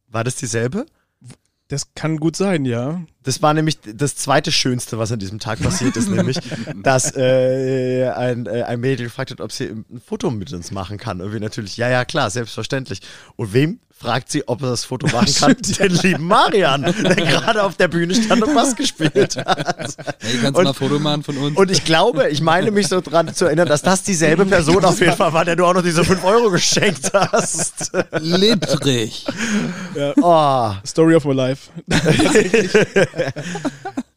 War 0.09 0.24
das 0.24 0.37
dieselbe? 0.37 0.87
Das 1.68 1.94
kann 1.94 2.16
gut 2.16 2.35
sein, 2.35 2.64
ja. 2.64 3.02
Das 3.24 3.42
war 3.42 3.52
nämlich 3.52 3.78
das 3.81 4.16
zweite 4.16 4.50
Schönste, 4.50 4.98
was 4.98 5.12
an 5.12 5.18
diesem 5.18 5.38
Tag 5.38 5.61
passiert 5.61 5.98
ist, 5.98 6.09
nämlich, 6.09 6.38
dass 6.83 7.14
äh, 7.14 8.09
ein, 8.09 8.46
äh, 8.46 8.62
ein 8.62 8.81
Mädel 8.81 9.04
gefragt 9.07 9.33
hat, 9.33 9.42
ob 9.42 9.52
sie 9.52 9.66
ein 9.66 10.00
Foto 10.02 10.31
mit 10.31 10.50
uns 10.54 10.70
machen 10.70 10.96
kann. 10.96 11.20
Und 11.20 11.33
wir 11.33 11.40
natürlich, 11.40 11.76
ja, 11.76 11.90
ja, 11.90 12.07
klar, 12.07 12.31
selbstverständlich. 12.31 13.00
Und 13.37 13.52
wem 13.52 13.81
fragt 14.01 14.31
sie, 14.31 14.47
ob 14.47 14.63
er 14.63 14.71
das 14.71 14.85
Foto 14.85 15.07
machen 15.13 15.33
kann? 15.35 15.57
Den 15.61 15.93
lieben 15.93 16.25
Marian, 16.25 16.83
der 16.83 17.17
gerade 17.17 17.63
auf 17.63 17.77
der 17.77 17.89
Bühne 17.89 18.15
stand 18.15 18.43
und 18.43 18.55
Bass 18.55 18.77
gespielt 18.77 19.37
hat. 19.37 19.97
Hey, 20.21 20.39
kannst 20.41 20.43
du 20.43 20.47
Und- 20.47 20.55
mal 20.55 20.67
ein 20.69 20.75
Foto 20.75 20.99
machen 20.99 21.23
von 21.25 21.37
uns? 21.39 21.57
Und 21.57 21.71
ich 21.71 21.85
glaube, 21.85 22.29
ich 22.29 22.41
meine 22.41 22.71
mich 22.71 22.89
so 22.89 23.01
dran 23.01 23.35
zu 23.35 23.47
erinnern, 23.47 23.69
dass 23.69 23.83
das 23.83 24.03
dieselbe 24.03 24.47
Person 24.47 24.85
auf 24.85 25.01
jeden 25.01 25.17
Fall 25.17 25.33
war, 25.33 25.45
der 25.45 25.57
du 25.57 25.65
auch 25.65 25.75
noch 25.75 25.83
diese 25.83 26.05
5 26.05 26.23
Euro 26.25 26.51
geschenkt 26.51 27.11
hast. 27.13 27.91
Littrig. 28.21 29.27
Oh, 30.21 30.73
Story 30.87 31.15
of 31.17 31.25
my 31.25 31.35
life. 31.35 31.71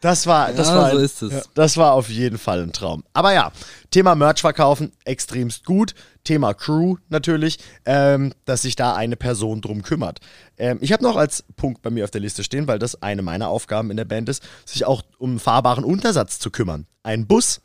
das 0.01 0.25
war, 0.27 0.51
das 0.51 0.67
ja, 0.67 0.75
war, 0.75 0.91
so 0.91 0.97
ist 0.97 1.21
es. 1.21 1.49
das 1.53 1.77
war 1.77 1.93
auf 1.93 2.09
jeden 2.09 2.37
Fall 2.37 2.61
ein 2.63 2.71
Traum. 2.73 3.03
Aber 3.13 3.33
ja, 3.33 3.51
Thema 3.91 4.15
Merch 4.15 4.41
verkaufen, 4.41 4.91
extremst 5.05 5.65
gut. 5.65 5.93
Thema 6.23 6.53
Crew 6.53 6.97
natürlich, 7.09 7.59
ähm, 7.85 8.33
dass 8.45 8.61
sich 8.63 8.75
da 8.75 8.95
eine 8.95 9.15
Person 9.15 9.61
drum 9.61 9.81
kümmert. 9.83 10.19
Ähm, 10.57 10.77
ich 10.81 10.91
habe 10.91 11.03
noch 11.03 11.15
als 11.15 11.43
Punkt 11.55 11.81
bei 11.81 11.89
mir 11.89 12.03
auf 12.03 12.11
der 12.11 12.21
Liste 12.21 12.43
stehen, 12.43 12.67
weil 12.67 12.79
das 12.79 13.01
eine 13.01 13.21
meiner 13.21 13.47
Aufgaben 13.49 13.91
in 13.91 13.97
der 13.97 14.05
Band 14.05 14.29
ist, 14.29 14.43
sich 14.65 14.85
auch 14.85 15.03
um 15.17 15.39
fahrbaren 15.39 15.83
Untersatz 15.83 16.39
zu 16.39 16.51
kümmern. 16.51 16.85
Ein 17.03 17.27
Bus, 17.27 17.61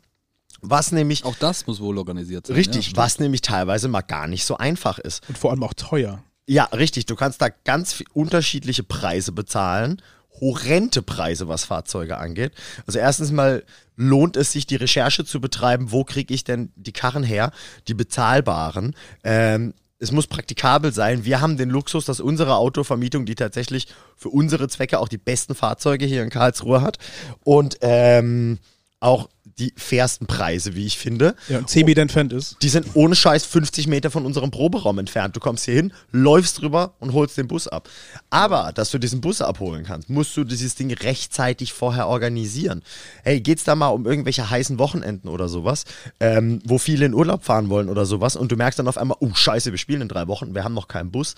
was 0.61 0.91
nämlich, 0.91 1.23
Auch 1.25 1.35
das 1.35 1.67
muss 1.67 1.79
wohl 1.79 1.97
organisiert 1.97 2.47
sein. 2.47 2.55
richtig, 2.55 2.91
ja, 2.91 2.97
was 2.97 3.19
nämlich 3.19 3.41
teilweise 3.41 3.87
mal 3.87 4.01
gar 4.01 4.27
nicht 4.27 4.45
so 4.45 4.57
einfach 4.57 4.97
ist. 4.99 5.27
Und 5.29 5.37
vor 5.37 5.51
allem 5.51 5.63
auch 5.63 5.73
teuer. 5.73 6.23
Ja, 6.47 6.63
richtig. 6.65 7.05
Du 7.05 7.15
kannst 7.15 7.41
da 7.41 7.49
ganz 7.49 8.03
unterschiedliche 8.13 8.83
Preise 8.83 9.31
bezahlen. 9.33 10.01
Horrende 10.39 11.01
Preise, 11.01 11.47
was 11.47 11.65
Fahrzeuge 11.65 12.17
angeht. 12.17 12.53
Also 12.85 12.99
erstens 12.99 13.31
mal 13.31 13.63
lohnt 13.97 14.37
es 14.37 14.53
sich, 14.53 14.65
die 14.65 14.77
Recherche 14.77 15.25
zu 15.25 15.41
betreiben, 15.41 15.91
wo 15.91 16.05
kriege 16.05 16.33
ich 16.33 16.45
denn 16.45 16.71
die 16.75 16.93
Karren 16.93 17.23
her, 17.23 17.51
die 17.87 17.93
bezahlbaren. 17.93 18.95
Ähm, 19.23 19.73
es 19.99 20.11
muss 20.11 20.27
praktikabel 20.27 20.93
sein. 20.93 21.25
Wir 21.25 21.41
haben 21.41 21.57
den 21.57 21.69
Luxus, 21.69 22.05
dass 22.05 22.19
unsere 22.19 22.55
Autovermietung, 22.55 23.25
die 23.25 23.35
tatsächlich 23.35 23.87
für 24.15 24.29
unsere 24.29 24.69
Zwecke 24.69 24.99
auch 24.99 25.09
die 25.09 25.17
besten 25.17 25.55
Fahrzeuge 25.55 26.05
hier 26.05 26.23
in 26.23 26.29
Karlsruhe 26.29 26.81
hat 26.81 26.99
und 27.43 27.77
ähm, 27.81 28.59
auch 28.99 29.29
die 29.59 29.73
fairsten 29.75 30.27
Preise, 30.27 30.75
wie 30.75 30.85
ich 30.85 30.97
finde. 30.97 31.35
Ja, 31.47 31.59
und 31.59 31.69
10 31.69 31.85
Meter 31.85 32.01
entfernt 32.01 32.33
ist. 32.33 32.57
Die 32.61 32.69
sind 32.69 32.87
ohne 32.93 33.15
Scheiß 33.15 33.45
50 33.45 33.87
Meter 33.87 34.11
von 34.11 34.25
unserem 34.25 34.51
Proberaum 34.51 34.99
entfernt. 34.99 35.35
Du 35.35 35.39
kommst 35.39 35.65
hier 35.65 35.75
hin, 35.75 35.93
läufst 36.11 36.61
drüber 36.61 36.93
und 36.99 37.13
holst 37.13 37.37
den 37.37 37.47
Bus 37.47 37.67
ab. 37.67 37.89
Aber, 38.29 38.71
dass 38.73 38.91
du 38.91 38.97
diesen 38.97 39.21
Bus 39.21 39.41
abholen 39.41 39.83
kannst, 39.83 40.09
musst 40.09 40.35
du 40.37 40.43
dieses 40.43 40.75
Ding 40.75 40.91
rechtzeitig 40.91 41.73
vorher 41.73 42.07
organisieren. 42.07 42.83
Hey, 43.23 43.41
geht's 43.41 43.63
da 43.63 43.75
mal 43.75 43.89
um 43.89 44.05
irgendwelche 44.05 44.49
heißen 44.49 44.79
Wochenenden 44.79 45.27
oder 45.27 45.47
sowas, 45.47 45.85
ähm, 46.19 46.59
wo 46.65 46.77
viele 46.77 47.05
in 47.05 47.13
Urlaub 47.13 47.43
fahren 47.43 47.69
wollen 47.69 47.89
oder 47.89 48.05
sowas 48.05 48.35
und 48.35 48.51
du 48.51 48.55
merkst 48.55 48.79
dann 48.79 48.87
auf 48.87 48.97
einmal, 48.97 49.17
oh 49.19 49.33
Scheiße, 49.33 49.71
wir 49.71 49.77
spielen 49.77 50.01
in 50.01 50.07
drei 50.07 50.27
Wochen, 50.27 50.53
wir 50.53 50.63
haben 50.63 50.73
noch 50.73 50.87
keinen 50.87 51.11
Bus. 51.11 51.35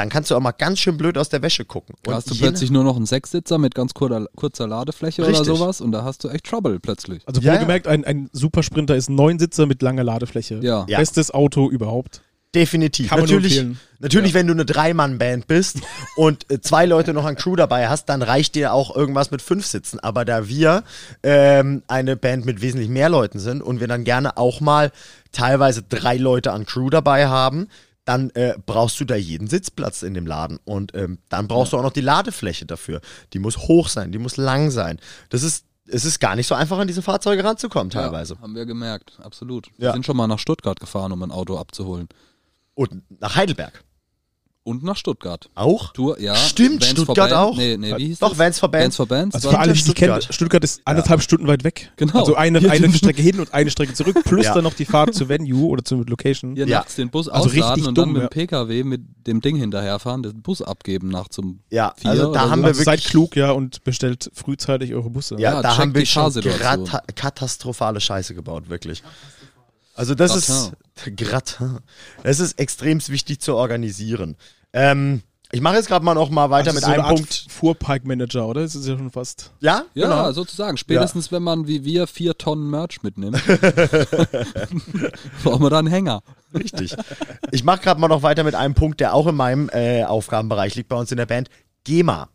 Dann 0.00 0.08
kannst 0.08 0.30
du 0.30 0.34
auch 0.34 0.40
mal 0.40 0.52
ganz 0.52 0.78
schön 0.78 0.96
blöd 0.96 1.18
aus 1.18 1.28
der 1.28 1.42
Wäsche 1.42 1.66
gucken. 1.66 1.94
Da 2.02 2.12
Und 2.12 2.16
hast 2.16 2.30
du 2.30 2.34
plötzlich 2.34 2.70
nur 2.70 2.84
noch 2.84 2.96
einen 2.96 3.04
Sechssitzer 3.04 3.58
mit 3.58 3.74
ganz 3.74 3.92
kurzer, 3.92 4.26
kurzer 4.34 4.66
Ladefläche 4.66 5.20
Richtig. 5.26 5.40
oder 5.40 5.56
sowas 5.56 5.82
und 5.82 5.92
da 5.92 6.04
hast 6.04 6.24
du 6.24 6.28
echt 6.28 6.46
Trouble 6.46 6.80
plötzlich. 6.80 7.22
Also 7.26 7.42
Ja, 7.42 7.52
wohlgemerkt, 7.52 7.86
ein, 7.86 8.04
ein 8.06 8.30
Supersprinter 8.32 8.96
ist 8.96 9.10
ein 9.10 9.14
Neunsitzer 9.14 9.66
mit 9.66 9.82
langer 9.82 10.02
Ladefläche. 10.02 10.60
Ja. 10.62 10.86
Ja. 10.88 10.98
Bestes 10.98 11.30
Auto 11.30 11.68
überhaupt. 11.68 12.22
Definitiv. 12.54 13.10
Kann 13.10 13.20
natürlich, 13.20 13.62
natürlich 14.00 14.34
wenn 14.34 14.46
du 14.46 14.54
eine 14.54 14.64
Drei-Mann-Band 14.64 15.46
bist 15.46 15.80
und 16.16 16.50
äh, 16.50 16.60
zwei 16.60 16.86
Leute 16.86 17.12
noch 17.12 17.26
an 17.26 17.36
Crew 17.36 17.54
dabei 17.54 17.88
hast, 17.88 18.06
dann 18.06 18.22
reicht 18.22 18.54
dir 18.54 18.72
auch 18.72 18.96
irgendwas 18.96 19.30
mit 19.30 19.42
fünf 19.42 19.66
Sitzen. 19.66 20.00
Aber 20.00 20.24
da 20.24 20.48
wir 20.48 20.82
ähm, 21.22 21.82
eine 21.86 22.16
Band 22.16 22.46
mit 22.46 22.60
wesentlich 22.60 22.88
mehr 22.88 23.10
Leuten 23.10 23.38
sind 23.38 23.62
und 23.62 23.80
wir 23.80 23.86
dann 23.86 24.02
gerne 24.02 24.36
auch 24.38 24.60
mal 24.60 24.90
teilweise 25.30 25.82
drei 25.82 26.16
Leute 26.16 26.52
an 26.52 26.64
Crew 26.64 26.90
dabei 26.90 27.28
haben, 27.28 27.68
dann 28.04 28.30
äh, 28.30 28.54
brauchst 28.64 28.98
du 29.00 29.04
da 29.04 29.14
jeden 29.14 29.46
Sitzplatz 29.46 30.02
in 30.02 30.14
dem 30.14 30.26
Laden. 30.26 30.58
Und 30.64 30.94
ähm, 30.94 31.18
dann 31.28 31.48
brauchst 31.48 31.72
du 31.72 31.78
auch 31.78 31.82
noch 31.82 31.92
die 31.92 32.00
Ladefläche 32.00 32.66
dafür. 32.66 33.00
Die 33.32 33.38
muss 33.38 33.58
hoch 33.58 33.88
sein, 33.88 34.12
die 34.12 34.18
muss 34.18 34.36
lang 34.36 34.70
sein. 34.70 34.98
Das 35.28 35.42
ist, 35.42 35.66
es 35.86 36.04
ist 36.04 36.18
gar 36.18 36.36
nicht 36.36 36.46
so 36.46 36.54
einfach, 36.54 36.78
an 36.78 36.86
diese 36.88 37.02
Fahrzeuge 37.02 37.44
ranzukommen 37.44 37.90
teilweise. 37.90 38.34
Ja, 38.34 38.40
haben 38.40 38.54
wir 38.54 38.66
gemerkt, 38.66 39.18
absolut. 39.22 39.68
Ja. 39.76 39.88
Wir 39.88 39.92
sind 39.92 40.06
schon 40.06 40.16
mal 40.16 40.26
nach 40.26 40.38
Stuttgart 40.38 40.80
gefahren, 40.80 41.12
um 41.12 41.22
ein 41.22 41.30
Auto 41.30 41.58
abzuholen. 41.58 42.08
Und 42.74 43.02
nach 43.20 43.36
Heidelberg. 43.36 43.84
Und 44.70 44.84
nach 44.84 44.96
Stuttgart. 44.96 45.50
Auch? 45.56 45.92
Tour, 45.92 46.20
ja. 46.20 46.34
Stimmt, 46.36 46.84
for 46.84 47.04
Stuttgart 47.04 47.32
auch. 47.32 47.56
Nee, 47.56 47.76
nee, 47.76 47.92
wie 47.96 48.06
hieß 48.06 48.20
Doch, 48.20 48.28
das? 48.30 48.38
Vans 48.38 48.58
for 48.60 48.70
Bands. 48.70 48.84
Vans 48.84 48.96
for 48.96 49.06
Bands. 49.06 49.34
Also 49.34 49.48
war- 49.48 49.54
für 49.54 49.58
alle, 49.58 49.72
die 49.72 49.92
kennen, 49.92 50.22
Stuttgart. 50.22 50.62
Ist 50.62 50.80
anderthalb 50.84 51.20
Stunden 51.22 51.46
weit 51.48 51.64
weg. 51.64 51.90
Genau. 51.96 52.20
Also 52.20 52.36
eine, 52.36 52.58
eine 52.70 52.92
Strecke 52.94 53.20
hin 53.20 53.40
und 53.40 53.52
eine 53.52 53.70
Strecke 53.70 53.94
zurück, 53.94 54.16
plus 54.24 54.46
Ja. 54.46 54.54
dann 54.54 54.62
noch 54.64 54.74
die 54.74 54.84
Fahrt 54.84 55.14
zur 55.14 55.28
Venue 55.28 55.66
oder 55.68 55.84
zur 55.84 56.06
Location. 56.06 56.54
Ja. 56.54 56.66
nachts 56.66 56.94
den 56.94 57.10
Bus 57.10 57.28
Also 57.28 57.48
ausladen 57.48 57.72
richtig 57.74 57.88
und 57.88 57.98
dumm, 57.98 58.04
dann 58.04 58.12
mit 58.12 58.22
ja. 58.22 58.28
dem 58.28 58.32
PKW 58.32 58.84
mit 58.84 59.00
dem 59.26 59.40
Ding 59.40 59.56
hinterherfahren, 59.56 60.22
den 60.22 60.40
Bus 60.42 60.62
abgeben 60.62 61.08
nachts 61.08 61.36
um 61.38 61.60
Ja, 61.70 61.92
vier 61.96 62.10
also 62.10 62.32
da 62.32 62.42
haben 62.48 62.60
so. 62.60 62.62
wir 62.62 62.68
Also 62.68 62.82
seid 62.84 62.98
wirklich 62.98 63.10
klug, 63.10 63.36
ja, 63.36 63.50
und 63.50 63.82
bestellt 63.84 64.30
frühzeitig 64.34 64.94
eure 64.94 65.10
Busse. 65.10 65.34
Ja, 65.38 65.54
Ja, 65.54 65.62
da 65.62 65.76
haben 65.76 65.94
wir 65.94 66.06
schon 66.06 66.32
katastrophale 67.16 68.00
Scheiße 68.00 68.34
gebaut, 68.34 68.68
wirklich. 68.68 69.02
Also 69.94 70.14
das 70.14 70.34
ist 70.36 70.72
Gratin. 71.16 71.78
Es 72.22 72.40
ist 72.40 72.58
extrem 72.58 73.00
wichtig 73.08 73.40
zu 73.40 73.54
organisieren. 73.54 74.36
Ähm, 74.72 75.22
ich 75.52 75.60
mache 75.60 75.74
jetzt 75.74 75.88
gerade 75.88 76.04
mal 76.04 76.14
noch 76.14 76.30
mal 76.30 76.48
weiter 76.50 76.70
also 76.70 76.76
mit 76.76 76.84
so 76.84 76.90
einem 76.90 77.00
eine 77.00 77.08
Art 77.08 77.16
Punkt. 77.16 77.46
Fuhrpark-Manager, 77.48 78.46
oder? 78.46 78.62
Das 78.62 78.76
ist 78.76 78.86
ja 78.86 78.96
schon 78.96 79.10
fast. 79.10 79.50
Ja, 79.58 79.84
Ja, 79.94 80.04
genau. 80.06 80.32
sozusagen. 80.32 80.76
Spätestens, 80.76 81.32
wenn 81.32 81.42
man 81.42 81.66
wie 81.66 81.84
wir 81.84 82.06
vier 82.06 82.38
Tonnen 82.38 82.70
Merch 82.70 83.02
mitnimmt, 83.02 83.42
brauchen 85.42 85.62
wir 85.62 85.70
da 85.70 85.80
einen 85.80 85.88
Hänger. 85.88 86.22
Richtig. 86.54 86.94
Ich 87.50 87.64
mache 87.64 87.80
gerade 87.80 88.00
mal 88.00 88.06
noch 88.06 88.22
weiter 88.22 88.44
mit 88.44 88.54
einem 88.54 88.74
Punkt, 88.74 89.00
der 89.00 89.12
auch 89.12 89.26
in 89.26 89.34
meinem 89.34 89.68
äh, 89.70 90.04
Aufgabenbereich 90.04 90.76
liegt 90.76 90.88
bei 90.88 90.96
uns 90.96 91.10
in 91.10 91.16
der 91.16 91.26
Band. 91.26 91.48
GEMA. 91.82 92.28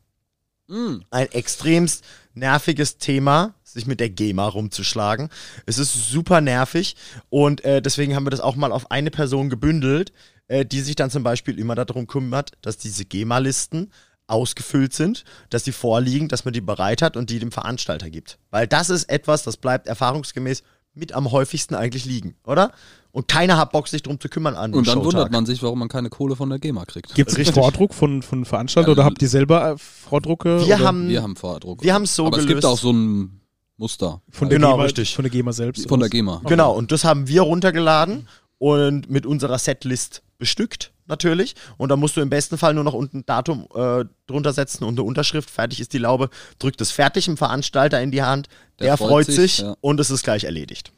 Mm. 0.67 0.97
Ein 1.09 1.31
extremst 1.31 2.03
nerviges 2.33 2.97
Thema, 2.97 3.53
sich 3.63 3.87
mit 3.87 4.01
der 4.01 4.09
GEMA 4.09 4.45
rumzuschlagen. 4.47 5.29
Es 5.65 5.77
ist 5.77 6.09
super 6.09 6.41
nervig 6.41 6.97
und 7.29 7.63
äh, 7.63 7.81
deswegen 7.81 8.15
haben 8.15 8.25
wir 8.25 8.31
das 8.31 8.41
auch 8.41 8.55
mal 8.57 8.73
auf 8.73 8.91
eine 8.91 9.11
Person 9.11 9.49
gebündelt, 9.49 10.11
äh, 10.47 10.65
die 10.65 10.81
sich 10.81 10.95
dann 10.95 11.09
zum 11.09 11.23
Beispiel 11.23 11.57
immer 11.59 11.75
darum 11.75 12.07
kümmert, 12.07 12.51
dass 12.61 12.77
diese 12.77 13.05
GEMA-Listen 13.05 13.91
ausgefüllt 14.27 14.93
sind, 14.93 15.23
dass 15.49 15.63
die 15.63 15.71
vorliegen, 15.71 16.27
dass 16.27 16.45
man 16.45 16.53
die 16.53 16.61
bereit 16.61 17.01
hat 17.01 17.15
und 17.15 17.29
die 17.29 17.39
dem 17.39 17.51
Veranstalter 17.51 18.09
gibt. 18.09 18.39
Weil 18.49 18.67
das 18.67 18.89
ist 18.89 19.05
etwas, 19.09 19.43
das 19.43 19.57
bleibt 19.57 19.87
erfahrungsgemäß 19.87 20.63
mit 20.93 21.13
am 21.13 21.31
häufigsten 21.31 21.75
eigentlich 21.75 22.05
liegen, 22.05 22.35
oder? 22.45 22.71
Und 23.11 23.27
keiner 23.27 23.57
hat 23.57 23.71
Bock, 23.71 23.87
sich 23.87 24.01
drum 24.01 24.19
zu 24.19 24.27
kümmern 24.29 24.55
an 24.55 24.73
Und 24.73 24.87
dann 24.87 24.95
Showtag. 24.95 25.05
wundert 25.13 25.31
man 25.31 25.45
sich, 25.45 25.61
warum 25.61 25.79
man 25.79 25.87
keine 25.89 26.09
Kohle 26.09 26.35
von 26.35 26.49
der 26.49 26.59
GEMA 26.59 26.85
kriegt. 26.85 27.13
Gibt 27.15 27.31
es 27.31 27.37
Richtig. 27.37 27.53
Vordruck 27.55 27.93
von, 27.93 28.21
von 28.21 28.45
Veranstaltern 28.45 28.89
Ja, 28.89 28.93
oder 28.93 29.05
habt 29.05 29.21
ihr 29.21 29.29
selber 29.29 29.71
äh, 29.71 29.77
Vordrucke? 29.77 30.59
Wir 30.65 30.75
oder 30.75 30.79
haben, 30.85 31.07
Wir 31.09 31.21
haben 31.21 31.35
Vordruck. 31.35 31.83
wir 31.83 31.93
haben 31.93 32.03
es 32.03 32.15
so 32.15 32.25
Aber 32.27 32.37
gelöst. 32.37 32.49
es 32.49 32.55
gibt 32.55 32.65
auch 32.65 32.77
so 32.77 32.91
ein 32.91 33.41
Muster. 33.77 34.21
von 34.31 34.49
der 34.49 34.57
Genau, 34.57 34.71
GEMA, 34.73 34.83
richtig. 34.83 35.15
Von 35.15 35.23
der 35.23 35.31
GEMA 35.31 35.53
selbst. 35.53 35.87
Von 35.87 35.99
der 35.99 36.09
GEMA. 36.09 36.41
Genau, 36.45 36.73
und 36.73 36.91
das 36.91 37.03
haben 37.05 37.27
wir 37.27 37.41
runtergeladen 37.43 38.27
und 38.57 39.09
mit 39.09 39.25
unserer 39.25 39.59
Setlist 39.59 40.23
bestückt, 40.37 40.91
natürlich. 41.07 41.55
Und 41.77 41.89
da 41.89 41.95
musst 41.95 42.17
du 42.17 42.21
im 42.21 42.29
besten 42.29 42.57
Fall 42.57 42.73
nur 42.73 42.83
noch 42.83 42.93
unten 42.93 43.19
ein 43.19 43.25
Datum 43.25 43.67
äh, 43.75 44.05
drunter 44.27 44.53
setzen 44.53 44.83
und 44.83 44.97
eine 44.97 45.03
Unterschrift. 45.03 45.49
Fertig 45.49 45.79
ist 45.79 45.93
die 45.93 45.97
Laube. 45.97 46.29
Drückt 46.59 46.81
es 46.81 46.91
fertig 46.91 47.27
im 47.27 47.37
Veranstalter 47.37 48.01
in 48.01 48.11
die 48.11 48.23
Hand. 48.23 48.47
Der, 48.79 48.87
Der 48.87 48.97
freut, 48.97 49.09
freut 49.09 49.25
sich, 49.27 49.35
sich, 49.35 49.57
ja. 49.59 49.75
und 49.81 49.99
es 49.99 50.09
ist 50.09 50.23
gleich 50.23 50.43
erledigt. 50.43 50.91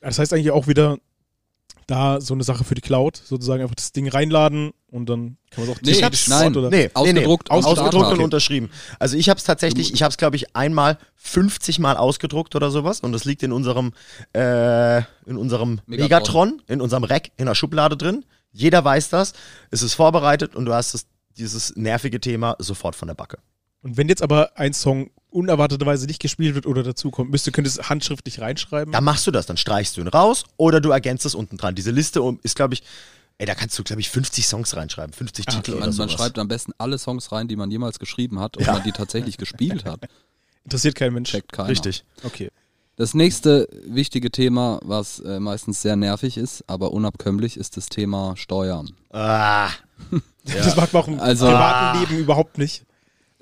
Das 0.00 0.18
heißt 0.18 0.32
eigentlich 0.32 0.50
auch 0.50 0.66
wieder 0.66 0.98
da 1.90 2.20
so 2.20 2.34
eine 2.34 2.44
Sache 2.44 2.64
für 2.64 2.74
die 2.74 2.80
Cloud, 2.80 3.16
sozusagen 3.16 3.62
einfach 3.62 3.74
das 3.74 3.92
Ding 3.92 4.08
reinladen 4.08 4.72
und 4.90 5.08
dann 5.08 5.36
kann 5.50 5.64
man 5.64 5.72
es 5.72 5.76
auch 5.78 5.82
Nee, 5.82 5.92
theoretisch 5.92 6.28
nein. 6.28 6.56
oder? 6.56 6.70
Nee, 6.70 6.90
Ausgedruckt 6.94 7.14
nee, 7.14 7.20
nee. 7.20 7.26
und 7.26 7.50
ausgedruckt 7.66 7.88
Startmarke. 7.88 8.18
und 8.18 8.24
unterschrieben. 8.24 8.70
Also 8.98 9.16
ich 9.16 9.28
habe 9.28 9.38
es 9.38 9.44
tatsächlich, 9.44 9.92
ich 9.92 10.02
habe 10.02 10.10
es 10.10 10.16
glaube 10.16 10.36
ich 10.36 10.54
einmal 10.56 10.98
50 11.16 11.78
Mal 11.78 11.96
ausgedruckt 11.96 12.54
oder 12.56 12.70
sowas 12.70 13.00
und 13.00 13.12
das 13.12 13.24
liegt 13.24 13.42
in 13.42 13.52
unserem 13.52 13.92
äh, 14.34 14.98
in 15.26 15.36
unserem 15.36 15.80
Megatron. 15.86 16.48
Megatron, 16.56 16.62
in 16.68 16.80
unserem 16.80 17.04
Rack 17.04 17.30
in 17.36 17.46
der 17.46 17.54
Schublade 17.54 17.96
drin. 17.96 18.24
Jeder 18.52 18.84
weiß 18.84 19.10
das, 19.10 19.32
es 19.70 19.82
ist 19.82 19.94
vorbereitet 19.94 20.56
und 20.56 20.64
du 20.64 20.74
hast 20.74 20.94
das, 20.94 21.06
dieses 21.36 21.76
nervige 21.76 22.20
Thema 22.20 22.56
sofort 22.58 22.96
von 22.96 23.08
der 23.08 23.14
Backe. 23.14 23.38
Und 23.82 23.96
wenn 23.96 24.08
jetzt 24.08 24.22
aber 24.22 24.58
ein 24.58 24.72
Song 24.74 25.10
unerwarteterweise 25.30 26.06
nicht 26.06 26.20
gespielt 26.20 26.54
wird 26.54 26.66
oder 26.66 26.82
dazukommt, 26.82 27.30
müsste, 27.30 27.52
könntest 27.52 27.76
du 27.78 27.80
es 27.82 27.88
handschriftlich 27.88 28.40
reinschreiben. 28.40 28.92
Da 28.92 29.00
machst 29.00 29.26
du 29.26 29.30
das, 29.30 29.46
dann 29.46 29.56
streichst 29.56 29.96
du 29.96 30.00
ihn 30.00 30.08
raus 30.08 30.44
oder 30.56 30.80
du 30.80 30.90
ergänzt 30.90 31.24
es 31.24 31.34
unten 31.34 31.56
dran. 31.56 31.74
Diese 31.74 31.90
Liste 31.92 32.20
um- 32.22 32.40
ist 32.42 32.56
glaube 32.56 32.74
ich, 32.74 32.82
ey, 33.38 33.46
da 33.46 33.54
kannst 33.54 33.78
du 33.78 33.84
glaube 33.84 34.00
ich 34.00 34.10
50 34.10 34.46
Songs 34.46 34.74
reinschreiben, 34.76 35.12
50 35.12 35.46
Ah, 35.48 35.52
Titel 35.52 35.70
okay. 35.72 35.78
oder 35.78 35.86
Man, 35.86 35.96
man 35.96 36.08
schreibt 36.10 36.38
am 36.38 36.48
besten 36.48 36.72
alle 36.78 36.98
Songs 36.98 37.30
rein, 37.32 37.46
die 37.48 37.56
man 37.56 37.70
jemals 37.70 37.98
geschrieben 38.00 38.40
hat, 38.40 38.56
ob 38.56 38.66
Ja. 38.66 38.72
man 38.74 38.82
die 38.82 38.92
tatsächlich 38.92 39.36
gespielt 39.36 39.84
hat. 39.84 40.00
Interessiert 40.64 40.94
kein 40.96 41.14
Mensch. 41.14 41.30
Checkt 41.30 41.52
keiner. 41.52 41.68
Richtig. 41.70 42.04
Okay. 42.24 42.50
Das 42.96 43.14
nächste 43.14 43.66
wichtige 43.86 44.30
Thema, 44.30 44.78
was 44.82 45.20
äh, 45.20 45.40
meistens 45.40 45.80
sehr 45.80 45.96
nervig 45.96 46.36
ist, 46.36 46.64
aber 46.66 46.92
unabkömmlich, 46.92 47.56
ist 47.56 47.78
das 47.78 47.88
Thema 47.88 48.36
Steuern. 48.36 48.90
Ah, 49.10 49.70
Das 50.44 50.74
macht 50.76 50.92
man 50.92 51.02
auch 51.02 51.08
im 51.08 51.20
Also- 51.20 51.46
privaten 51.46 52.00
Leben 52.00 52.18
überhaupt 52.18 52.58
nicht. 52.58 52.84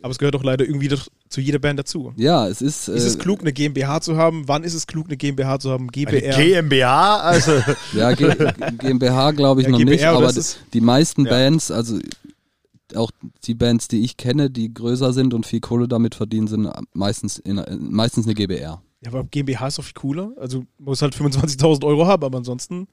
Aber 0.01 0.13
es 0.13 0.19
gehört 0.19 0.35
doch 0.35 0.45
leider 0.45 0.65
irgendwie 0.65 0.89
doch 0.89 1.09
zu 1.29 1.41
jeder 1.41 1.59
Band 1.59 1.79
dazu. 1.79 2.13
Ja, 2.17 2.47
es 2.47 2.63
ist. 2.63 2.89
Äh, 2.89 2.97
Ist 2.97 3.05
es 3.05 3.19
klug, 3.19 3.41
eine 3.41 3.53
GmbH 3.53 4.01
zu 4.01 4.17
haben? 4.17 4.47
Wann 4.47 4.63
ist 4.63 4.75
es 4.75 4.87
klug, 4.87 5.07
eine 5.07 5.17
GmbH 5.17 5.59
zu 5.59 5.71
haben? 5.71 5.85
eine 5.85 5.91
GBR? 5.91 6.37
GmbH, 6.37 7.17
also 7.19 7.53
Ja, 7.93 8.13
G 8.13 8.33
GmbH 8.79 9.33
glaube 9.33 9.61
ich 9.61 9.67
Ja, 9.67 9.73
noch 9.73 9.79
GbR 9.79 9.93
nicht, 9.93 10.05
aber 10.07 10.33
die 10.73 10.81
meisten 10.81 11.25
Ja. 11.25 11.31
Bands, 11.31 11.71
also 11.71 11.99
auch 12.95 13.11
die 13.45 13.55
Bands, 13.55 13.89
die 13.89 14.03
ich 14.05 14.17
kenne, 14.17 14.51
die 14.51 14.73
größer 14.73 15.13
sind 15.13 15.35
und 15.35 15.47
viel 15.47 15.61
Kohle 15.61 15.89
damit 15.89 16.15
verdienen, 16.15 16.47
sind 16.47 16.71
meistens, 16.95 17.39
in, 17.39 17.61
meistens 17.79 18.25
eine 18.27 18.35
GbR. 18.35 18.81
Ja, 19.01 19.13
aber 19.13 19.23
GmbH 19.23 19.69
ist 19.69 19.79
doch 19.79 19.85
viel 19.85 19.95
cooler. 19.95 20.33
Also 20.39 20.65
muss 20.79 21.03
halt 21.03 21.15
25.000 21.15 21.85
Euro 21.85 22.07
haben, 22.07 22.25
aber 22.25 22.39
ansonsten. 22.39 22.89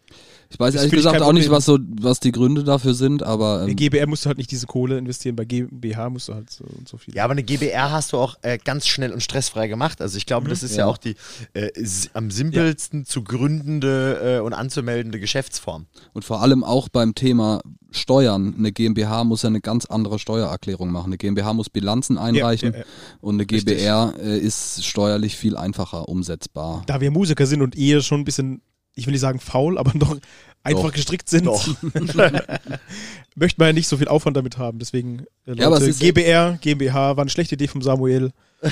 Ich 0.51 0.59
weiß 0.59 0.75
ehrlich 0.75 0.91
gesagt 0.91 1.19
auch 1.23 1.33
nicht, 1.33 1.49
was, 1.49 1.65
so, 1.65 1.79
was 1.99 2.19
die 2.19 2.31
Gründe 2.31 2.63
dafür 2.63 2.93
sind, 2.93 3.23
aber 3.23 3.63
Bei 3.65 3.71
ähm, 3.71 3.75
GBR 3.75 4.05
musst 4.05 4.23
du 4.23 4.27
halt 4.27 4.37
nicht 4.37 4.51
diese 4.51 4.67
Kohle 4.67 4.99
investieren, 4.99 5.35
bei 5.35 5.45
GmbH 5.45 6.11
musst 6.11 6.29
du 6.29 6.35
halt 6.35 6.51
so 6.51 6.63
und 6.63 6.87
so 6.87 6.97
viel. 6.97 7.15
Ja, 7.15 7.23
aber 7.23 7.31
eine 7.31 7.41
GBR 7.41 7.91
hast 7.91 8.13
du 8.13 8.17
auch 8.17 8.35
äh, 8.43 8.59
ganz 8.63 8.85
schnell 8.85 9.13
und 9.13 9.23
stressfrei 9.23 9.67
gemacht. 9.67 9.99
Also 9.99 10.17
ich 10.17 10.27
glaube, 10.27 10.47
das 10.47 10.61
ist 10.61 10.75
ja, 10.75 10.85
Ja. 10.85 10.85
auch 10.85 10.99
die 10.99 11.15
äh, 11.53 11.71
am 12.13 12.29
simpelsten 12.29 13.05
zu 13.05 13.23
gründende 13.23 14.37
äh, 14.37 14.39
und 14.41 14.53
anzumeldende 14.53 15.19
Geschäftsform. 15.19 15.87
und 16.13 16.23
vor 16.23 16.41
allem 16.43 16.63
auch 16.63 16.87
beim 16.87 17.15
Thema 17.15 17.61
Steuern. 17.89 18.53
Eine 18.57 18.71
GmbH 18.71 19.23
muss 19.23 19.41
ja 19.43 19.47
eine 19.47 19.61
ganz 19.61 19.85
andere 19.85 20.19
Steuererklärung 20.19 20.91
machen. 20.91 21.07
Eine 21.07 21.17
GmbH 21.17 21.53
muss 21.53 21.69
Bilanzen 21.69 22.17
einreichen 22.17 22.73
ja, 22.73 22.79
ja. 22.79 22.85
und 23.21 23.35
eine. 23.35 23.45
GbR 23.45 24.13
äh, 24.21 24.37
ist 24.37 24.85
steuerlich 24.85 25.37
viel 25.37 25.55
einfacher 25.55 25.94
umsetzbar. 26.01 26.84
Da 26.88 27.01
wir 27.01 27.12
Musiker 27.12 27.45
sind 27.45 27.62
und 27.62 27.77
eher 27.77 28.01
schon 28.01 28.21
ein 28.21 28.25
bisschen, 28.25 28.62
ich 28.95 29.05
will 29.08 29.12
nicht 29.13 29.21
sagen 29.21 29.39
faul, 29.39 29.77
aber 29.77 29.91
doch 29.97 30.17
einfach 30.63 30.84
Doch. 30.84 30.93
gestrickt 30.93 31.29
sind, 31.29 31.45
Doch. 31.45 31.67
möchte 33.36 33.60
man 33.60 33.67
ja 33.67 33.73
nicht 33.73 33.88
so 33.88 33.97
viel 33.97 34.08
Aufwand 34.08 34.36
damit 34.38 34.58
haben. 34.58 34.79
Deswegen, 34.79 35.19
äh, 35.45 35.51
Leute, 35.51 35.62
Ja, 35.62 35.67
aber 35.67 35.77
es 35.77 35.88
ist- 35.88 35.99
GBR, 35.99 36.58
GmbH 36.62 37.17
war 37.17 37.21
eine 37.23 37.29
schlechte 37.29 37.55
Idee 37.55 37.67
vom 37.67 37.81
Samuel. 37.81 38.31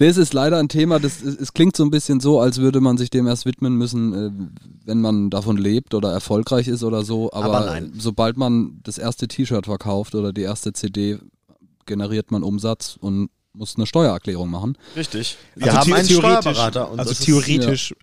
Nee, 0.00 0.06
es 0.06 0.16
ist 0.16 0.32
leider 0.32 0.58
ein 0.58 0.68
Thema, 0.68 1.00
das, 1.00 1.20
es, 1.22 1.34
es 1.40 1.52
klingt 1.54 1.76
so 1.76 1.82
ein 1.84 1.90
bisschen 1.90 2.20
so, 2.20 2.38
als 2.38 2.58
würde 2.58 2.80
man 2.80 2.96
sich 2.96 3.10
dem 3.10 3.26
erst 3.26 3.46
widmen 3.46 3.74
müssen, 3.74 4.12
äh, 4.14 4.30
wenn 4.84 5.00
man 5.00 5.28
davon 5.28 5.56
lebt 5.56 5.92
oder 5.92 6.12
erfolgreich 6.12 6.68
ist 6.68 6.84
oder 6.84 7.04
so. 7.04 7.32
Aber, 7.32 7.56
Aber 7.56 7.66
nein. 7.66 7.92
sobald 7.98 8.36
man 8.36 8.78
das 8.84 8.98
erste 8.98 9.26
T-Shirt 9.26 9.66
verkauft 9.66 10.14
oder 10.14 10.32
die 10.32 10.42
erste 10.42 10.72
CD, 10.72 11.18
generiert 11.84 12.30
man 12.30 12.44
Umsatz 12.44 12.96
und 13.00 13.30
muss 13.52 13.76
eine 13.76 13.86
Steuererklärung 13.86 14.50
machen. 14.50 14.76
Richtig. 14.96 15.36
Wir 15.56 15.66
Also 15.66 15.78
haben 15.78 15.92
einen 15.94 16.06
theoretisch- 16.08 16.40
Steuerberater. 16.42 16.90
Und 16.90 16.98
Also 17.00 17.10
das 17.10 17.20
theoretisch. 17.20 17.94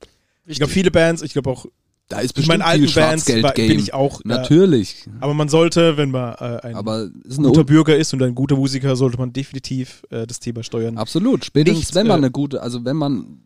Ich 0.45 0.57
glaube, 0.57 0.71
viele 0.71 0.91
Bands, 0.91 1.21
ich 1.21 1.33
glaube 1.33 1.49
auch, 1.49 1.65
Da 2.07 2.19
ist 2.19 2.33
bestimmt 2.33 2.61
alten 2.61 2.85
viel 2.87 2.93
Bands 2.93 3.27
war, 3.27 3.33
Schwarzgeld-Game. 3.35 3.67
bin 3.69 3.79
ich 3.79 3.93
auch. 3.95 4.19
Äh, 4.19 4.27
Natürlich. 4.27 5.05
aber 5.21 5.33
man 5.33 5.49
sollte, 5.49 5.97
wenn 5.97 6.11
man 6.11 6.35
äh, 6.35 6.59
ein 6.61 6.75
ist 7.23 7.37
guter 7.37 7.61
Un 7.61 7.65
Bürger 7.65 7.97
ist 7.97 8.13
und 8.13 8.21
ein 8.21 8.35
guter 8.35 8.55
Musiker, 8.55 8.95
sollte 8.95 9.17
man 9.17 9.33
definitiv 9.33 10.03
äh, 10.11 10.27
das 10.27 10.39
Thema 10.39 10.61
steuern. 10.63 10.97
Absolut. 10.99 11.45
Spätestens 11.45 11.79
Nicht, 11.87 11.95
wenn 11.95 12.05
man 12.05 12.17
äh, 12.19 12.25
eine 12.25 12.31
gute, 12.31 12.61
also 12.61 12.85
wenn 12.85 12.95
man, 12.95 13.39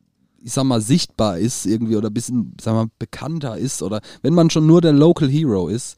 ich 0.44 0.52
sag 0.52 0.66
mal, 0.66 0.82
sichtbar 0.82 1.38
ist 1.38 1.66
irgendwie 1.68 1.96
oder 1.96 2.10
ein 2.10 2.14
bisschen, 2.14 2.54
sag 2.60 2.74
mal, 2.74 2.88
bekannter 3.00 3.58
ist 3.58 3.82
oder 3.82 4.02
wenn 4.24 4.34
man 4.34 4.50
schon 4.50 4.68
nur 4.68 4.82
der 4.82 4.92
Local 4.92 5.30
Hero 5.30 5.70
ist, 5.70 5.98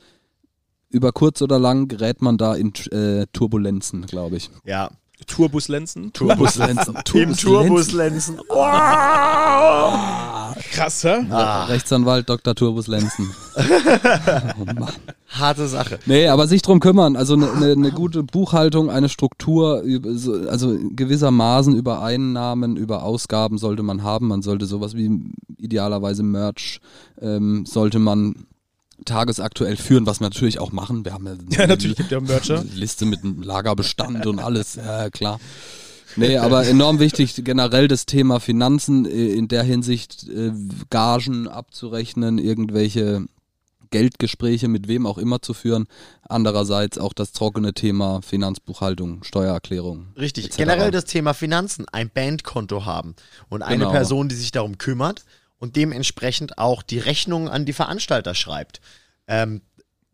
über 0.89 1.11
kurz 1.13 1.41
oder 1.41 1.57
lang 1.57 1.88
gerät 1.88 2.21
man 2.21 2.38
da 2.38 2.53
in 2.53 2.73
äh, 2.91 3.26
Turbulenzen, 3.34 4.05
glaube 4.05 4.36
ich. 4.38 4.51
Ja. 4.65 4.91
Tourbus 5.32 5.67
Lenzen. 5.69 6.11
Turbuslenzen. 6.13 6.95
Im 7.13 7.36
Turbuslenzen. 7.36 8.38
Turbuslenzen. 8.38 8.39
Krass, 10.71 11.03
krass, 11.03 11.03
hä? 11.03 11.25
Ah, 11.29 11.65
Rechtsanwalt 11.65 12.29
Dr. 12.29 12.53
Turbus 12.53 12.88
Lenzen. 12.88 13.29
oh 14.59 14.65
Mann. 14.65 14.91
harte 15.29 15.67
Sache. 15.67 15.99
Nee, 16.05 16.27
aber 16.27 16.47
sich 16.47 16.61
drum 16.61 16.79
kümmern. 16.79 17.15
Also 17.15 17.36
eine 17.36 17.47
ne, 17.55 17.75
ne 17.75 17.91
gute 17.91 18.23
Buchhaltung, 18.23 18.89
eine 18.89 19.07
Struktur, 19.09 19.84
also 20.49 20.77
gewissermaßen 20.95 21.75
über 21.75 22.03
Einnahmen, 22.03 22.75
über 22.75 23.03
Ausgaben 23.03 23.57
sollte 23.57 23.84
man 23.84 24.03
haben. 24.03 24.27
Man 24.27 24.41
sollte 24.41 24.65
sowas 24.65 24.95
wie 24.95 25.34
idealerweise 25.57 26.23
Merch, 26.23 26.82
ähm, 27.21 27.65
sollte 27.65 27.99
man 27.99 28.47
tagesaktuell 29.06 29.78
führen, 29.78 30.06
was 30.06 30.20
wir 30.20 30.26
natürlich 30.26 30.60
auch 30.60 30.72
machen. 30.72 31.06
Wir 31.06 31.14
haben 31.14 31.26
ja, 31.28 31.36
Ja, 31.60 31.68
natürlich 31.68 31.97
gibt 31.97 32.12
ja 32.12 32.20
Mercher. 32.20 32.60
eine 32.62 32.70
Liste 32.70 33.06
mit 33.06 33.24
einem 33.24 33.41
Lagerbestand 33.41 34.26
und 34.26 34.39
alles, 34.39 34.76
ja 34.76 35.10
klar. 35.10 35.39
Nee, 36.18 36.38
aber 36.38 36.68
enorm 36.68 36.99
wichtig 36.99 37.36
generell 37.43 37.88
das 37.88 38.06
Thema 38.06 38.39
Finanzen 38.41 39.06
äh, 39.06 39.34
in 39.34 39.47
der 39.47 39.64
Hinsicht 39.64 40.28
äh, 40.28 40.52
Gagen 40.89 41.47
abzurechnen, 41.47 42.38
irgendwelche 42.38 43.26
Geldgespräche 43.91 44.68
mit 44.68 44.88
wem 44.88 45.06
auch 45.06 45.18
immer 45.18 45.41
zu 45.41 45.54
führen. 45.54 45.88
Andererseits 46.28 46.97
auch 46.97 47.14
das 47.14 47.32
trockene 47.34 47.74
Thema 47.74 48.22
Finanzbuchhaltung, 48.22 49.24
Steuererklärung. 49.24 50.08
Richtig. 50.18 50.45
etc. 50.45 50.58
Generell 50.58 50.91
das 50.91 51.06
Thema 51.06 51.34
Finanzen, 51.34 51.86
ein 51.91 52.10
Bandkonto 52.10 52.86
haben 52.86 53.16
und 53.49 53.62
eine 53.62 53.80
Genau. 53.80 53.91
Person, 53.91 54.30
die 54.30 54.36
sich 54.36 54.52
darum 54.52 54.78
kümmert 54.78 55.24
und 55.62 55.76
dementsprechend 55.76 56.57
auch 56.57 56.82
die 56.82 56.97
Rechnungen 56.97 57.47
an 57.47 57.66
die 57.66 57.74
Veranstalter 57.74 58.34
schreibt. 58.34 58.82
Ähm, 59.28 59.62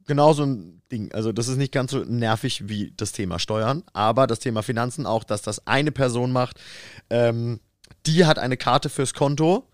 genau 0.06 0.34
so 0.34 0.44
ein 0.44 0.82
Ding. 0.92 1.14
Also 1.14 1.32
das 1.32 1.48
ist 1.48 1.56
nicht 1.56 1.72
ganz 1.72 1.92
so 1.92 2.00
nervig 2.00 2.68
wie 2.68 2.94
das 2.98 3.14
Thema 3.14 3.40
Steuern, 3.40 3.84
aber 3.94 4.28
das 4.28 4.40
Thema 4.40 4.62
Finanzen 4.62 5.06
auch, 5.06 5.24
dass 5.24 5.42
das 5.42 5.66
eine 5.66 5.94
Person 5.94 6.34
macht, 6.34 6.60
ähm, 7.10 7.62
die 8.06 8.26
hat 8.26 8.40
eine 8.40 8.58
Karte 8.58 8.90
fürs 8.90 9.14
Konto. 9.14 9.70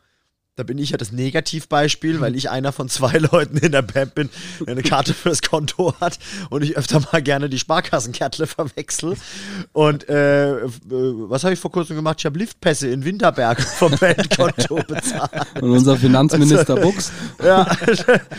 Da 0.55 0.61
bin 0.61 0.77
ich 0.77 0.91
ja 0.91 0.97
das 0.97 1.11
Negativbeispiel, 1.11 2.21
weil 2.21 2.35
ich 2.35 2.51
einer 2.51 2.71
von 2.71 2.87
zwei 2.87 3.17
Leuten 3.31 3.57
in 3.57 3.71
der 3.71 3.81
Band 3.81 4.13
bin, 4.13 4.29
der 4.59 4.73
eine 4.73 4.83
Karte 4.83 5.15
fürs 5.15 5.41
Konto 5.41 5.95
hat 5.99 6.19
und 6.51 6.61
ich 6.63 6.77
öfter 6.77 7.01
mal 7.11 7.23
gerne 7.23 7.49
die 7.49 7.57
Sparkassenkärtle 7.57 8.45
verwechsel. 8.45 9.15
Und 9.71 10.07
äh, 10.09 10.59
äh, 10.59 10.69
was 10.91 11.43
habe 11.43 11.55
ich 11.55 11.59
vor 11.59 11.71
kurzem 11.71 11.95
gemacht? 11.95 12.17
Ich 12.19 12.25
habe 12.27 12.37
Liftpässe 12.37 12.87
in 12.87 13.03
Winterberg 13.03 13.61
vom 13.79 13.93
Bandkonto 13.99 14.75
bezahlt. 14.87 15.31
Und 15.59 15.71
unser 15.71 15.97
Finanzminister 15.97 16.75
Bux 16.75 17.11
Ja, 17.43 17.65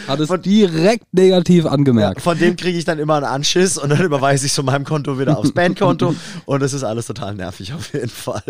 hat 0.06 0.20
es 0.20 0.28
direkt 0.42 1.12
negativ 1.12 1.66
angemerkt. 1.66 2.20
von 2.20 2.38
dem 2.38 2.54
kriege 2.54 2.78
ich 2.78 2.84
dann 2.84 3.00
immer 3.00 3.16
einen 3.16 3.24
Anschiss 3.24 3.76
und 3.76 3.88
dann 3.90 4.02
überweise 4.02 4.46
ich 4.46 4.52
es 4.52 4.56
von 4.56 4.66
meinem 4.66 4.84
Konto 4.84 5.18
wieder 5.18 5.36
aufs 5.36 5.50
Bandkonto 5.50 6.14
und 6.44 6.62
es 6.62 6.74
ist 6.74 6.84
alles 6.84 7.06
total 7.06 7.34
nervig 7.34 7.72
auf 7.72 7.92
jeden 7.92 8.08
Fall. 8.08 8.44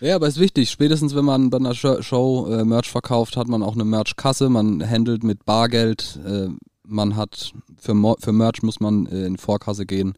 Ja, 0.00 0.16
aber 0.16 0.26
ist 0.28 0.40
wichtig. 0.40 0.70
Spätestens, 0.70 1.14
wenn 1.14 1.24
man 1.24 1.50
bei 1.50 1.58
einer 1.58 1.74
Sho- 1.74 2.02
Show 2.02 2.46
äh, 2.50 2.64
Merch 2.64 2.90
verkauft, 2.90 3.36
hat 3.36 3.48
man 3.48 3.62
auch 3.62 3.74
eine 3.74 3.84
Merch-Kasse. 3.84 4.48
Man 4.48 4.88
handelt 4.88 5.24
mit 5.24 5.44
Bargeld. 5.44 6.18
Äh, 6.26 6.48
man 6.86 7.16
hat 7.16 7.52
für, 7.78 7.94
Mo 7.94 8.16
für 8.20 8.32
Merch 8.32 8.62
muss 8.62 8.80
man 8.80 9.06
äh, 9.06 9.24
in 9.26 9.38
Vorkasse 9.38 9.86
gehen 9.86 10.14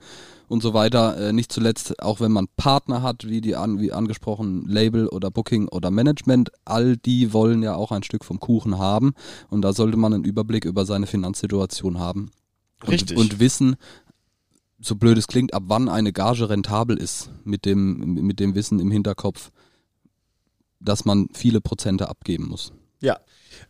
und 0.48 0.62
so 0.62 0.74
weiter. 0.74 1.16
Äh, 1.28 1.32
nicht 1.32 1.52
zuletzt, 1.52 2.02
auch 2.02 2.18
wenn 2.20 2.32
man 2.32 2.48
Partner 2.56 3.02
hat, 3.02 3.28
wie 3.28 3.40
die 3.40 3.54
an, 3.54 3.80
wie 3.80 3.92
angesprochen 3.92 4.66
Label 4.66 5.06
oder 5.06 5.30
Booking 5.30 5.68
oder 5.68 5.92
Management, 5.92 6.50
all 6.64 6.96
die 6.96 7.32
wollen 7.32 7.62
ja 7.62 7.76
auch 7.76 7.92
ein 7.92 8.02
Stück 8.02 8.24
vom 8.24 8.40
Kuchen 8.40 8.78
haben 8.78 9.12
und 9.48 9.62
da 9.62 9.72
sollte 9.72 9.96
man 9.96 10.12
einen 10.12 10.24
Überblick 10.24 10.64
über 10.64 10.84
seine 10.86 11.06
Finanzsituation 11.06 12.00
haben. 12.00 12.30
Und, 12.82 12.88
Richtig. 12.92 13.16
Und 13.16 13.38
wissen, 13.38 13.76
so 14.80 14.96
blöd 14.96 15.18
es 15.18 15.28
klingt, 15.28 15.54
ab 15.54 15.64
wann 15.66 15.88
eine 15.88 16.12
Gage 16.12 16.48
rentabel 16.50 16.96
ist, 16.96 17.30
mit 17.44 17.64
dem, 17.64 18.14
mit 18.26 18.40
dem 18.40 18.54
Wissen 18.56 18.80
im 18.80 18.90
Hinterkopf, 18.90 19.50
dass 20.80 21.04
man 21.04 21.28
viele 21.32 21.60
Prozente 21.60 22.08
abgeben 22.08 22.48
muss. 22.48 22.72
Ja. 23.00 23.20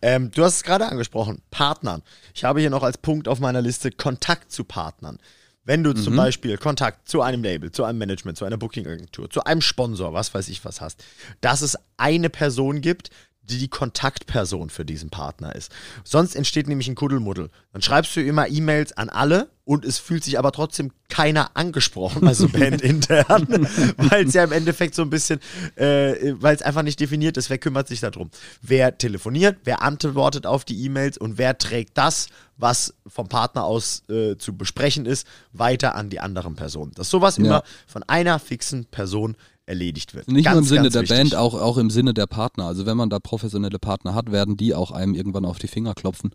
Ähm, 0.02 0.30
du 0.30 0.44
hast 0.44 0.56
es 0.56 0.62
gerade 0.62 0.86
angesprochen, 0.86 1.42
Partnern. 1.50 2.02
Ich 2.34 2.44
habe 2.44 2.60
hier 2.60 2.70
noch 2.70 2.82
als 2.82 2.98
Punkt 2.98 3.28
auf 3.28 3.40
meiner 3.40 3.62
Liste 3.62 3.90
Kontakt 3.90 4.52
zu 4.52 4.64
Partnern. 4.64 5.18
Wenn 5.64 5.82
du 5.82 5.94
zum 5.94 6.14
Beispiel 6.14 6.58
Kontakt 6.58 7.08
zu 7.08 7.22
einem 7.22 7.42
Label, 7.42 7.72
zu 7.72 7.82
einem 7.82 7.98
Management, 7.98 8.38
zu 8.38 8.44
einer 8.44 8.56
Booking-Agentur, 8.56 9.28
zu 9.30 9.42
einem 9.42 9.60
Sponsor, 9.60 10.12
was 10.12 10.32
weiß 10.32 10.48
ich 10.48 10.64
was 10.64 10.80
hast, 10.80 11.04
dass 11.40 11.60
es 11.60 11.76
eine 11.96 12.30
Person 12.30 12.80
gibt, 12.82 13.10
die 13.48 13.58
die 13.58 13.68
Kontaktperson 13.68 14.70
für 14.70 14.84
diesen 14.84 15.10
Partner 15.10 15.54
ist. 15.54 15.70
Sonst 16.04 16.34
entsteht 16.34 16.68
nämlich 16.68 16.88
ein 16.88 16.94
Kuddelmuddel. 16.94 17.50
Dann 17.72 17.82
schreibst 17.82 18.14
du 18.16 18.20
immer 18.22 18.48
E-Mails 18.48 18.92
an 18.96 19.08
alle 19.08 19.48
und 19.64 19.84
es 19.84 19.98
fühlt 19.98 20.22
sich 20.24 20.38
aber 20.38 20.52
trotzdem 20.52 20.92
keiner 21.08 21.50
angesprochen, 21.56 22.26
also 22.26 22.48
bandintern, 22.52 23.68
weil 23.96 24.26
es 24.26 24.34
ja 24.34 24.44
im 24.44 24.52
Endeffekt 24.52 24.94
so 24.94 25.02
ein 25.02 25.10
bisschen, 25.10 25.40
äh, 25.76 26.34
weil 26.40 26.54
es 26.54 26.62
einfach 26.62 26.82
nicht 26.82 27.00
definiert 27.00 27.36
ist, 27.36 27.50
wer 27.50 27.58
kümmert 27.58 27.88
sich 27.88 28.00
darum. 28.00 28.30
Wer 28.62 28.96
telefoniert, 28.98 29.58
wer 29.64 29.82
antwortet 29.82 30.46
auf 30.46 30.64
die 30.64 30.84
E-Mails 30.84 31.18
und 31.18 31.38
wer 31.38 31.58
trägt 31.58 31.96
das, 31.98 32.28
was 32.56 32.94
vom 33.06 33.28
Partner 33.28 33.64
aus 33.64 34.02
äh, 34.08 34.36
zu 34.36 34.56
besprechen 34.56 35.04
ist, 35.06 35.26
weiter 35.52 35.94
an 35.94 36.10
die 36.10 36.20
anderen 36.20 36.54
Personen. 36.56 36.92
Dass 36.94 37.10
sowas 37.10 37.36
Ja. 37.36 37.44
immer 37.44 37.62
von 37.86 38.02
einer 38.04 38.38
fixen 38.38 38.86
Person 38.86 39.36
erledigt 39.66 40.14
wird. 40.14 40.28
Nicht 40.28 40.44
nur 40.44 40.52
im 40.52 40.58
Ganz, 40.58 40.68
Sinne 40.68 40.82
ganz 40.82 40.92
der 40.92 41.02
wichtig. 41.02 41.16
Band, 41.18 41.34
auch, 41.34 41.54
auch 41.54 41.76
im 41.76 41.90
Sinne 41.90 42.14
der 42.14 42.26
Partner. 42.26 42.66
Also 42.66 42.86
wenn 42.86 42.96
man 42.96 43.10
da 43.10 43.18
professionelle 43.18 43.78
Partner 43.78 44.14
hat, 44.14 44.30
werden 44.30 44.56
die 44.56 44.74
auch 44.74 44.92
einem 44.92 45.14
irgendwann 45.14 45.44
auf 45.44 45.58
die 45.58 45.66
Finger 45.68 45.94
klopfen 45.94 46.30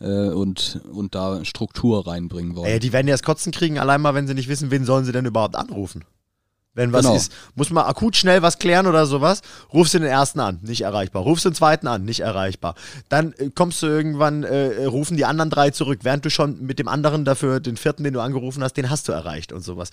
äh, 0.00 0.30
und, 0.30 0.80
und 0.90 1.14
da 1.14 1.44
Struktur 1.44 2.06
reinbringen 2.06 2.56
wollen. 2.56 2.66
Ey, 2.70 2.80
die 2.80 2.92
werden 2.92 3.06
ja 3.06 3.14
das 3.14 3.22
Kotzen 3.22 3.52
kriegen, 3.52 3.78
allein 3.78 4.00
mal, 4.00 4.14
wenn 4.14 4.26
sie 4.26 4.34
nicht 4.34 4.48
wissen, 4.48 4.70
wen 4.70 4.84
sollen 4.84 5.04
sie 5.04 5.12
denn 5.12 5.26
überhaupt 5.26 5.56
anrufen. 5.56 6.04
Wenn 6.72 6.92
was 6.92 7.02
Genau. 7.04 7.16
ist, 7.16 7.32
muss 7.56 7.70
man 7.70 7.84
akut 7.84 8.16
schnell 8.16 8.42
was 8.42 8.58
klären 8.58 8.86
oder 8.86 9.04
sowas, 9.04 9.42
rufst 9.74 9.92
du 9.92 9.98
den 9.98 10.06
ersten 10.08 10.38
an, 10.38 10.60
nicht 10.62 10.82
erreichbar. 10.82 11.22
Rufst 11.22 11.44
du 11.44 11.50
den 11.50 11.56
zweiten 11.56 11.88
an, 11.88 12.04
nicht 12.04 12.20
erreichbar. 12.20 12.76
Dann 13.08 13.32
äh, 13.34 13.50
kommst 13.54 13.82
du 13.82 13.88
irgendwann, 13.88 14.44
äh, 14.44 14.84
rufen 14.84 15.16
die 15.16 15.24
anderen 15.24 15.50
drei 15.50 15.70
zurück, 15.70 15.98
während 16.02 16.24
du 16.24 16.30
schon 16.30 16.64
mit 16.64 16.78
dem 16.78 16.86
anderen 16.88 17.24
dafür, 17.24 17.60
den 17.60 17.76
vierten, 17.76 18.04
den 18.04 18.14
du 18.14 18.20
angerufen 18.20 18.62
hast, 18.62 18.74
den 18.76 18.88
hast 18.88 19.08
du 19.08 19.12
erreicht 19.12 19.52
und 19.52 19.62
sowas. 19.62 19.90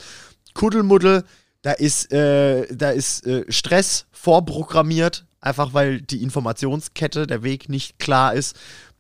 Kuddelmuddel, 0.54 1.24
da 1.62 1.72
ist, 1.72 2.12
äh, 2.12 2.74
da 2.74 2.92
ist 2.92 3.26
äh, 3.26 3.46
Stress 3.50 4.06
vorprogrammiert, 4.12 5.26
einfach 5.42 5.74
weil 5.74 6.02
die 6.02 6.24
Informationskette, 6.24 7.28
der 7.28 7.44
Weg 7.44 7.70
nicht 7.70 8.00
klar 8.00 8.34
ist. 8.34 8.56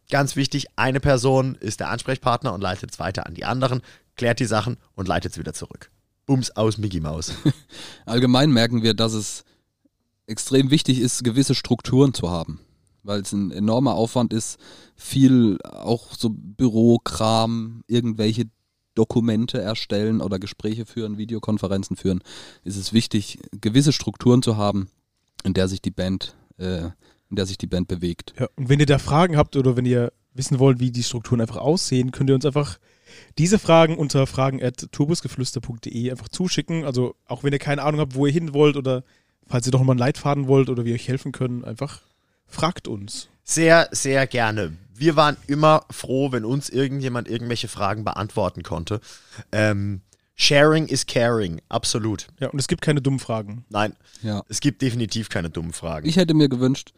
Ganz 0.09 0.35
wichtig, 0.35 0.67
eine 0.75 0.99
Person 0.99 1.55
ist 1.55 1.79
der 1.79 1.89
Ansprechpartner 1.89 2.53
und 2.53 2.61
leitet 2.61 2.91
es 2.91 2.99
weiter 2.99 3.25
an 3.25 3.33
die 3.33 3.45
anderen, 3.45 3.81
klärt 4.15 4.39
die 4.39 4.45
Sachen 4.45 4.77
und 4.95 5.07
leitet 5.07 5.33
es 5.33 5.37
wieder 5.37 5.53
zurück. 5.53 5.91
Bums 6.25 6.51
aus 6.51 6.77
Mickey 6.77 6.99
Maus. 6.99 7.33
Allgemein 8.05 8.51
merken 8.51 8.83
wir, 8.83 8.93
dass 8.93 9.13
es 9.13 9.43
extrem 10.27 10.69
wichtig 10.69 10.99
ist, 10.99 11.23
gewisse 11.23 11.55
Strukturen 11.55 12.13
zu 12.13 12.29
haben. 12.29 12.59
Weil 13.03 13.21
es 13.21 13.31
ein 13.31 13.51
enormer 13.51 13.93
Aufwand 13.93 14.33
ist, 14.33 14.59
viel 14.95 15.57
auch 15.63 16.13
so 16.13 16.29
Bürokram, 16.33 17.81
irgendwelche 17.87 18.49
Dokumente 18.97 19.61
erstellen 19.61 20.21
oder 20.21 20.39
Gespräche 20.39 20.85
führen, 20.85 21.17
Videokonferenzen 21.17 21.95
führen, 21.95 22.21
ist 22.63 22.77
es 22.77 22.93
wichtig, 22.93 23.39
gewisse 23.61 23.93
Strukturen 23.93 24.41
zu 24.41 24.57
haben, 24.57 24.89
in 25.43 25.53
der 25.53 25.67
sich 25.67 25.81
die 25.81 25.91
Band, 25.91 26.35
äh, 26.57 26.85
in 27.29 27.35
der 27.35 27.45
sich 27.45 27.57
die 27.57 27.67
Band 27.67 27.87
bewegt. 27.87 28.33
Ja, 28.39 28.47
und 28.55 28.69
wenn 28.69 28.79
ihr 28.79 28.85
da 28.85 28.97
Fragen 28.97 29.37
habt 29.37 29.55
oder 29.55 29.77
wenn 29.77 29.85
ihr 29.85 30.11
wissen 30.33 30.59
wollt, 30.59 30.79
wie 30.79 30.91
die 30.91 31.03
Strukturen 31.03 31.41
einfach 31.41 31.57
aussehen, 31.57 32.11
könnt 32.11 32.29
ihr 32.29 32.35
uns 32.35 32.45
einfach 32.45 32.79
diese 33.37 33.59
Fragen 33.59 33.97
unter 33.97 34.27
fragen.turbusgeflüster.de 34.27 36.11
einfach 36.11 36.29
zuschicken. 36.29 36.83
Also 36.85 37.15
auch 37.25 37.43
wenn 37.43 37.53
ihr 37.53 37.59
keine 37.59 37.83
Ahnung 37.83 37.99
habt, 37.99 38.15
wo 38.15 38.25
ihr 38.25 38.33
hin 38.33 38.53
wollt 38.53 38.77
oder 38.77 39.03
falls 39.45 39.65
ihr 39.65 39.71
doch 39.71 39.83
mal 39.83 39.93
einen 39.93 39.99
Leitfaden 39.99 40.47
wollt 40.47 40.69
oder 40.69 40.85
wir 40.85 40.93
euch 40.93 41.07
helfen 41.07 41.31
können, 41.31 41.63
einfach 41.63 42.01
fragt 42.45 42.87
uns. 42.87 43.29
Sehr, 43.43 43.89
sehr 43.91 44.27
gerne. 44.27 44.77
Wir 44.97 45.15
waren 45.15 45.37
immer 45.47 45.85
froh, 45.91 46.31
wenn 46.31 46.45
uns 46.45 46.69
irgendjemand 46.69 47.27
irgendwelche 47.27 47.67
Fragen 47.67 48.03
beantworten 48.03 48.63
konnte. 48.63 48.99
Ähm, 49.51 50.01
sharing 50.35 50.87
is 50.87 51.05
caring, 51.05 51.61
absolut. 51.69 52.27
Ja, 52.39 52.49
und 52.49 52.59
es 52.59 52.67
gibt 52.67 52.81
keine 52.81 53.01
dummen 53.01 53.19
Fragen. 53.19 53.65
Nein, 53.69 53.95
Ja. 54.21 54.43
es 54.49 54.59
gibt 54.59 54.81
definitiv 54.81 55.29
keine 55.29 55.49
dummen 55.49 55.73
Fragen. 55.73 56.07
Ich 56.07 56.17
hätte 56.17 56.33
mir 56.33 56.49
gewünscht, 56.49 56.93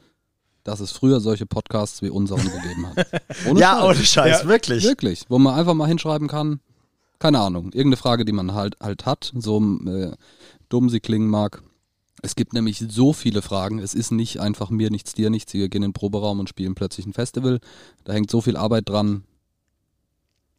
dass 0.63 0.79
es 0.81 0.91
früher 0.91 1.19
solche 1.19 1.45
Podcasts 1.45 2.01
wie 2.01 2.09
unseren 2.09 2.43
gegeben 2.43 2.87
hat. 2.87 3.07
Ohne 3.47 3.59
ja, 3.59 3.79
Scheiß. 3.79 3.83
ohne 3.85 4.05
Scheiß, 4.05 4.41
Ja, 4.43 4.47
wirklich. 4.47 4.83
Wirklich, 4.83 5.25
wo 5.29 5.39
man 5.39 5.57
einfach 5.57 5.73
mal 5.73 5.87
hinschreiben 5.87 6.27
kann, 6.27 6.59
keine 7.17 7.39
Ahnung, 7.39 7.65
irgendeine 7.65 7.97
Frage, 7.97 8.23
die 8.25 8.31
man 8.31 8.53
halt 8.53 8.77
halt 8.81 9.05
hat, 9.05 9.31
so 9.35 9.59
äh, 9.87 10.11
dumm 10.69 10.89
sie 10.89 10.99
klingen 10.99 11.27
mag. 11.29 11.61
Es 12.21 12.35
gibt 12.35 12.53
nämlich 12.53 12.83
so 12.89 13.13
viele 13.13 13.41
Fragen. 13.41 13.79
Es 13.79 13.93
ist 13.93 14.11
nicht 14.11 14.39
einfach 14.39 14.69
mir 14.69 14.89
nichts, 14.89 15.13
dir 15.13 15.29
nichts. 15.29 15.53
Wir 15.53 15.69
gehen 15.69 15.83
in 15.83 15.89
den 15.89 15.93
Proberaum 15.93 16.39
und 16.39 16.49
spielen 16.49 16.75
plötzlich 16.75 17.05
ein 17.05 17.13
Festival. 17.13 17.59
Da 18.03 18.13
hängt 18.13 18.29
so 18.29 18.41
viel 18.41 18.57
Arbeit 18.57 18.89
dran. 18.89 19.23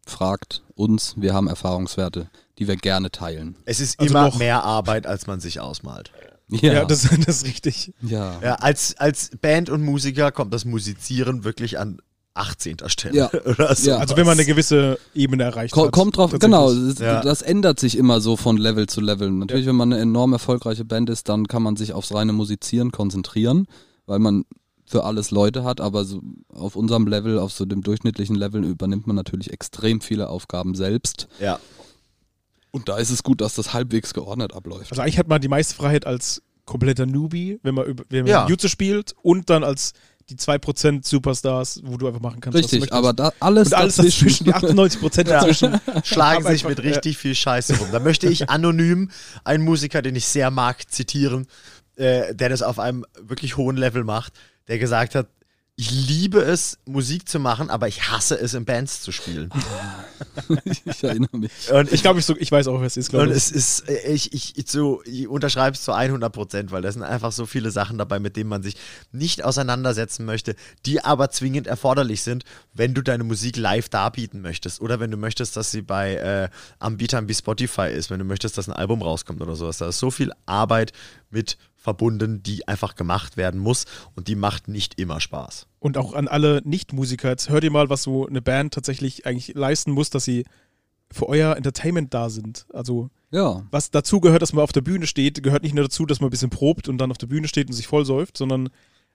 Fragt 0.07 0.63
uns, 0.75 1.15
wir 1.17 1.35
haben 1.35 1.47
Erfahrungswerte, 1.47 2.31
die 2.59 2.67
wir 2.67 2.77
gerne 2.77 3.11
teilen. 3.11 3.57
Es 3.65 3.81
ist 3.81 4.01
Also 4.01 4.13
immer 4.15 4.37
mehr 4.37 4.65
Arbeit, 4.65 5.07
als 5.07 5.27
man 5.27 5.41
sich 5.41 5.61
ausmalt. 5.61 6.11
Ja, 6.49 6.73
Ja, 6.73 6.85
das, 6.85 7.03
das 7.27 7.37
ist 7.37 7.47
richtig. 7.47 7.93
ja. 8.01 8.41
Ja, 8.41 8.55
als, 8.57 8.97
als 8.97 9.31
Band 9.41 9.71
und 9.71 9.83
Musiker 9.83 10.33
kommt 10.33 10.53
das 10.53 10.65
Musizieren 10.65 11.45
wirklich 11.45 11.79
an 11.79 12.01
18. 12.35 12.76
Stelle. 12.87 13.16
Ja. 13.16 13.31
Oder 13.47 13.74
so. 13.74 13.91
Ja. 13.91 13.99
Also 13.99 14.16
wenn 14.16 14.24
man 14.26 14.35
eine 14.39 14.47
gewisse 14.47 14.99
Ebene 15.14 15.45
erreicht 15.45 15.74
Ko 15.74 15.87
hat. 15.87 15.93
kommt 15.93 16.16
drauf, 16.16 16.33
genau, 16.39 16.72
Ja. 16.72 17.20
das 17.22 17.43
ändert 17.43 17.81
sich 17.81 17.97
immer 17.97 18.20
so 18.20 18.37
von 18.37 18.57
Level 18.57 18.87
zu 18.87 19.01
Level. 19.01 19.31
Natürlich, 19.31 19.66
wenn 19.66 19.76
man 19.76 19.93
eine 19.93 20.03
enorm 20.03 20.33
erfolgreiche 20.33 20.85
Band 20.85 21.11
ist, 21.11 21.28
dann 21.28 21.49
kann 21.49 21.62
man 21.62 21.76
sich 21.76 21.93
aufs 21.93 22.14
reine 22.14 22.33
Musizieren 22.33 22.93
konzentrieren, 22.93 23.66
weil 24.07 24.18
man 24.20 24.45
für 24.87 25.05
alles 25.05 25.31
Leute 25.31 25.62
hat, 25.64 25.81
aber 25.81 26.05
so 26.05 26.20
auf 26.49 26.74
unserem 26.76 27.07
Level, 27.07 27.39
auf 27.39 27.53
so 27.53 27.64
dem 27.64 27.83
durchschnittlichen 27.83 28.35
Level 28.35 28.64
übernimmt 28.64 29.07
man 29.07 29.14
natürlich 29.16 29.53
extrem 29.53 30.01
viele 30.01 30.28
Aufgaben 30.28 30.74
selbst. 30.74 31.28
Ja. 31.41 31.61
Und 32.72 32.89
da 32.89 32.99
ist 32.99 33.11
es 33.11 33.22
gut, 33.22 33.41
dass 33.41 33.55
das 33.55 33.72
halbwegs 33.72 34.14
geordnet 34.14 34.53
abläuft. 34.55 34.91
Also 34.93 35.03
eigentlich 35.03 35.18
hat 35.18 35.28
man 35.28 35.41
die 35.41 35.49
meiste 35.49 35.74
Freiheit 35.74 36.07
als 36.07 36.43
kompletter 36.66 37.07
Newbie, 37.07 37.59
wenn 37.62 37.74
man, 37.74 37.87
über, 37.87 38.05
wenn 38.09 38.20
man 38.24 38.31
Ja. 38.31 38.49
Jutze 38.49 38.68
spielt 38.68 39.14
und 39.22 39.51
dann 39.51 39.64
als 39.64 39.93
die 40.31 40.37
2% 40.37 41.07
Superstars, 41.07 41.81
wo 41.85 41.97
du 41.97 42.07
einfach 42.07 42.20
machen 42.20 42.41
kannst, 42.41 42.59
was 42.59 42.70
du 42.70 42.76
Richtig, 42.76 42.93
aber 42.93 43.12
da 43.12 43.33
alles, 43.41 43.68
und 43.68 43.74
alles 43.74 43.97
dazwischen. 43.97 44.45
dazwischen, 44.45 44.45
die 44.45 44.55
98% 44.55 45.16
Ja. 45.28 45.41
dazwischen. 45.41 45.81
Schlagen 46.05 46.45
Aber 46.45 46.53
sich 46.53 46.64
mit 46.64 46.83
richtig 46.83 47.18
viel 47.18 47.35
Scheiße 47.35 47.76
rum. 47.78 47.89
Da 47.93 47.99
möchte 48.01 48.28
ich 48.28 48.49
anonym 48.51 49.11
einen 49.45 49.64
Musiker, 49.64 50.03
den 50.03 50.14
ich 50.16 50.26
sehr 50.26 50.51
mag, 50.51 50.91
zitieren, 50.91 51.47
äh, 51.97 52.35
der 52.35 52.49
das 52.49 52.62
auf 52.62 52.78
einem 52.78 53.05
wirklich 53.20 53.57
hohen 53.57 53.76
Level 53.76 54.05
macht, 54.05 54.33
der 54.68 54.78
gesagt 54.78 55.14
hat, 55.14 55.26
ich 55.77 55.91
liebe 55.91 56.41
es, 56.43 56.79
Musik 56.85 57.27
zu 57.27 57.39
machen, 57.39 57.71
aber 57.71 57.89
ich 57.89 58.11
hasse 58.11 58.39
es, 58.39 58.53
in 58.53 58.66
Bands 58.66 59.01
zu 59.01 59.12
spielen. 59.12 59.51
ich 60.64 61.03
erinnere 61.03 61.37
mich. 61.39 61.51
Und 61.73 61.91
Ich 61.91 62.03
glaube, 62.03 62.21
ich, 62.21 62.27
so, 62.27 62.37
ich 62.37 62.53
weiß 62.53 62.68
auch, 62.68 62.81
wer 62.81 62.87
es 62.87 62.99
ist, 62.99 63.09
glaube 63.09 63.25
Und 63.25 63.31
ich. 63.31 63.37
es 63.39 63.51
ist, 63.51 63.89
äh, 63.89 64.12
ich, 64.12 64.35
ich, 64.35 64.59
ich, 64.59 64.71
so, 64.71 65.03
ich 65.05 65.27
unterschreibe 65.27 65.75
es 65.75 65.83
zu 65.83 65.93
100 65.93 66.31
Prozent, 66.33 66.71
weil 66.71 66.83
da 66.83 66.93
sind 66.93 67.03
einfach 67.03 67.33
so 67.33 67.47
viele 67.47 67.71
Sachen 67.71 67.97
dabei, 67.97 68.18
mit 68.18 68.37
denen 68.37 68.51
man 68.51 68.62
sich 68.62 68.77
nicht 69.11 69.43
auseinandersetzen 69.43 70.27
möchte, 70.27 70.55
die 70.85 71.03
aber 71.03 71.31
zwingend 71.31 71.66
erforderlich 71.66 72.23
sind, 72.23 72.45
wenn 72.75 72.93
du 72.93 73.01
deine 73.01 73.25
Musik 73.25 73.57
live 73.57 73.89
darbieten 73.89 74.43
möchtest. 74.43 74.83
Oder 74.83 75.01
wenn 75.01 75.11
du 75.11 75.16
möchtest, 75.16 75.57
dass 75.57 75.71
sie 75.71 75.81
bei 75.83 76.14
äh, 76.16 76.49
Anbietern 76.79 77.27
wie 77.29 77.35
Spotify 77.35 77.89
ist, 77.91 78.11
wenn 78.11 78.18
du 78.18 78.27
möchtest, 78.27 78.59
dass 78.59 78.68
ein 78.68 78.75
Album 78.75 79.01
rauskommt 79.01 79.41
oder 79.41 79.57
sowas. 79.57 79.79
Da 79.79 79.89
ist 79.89 79.99
so 79.99 80.11
viel 80.11 80.33
Arbeit 80.45 80.93
mit 81.31 81.57
verbunden, 81.81 82.43
die 82.43 82.68
einfach 82.68 82.95
gemacht 82.95 83.37
werden 83.39 83.59
muss 83.59 83.87
und 84.14 84.28
die 84.28 84.37
macht 84.37 84.68
nicht 84.68 85.01
immer 85.01 85.18
Spaß. 85.18 85.66
Und 85.78 85.97
auch 85.97 86.12
an 86.12 86.28
alle 86.28 86.61
Nicht-Musiker, 86.62 87.31
jetzt 87.31 87.49
hört 87.49 87.64
ihr 87.64 87.70
mal, 87.70 87.89
was 87.89 88.03
so 88.03 88.26
eine 88.26 88.43
Band 88.43 88.74
tatsächlich 88.74 89.26
eigentlich 89.26 89.55
leisten 89.55 89.91
muss, 89.91 90.11
dass 90.11 90.24
sie 90.24 90.45
für 91.11 91.28
euer 91.28 91.57
Entertainment 91.57 92.12
da 92.12 92.28
sind. 92.28 92.66
Also 92.72 93.09
Ja, 93.31 93.64
was 93.70 93.91
dazu 93.91 94.20
gehört, 94.20 94.43
dass 94.43 94.53
man 94.53 94.62
auf 94.62 94.72
der 94.72 94.83
Bühne 94.83 95.07
steht, 95.07 95.43
gehört 95.43 95.62
nicht 95.62 95.74
nur 95.74 95.85
dazu, 95.85 96.05
dass 96.05 96.20
man 96.20 96.28
ein 96.28 96.31
bisschen 96.31 96.51
probt 96.51 96.87
und 96.87 96.99
dann 96.99 97.11
auf 97.11 97.18
der 97.18 97.26
Bühne 97.26 97.49
steht 97.49 97.68
und 97.68 97.72
sich 97.72 97.87
vollsäuft, 97.87 98.37
sondern 98.37 98.68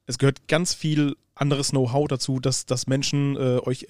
es 0.07 0.18
gehört 0.18 0.47
ganz 0.47 0.74
viel 0.74 1.16
anderes 1.36 1.70
Know-how 1.70 2.07
dazu, 2.07 2.39
dass, 2.39 2.66
dass 2.66 2.88
Menschen 2.88 3.36
äh, 3.36 3.59
euch 3.59 3.88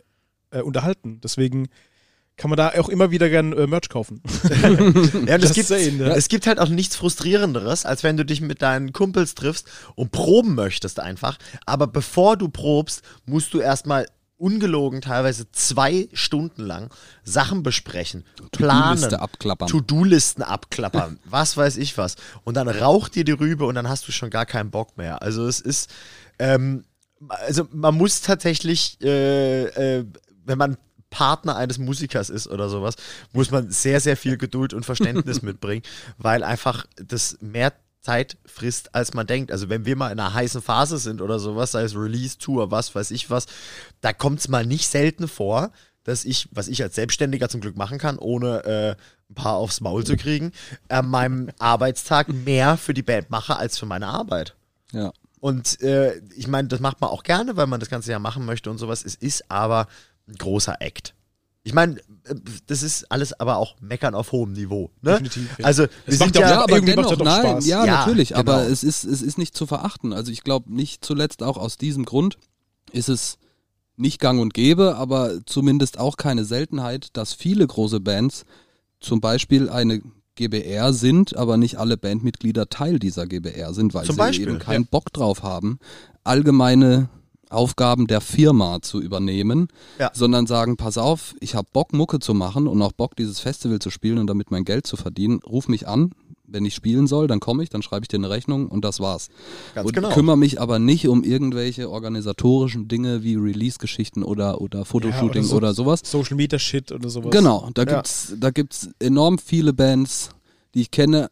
äh, 0.52 0.62
unterhalten. 0.62 1.22
Deswegen 1.24 1.70
kann 2.38 2.50
man 2.50 2.58
da 2.58 2.74
auch 2.78 2.90
immer 2.90 3.12
wieder 3.12 3.30
gern 3.30 3.54
äh, 3.54 3.68
Merch 3.68 3.90
kaufen. 3.90 4.22
Ja, 5.26 5.38
Just 5.38 5.56
gibt, 5.56 5.68
saying, 5.68 6.00
ja. 6.00 6.08
es 6.16 6.28
gibt 6.28 6.48
halt 6.48 6.60
auch 6.60 6.70
nichts 6.70 6.96
Frustrierenderes, 6.96 7.86
als 7.86 8.04
wenn 8.04 8.18
du 8.18 8.26
dich 8.26 8.42
mit 8.42 8.62
deinen 8.62 8.94
Kumpels 8.94 9.36
triffst 9.36 9.68
und 9.96 10.12
proben 10.12 10.56
möchtest 10.56 11.00
einfach. 11.00 11.38
Aber 11.66 11.88
bevor 11.88 12.38
du 12.38 12.50
probst, 12.50 13.02
musst 13.26 13.54
du 13.54 13.60
erstmal 13.60 14.06
ungelogen 14.38 15.02
teilweise 15.02 15.50
zwei 15.52 16.10
Stunden 16.14 16.64
lang 16.64 16.90
Sachen 17.24 17.64
besprechen, 17.64 18.26
planen, 18.52 18.96
To-Do-Liste 18.96 19.22
abklappern. 19.22 19.68
To-Do-Listen 19.68 20.44
abklappern, 20.44 21.20
was 21.26 21.56
weiß 21.56 21.78
ich 21.78 21.98
was. 21.98 22.16
Und 22.44 22.56
dann 22.56 22.68
raucht 22.68 23.16
dir 23.16 23.24
die 23.24 23.32
Rübe 23.32 23.66
und 23.66 23.76
dann 23.76 23.88
hast 23.88 24.08
du 24.08 24.12
schon 24.12 24.30
gar 24.30 24.46
keinen 24.46 24.72
Bock 24.72 24.98
mehr. 24.98 25.22
Also 25.22 25.48
es 25.48 25.62
ist, 25.62 25.90
ähm, 26.40 26.84
also 27.30 27.68
man 27.72 27.96
muss 27.96 28.22
tatsächlich, 28.22 29.00
äh, 29.02 29.64
äh, 30.00 30.06
wenn 30.46 30.58
man 30.58 30.78
Partner 31.10 31.56
eines 31.56 31.78
Musikers 31.78 32.30
ist 32.30 32.48
oder 32.48 32.70
sowas, 32.70 32.96
muss 33.34 33.52
man 33.52 33.70
sehr, 33.70 34.00
sehr 34.00 34.18
viel 34.18 34.38
Geduld 34.38 34.74
und 34.74 34.86
Verständnis 34.86 35.42
mitbringen, 35.44 35.84
weil 36.18 36.44
einfach 36.44 36.86
das 36.96 37.38
mehr 37.42 37.74
Zeit 38.02 38.38
frisst, 38.46 38.94
als 38.94 39.14
man 39.14 39.26
denkt. 39.26 39.52
Also 39.52 39.68
wenn 39.70 39.86
wir 39.86 39.96
mal 39.96 40.12
in 40.12 40.20
einer 40.20 40.34
heißen 40.34 40.62
Phase 40.62 40.98
sind 40.98 41.22
oder 41.22 41.40
sowas, 41.40 41.72
sei 41.72 41.84
es 41.84 41.96
Release, 41.96 42.38
Tour, 42.38 42.70
was 42.70 42.94
weiß 42.94 43.12
ich 43.12 43.30
was, 43.30 43.48
da 44.02 44.14
kommt 44.14 44.40
es 44.40 44.48
mal 44.48 44.66
nicht 44.66 44.88
selten 44.88 45.28
vor, 45.28 45.72
dass 46.04 46.24
ich, 46.24 46.48
was 46.52 46.68
ich 46.68 46.84
als 46.84 46.96
Selbstständiger 46.96 47.50
zum 47.50 47.62
Glück 47.62 47.76
machen 47.76 47.98
kann, 47.98 48.20
ohne 48.20 48.64
äh, 48.66 48.96
ein 49.32 49.36
paar 49.36 49.56
aufs 49.56 49.82
Maul 49.82 50.04
zu 50.06 50.16
kriegen, 50.18 50.52
an 50.88 51.10
meinem 51.10 51.50
Arbeitstag 51.58 52.30
mehr 52.30 52.78
für 52.78 52.94
die 52.94 53.02
Band 53.02 53.32
mache 53.32 53.58
als 53.58 53.80
für 53.80 53.88
meine 53.88 54.08
Arbeit. 54.08 54.56
ja. 54.92 55.12
Und 55.42 55.80
äh, 55.82 56.18
ich 56.36 56.48
meine, 56.48 56.70
das 56.70 56.80
macht 56.80 57.02
man 57.02 57.12
auch 57.12 57.22
gerne, 57.22 57.56
weil 57.56 57.68
man 57.68 57.80
das 57.80 57.90
Ganze 57.90 58.10
ja 58.10 58.18
machen 58.18 58.46
möchte 58.46 58.72
und 58.72 58.80
sowas. 58.80 59.06
Es 59.06 59.14
ist 59.14 59.52
aber 59.52 59.88
ein 60.28 60.36
großer 60.36 60.82
Act. 60.82 61.14
Ich 61.64 61.74
meine, 61.74 61.98
äh, 62.26 62.36
das 62.68 62.84
ist 62.84 63.12
alles 63.12 63.34
aber 63.40 63.58
auch 63.58 63.76
Meckern 63.82 64.14
auf 64.14 64.32
hohem 64.32 64.54
Niveau. 64.54 64.92
Ne? 65.02 65.14
Definitiv, 65.14 65.58
ja. 65.58 65.66
Also, 65.66 65.84
wir 65.84 65.90
Es 66.06 66.18
sind 66.20 66.28
macht 66.28 66.36
ja 66.36 66.42
ja, 66.42 66.50
Ja, 66.50 66.64
aber 66.64 66.76
irgendwie 66.76 66.96
macht 66.96 67.10
dennoch, 67.10 67.18
das 67.18 67.18
doch 67.18 67.44
nein, 67.44 67.52
Spaß. 67.54 67.66
ja, 67.66 67.86
Ja, 67.86 67.98
natürlich, 68.00 68.30
genau. 68.30 68.40
aber 68.42 68.68
es 68.68 68.84
ist, 68.84 69.04
es 69.04 69.22
ist 69.22 69.38
nicht 69.38 69.56
zu 69.58 69.66
verachten. 69.66 70.14
Also 70.14 70.32
ich 70.32 70.44
glaube 70.44 70.72
nicht 70.74 71.04
zuletzt 71.04 71.42
auch 71.42 71.58
aus 71.58 71.78
diesem 71.78 72.06
Grund 72.06 72.38
ist 72.92 73.10
es 73.10 73.38
nicht 73.98 74.20
gang 74.20 74.40
und 74.40 74.54
gäbe, 74.54 74.96
aber 74.96 75.40
zumindest 75.46 75.98
auch 76.00 76.18
keine 76.18 76.46
Seltenheit, 76.46 77.10
dass 77.14 77.34
viele 77.34 77.66
große 77.66 78.00
Bands 78.00 78.46
zum 79.00 79.22
Beispiel 79.22 79.70
eine 79.70 80.02
GBR 80.36 80.94
sind, 80.94 81.36
aber 81.36 81.58
nicht 81.58 81.78
alle 81.78 81.98
Bandmitglieder 81.98 82.68
Teil 82.70 83.00
dieser 83.00 83.26
GBR 83.26 83.74
sind, 83.74 83.94
weil 83.94 84.06
Zum 84.06 84.16
sie 84.16 84.20
Beispiel, 84.20 84.50
eben 84.50 84.60
keinen 84.60 84.86
Bock 84.86 85.12
drauf 85.14 85.44
haben, 85.44 85.80
allgemeine 86.24 87.10
Aufgaben 87.50 88.08
der 88.08 88.22
Firma 88.22 88.82
zu 88.82 89.02
übernehmen, 89.02 89.68
Ja. 90.00 90.12
sondern 90.14 90.48
sagen, 90.48 90.78
pass 90.78 90.98
auf, 90.98 91.36
ich 91.40 91.56
habe 91.56 91.68
Bock, 91.72 91.94
Mucke 91.94 92.20
zu 92.20 92.34
machen 92.34 92.68
und 92.68 92.82
auch 92.82 92.92
Bock, 92.92 93.16
dieses 93.16 93.40
Festival 93.40 93.80
zu 93.80 93.90
spielen 93.90 94.18
und 94.18 94.28
damit 94.28 94.52
mein 94.52 94.66
Geld 94.66 94.88
zu 94.88 94.98
verdienen. 94.98 95.40
Ruf 95.48 95.68
mich 95.68 95.88
an, 95.88 96.12
wenn 96.48 96.64
ich 96.66 96.76
spielen 96.76 97.08
soll, 97.08 97.28
dann 97.28 97.40
komme 97.40 97.64
ich, 97.64 97.70
dann 97.70 97.82
schreibe 97.82 98.04
ich 98.04 98.08
dir 98.08 98.18
eine 98.18 98.30
Rechnung 98.30 98.68
und 98.68 98.86
das 98.86 99.00
war's. 99.00 99.30
Ganz 99.74 99.88
und 99.88 99.94
genau. 99.96 100.10
kümmere 100.10 100.38
mich 100.38 100.62
aber 100.62 100.78
nicht 100.80 101.08
um 101.08 101.24
irgendwelche 101.24 101.90
organisatorischen 101.90 102.88
Dinge 102.88 103.24
wie 103.24 103.36
Release-Geschichten 103.36 104.22
oder, 104.24 104.62
oder 104.62 104.86
Fotoshooting 104.86 105.44
Ja, 105.44 105.50
oder 105.50 105.58
oder, 105.58 105.74
so- 105.74 105.84
sowas. 105.84 106.02
Social 106.04 106.36
Media 106.38 106.60
Shit 106.60 106.92
oder 106.92 107.10
sowas. 107.10 107.32
Genau, 107.32 107.70
da 107.74 107.84
Ja. 107.84 107.96
gibt's, 107.96 108.34
da 108.40 108.52
gibt's 108.52 108.90
enorm 109.00 109.40
viele 109.40 109.74
Bands, 109.74 110.30
die 110.76 110.82
ich 110.82 110.92
kenne, 110.92 111.30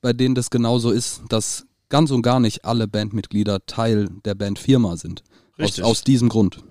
bei 0.00 0.12
denen 0.12 0.34
das 0.36 0.50
genauso 0.50 0.90
ist, 0.90 1.22
dass 1.28 1.66
ganz 1.88 2.10
und 2.10 2.22
gar 2.22 2.38
nicht 2.40 2.64
alle 2.64 2.86
Bandmitglieder 2.86 3.64
Teil 3.66 4.08
der 4.24 4.34
Bandfirma 4.36 4.96
sind. 4.96 5.22
Aus, 5.58 5.64
Richtig. 5.64 5.84
aus 5.84 6.02
diesem 6.04 6.28
Grund. 6.28 6.62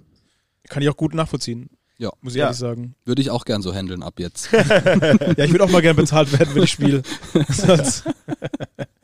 Kann 0.70 0.82
ich 0.84 0.90
auch 0.90 0.98
gut 0.98 1.14
nachvollziehen. 1.14 1.70
Ja. 1.98 2.12
Muss 2.22 2.34
ich 2.34 2.40
Ja. 2.40 2.46
ehrlich 2.46 2.58
sagen. 2.60 2.96
Würde 3.06 3.22
ich 3.22 3.30
auch 3.30 3.46
gern 3.46 3.62
so 3.62 3.74
handeln 3.74 4.04
ab 4.04 4.20
jetzt. 4.20 4.50
Ja, 4.54 5.44
ich 5.46 5.52
würde 5.52 5.64
auch 5.64 5.70
mal 5.70 5.82
gerne 5.82 5.96
bezahlt 5.96 6.32
werden, 6.38 6.54
wenn 6.56 6.64
ich 6.64 6.72
spiele. 6.72 7.04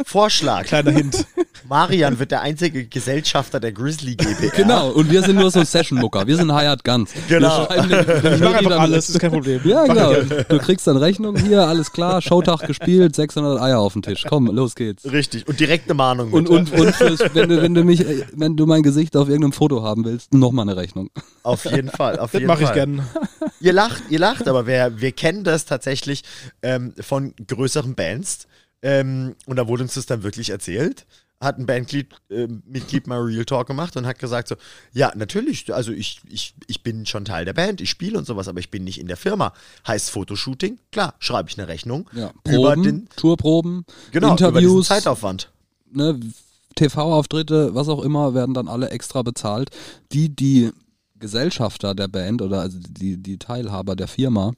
Vorschlag. 0.06 0.66
kleiner 0.66 0.92
Hint. 0.92 1.26
Marian 1.72 2.20
wird 2.20 2.32
der 2.32 2.42
einzige 2.42 2.86
Gesellschafter 2.86 3.62
der 3.62 3.72
Grizzly 3.72 4.16
GBR. 4.18 4.50
genau, 4.58 4.90
und 4.90 5.10
wir 5.10 5.24
sind 5.24 5.38
nur 5.38 5.50
so 5.52 5.64
Session-Mucker. 5.64 6.28
Wir 6.28 6.36
sind 6.36 6.54
Hired 6.54 6.84
Guns. 6.84 7.12
Genau. 7.30 7.66
Wir 7.70 8.04
den, 8.04 8.22
den 8.24 8.34
Ich 8.34 8.40
mache 8.42 8.58
einfach 8.58 8.70
dann- 8.72 8.80
alles, 8.82 9.10
ist 9.10 9.20
kein 9.20 9.32
Problem. 9.32 9.62
Ja, 9.64 9.86
genau. 9.86 10.14
Du 10.50 10.58
kriegst 10.58 10.86
dann 10.86 10.98
Rechnung 10.98 11.38
hier, 11.38 11.66
alles 11.66 11.94
klar, 11.94 12.22
Showtag 12.22 12.68
gespielt, 12.68 13.16
600 13.16 13.62
Eier 13.62 13.80
auf 13.80 13.94
den 13.94 14.02
Tisch. 14.02 14.26
Komm, 14.28 14.48
los 14.48 14.76
geht's. 14.76 15.10
Richtig. 15.10 15.48
Und 15.48 15.62
direkte 15.62 15.94
Mahnung. 15.94 16.34
Und, 16.34 16.50
mit. 16.50 16.52
und, 16.52 16.78
und 16.78 16.94
fürs, 16.94 17.22
wenn, 17.34 17.48
du, 17.48 17.62
wenn, 17.62 17.74
du 17.74 17.86
mich, 17.86 18.04
wenn 18.34 18.58
du 18.58 18.66
mein 18.66 18.84
Gesicht 18.84 19.16
auf 19.16 19.30
irgendeinem 19.30 19.54
Foto 19.54 19.82
haben 19.82 20.04
willst, 20.04 20.34
nochmal 20.34 20.68
eine 20.68 20.76
Rechnung. 20.76 21.10
Auf 21.44 21.64
jeden 21.64 21.88
Fall. 21.90 22.20
Auf 22.20 22.34
Das 22.34 22.42
jeden 22.42 22.48
mache 22.48 22.64
ich 22.64 22.68
Fall. 22.68 22.76
gern. 22.76 23.02
Ihr 23.62 23.72
lacht, 23.72 24.04
ihr 24.10 24.20
lacht, 24.20 24.50
aber 24.50 24.68
wir, 24.68 25.00
wir 25.00 25.14
kennen 25.14 25.46
das 25.46 25.64
tatsächlich 25.64 26.24
ähm, 26.64 26.94
von 27.00 27.34
größeren 27.48 27.96
Bands. 27.96 28.48
Ähm, 28.82 29.36
und 29.46 29.56
da 29.56 29.70
wurde 29.70 29.84
uns 29.84 29.94
das 29.94 30.06
dann 30.06 30.24
wirklich 30.24 30.50
erzählt. 30.50 31.06
Hat 31.42 31.58
ein 31.58 31.66
Bandmitglied 31.66 32.14
äh, 32.30 32.48
Mitglied 32.66 33.08
mal 33.08 33.20
Real 33.20 33.44
Talk 33.46 33.68
gemacht 33.68 33.98
und 33.98 34.06
hat 34.06 34.20
gesagt 34.20 34.48
so, 34.48 34.56
ja, 34.94 35.12
natürlich, 35.16 35.74
also 35.74 35.92
ich, 35.92 36.22
ich, 36.30 36.54
ich 36.68 36.84
bin 36.84 37.06
schon 37.08 37.26
Teil 37.26 37.46
der 37.46 37.54
Band, 37.54 37.82
ich 37.82 37.90
spiele 37.90 38.18
und 38.18 38.26
sowas, 38.26 38.48
aber 38.48 38.60
ich 38.60 38.70
bin 38.72 38.84
nicht 38.84 39.00
in 39.00 39.08
der 39.08 39.18
Firma. 39.18 39.52
Heißt 39.88 40.12
Fotoshooting, 40.12 40.78
klar, 40.92 41.16
schreibe 41.20 41.50
ich 41.50 41.58
eine 41.58 41.68
Rechnung 41.68 42.08
Ja, 42.14 42.30
über 42.48 42.74
Proben, 42.76 42.84
den, 42.84 43.10
Tourproben, 43.16 43.86
genau, 44.12 44.28
über 44.36 44.48
Interviews, 44.48 44.88
Zeitaufwand. 44.88 45.52
ne, 45.92 46.20
TV-Auftritte, 46.76 47.76
was 47.76 47.90
auch 47.90 48.02
immer, 48.04 48.34
werden 48.34 48.54
dann 48.54 48.68
alle 48.68 48.90
extra 48.92 49.24
bezahlt. 49.24 49.72
Die, 50.14 50.30
die 50.34 50.72
Gesellschafter 51.20 51.94
der 51.96 52.08
Band 52.08 52.42
oder 52.42 52.62
also 52.62 52.80
die, 52.80 53.18
die 53.18 53.38
Teilhaber 53.38 53.96
der 53.96 54.08
Firma 54.08 54.54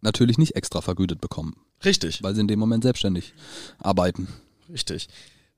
natürlich 0.00 0.38
nicht 0.38 0.56
extra 0.56 0.80
vergütet 0.80 1.20
bekommen, 1.20 1.54
Richtig, 1.84 2.22
weil 2.22 2.34
sie 2.34 2.40
in 2.40 2.48
dem 2.48 2.58
Moment 2.58 2.82
selbstständig 2.82 3.34
arbeiten. 3.78 4.28
richtig. 4.70 5.08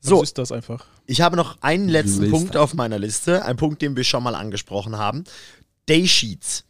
So 0.04 0.16
So, 0.16 0.22
ist 0.22 0.36
das 0.38 0.52
einfach. 0.52 0.84
Ich 1.06 1.20
habe 1.22 1.36
noch 1.36 1.56
einen 1.62 1.88
letzten 1.88 2.30
Punkt 2.30 2.54
das. 2.54 2.62
auf 2.62 2.74
meiner 2.74 2.98
Liste, 2.98 3.44
ein 3.44 3.56
Punkt, 3.56 3.80
den 3.82 3.96
wir 3.96 4.04
schon 4.04 4.22
mal 4.22 4.34
angesprochen 4.34 4.96
haben. 4.98 5.24
Daysheets. 5.86 6.64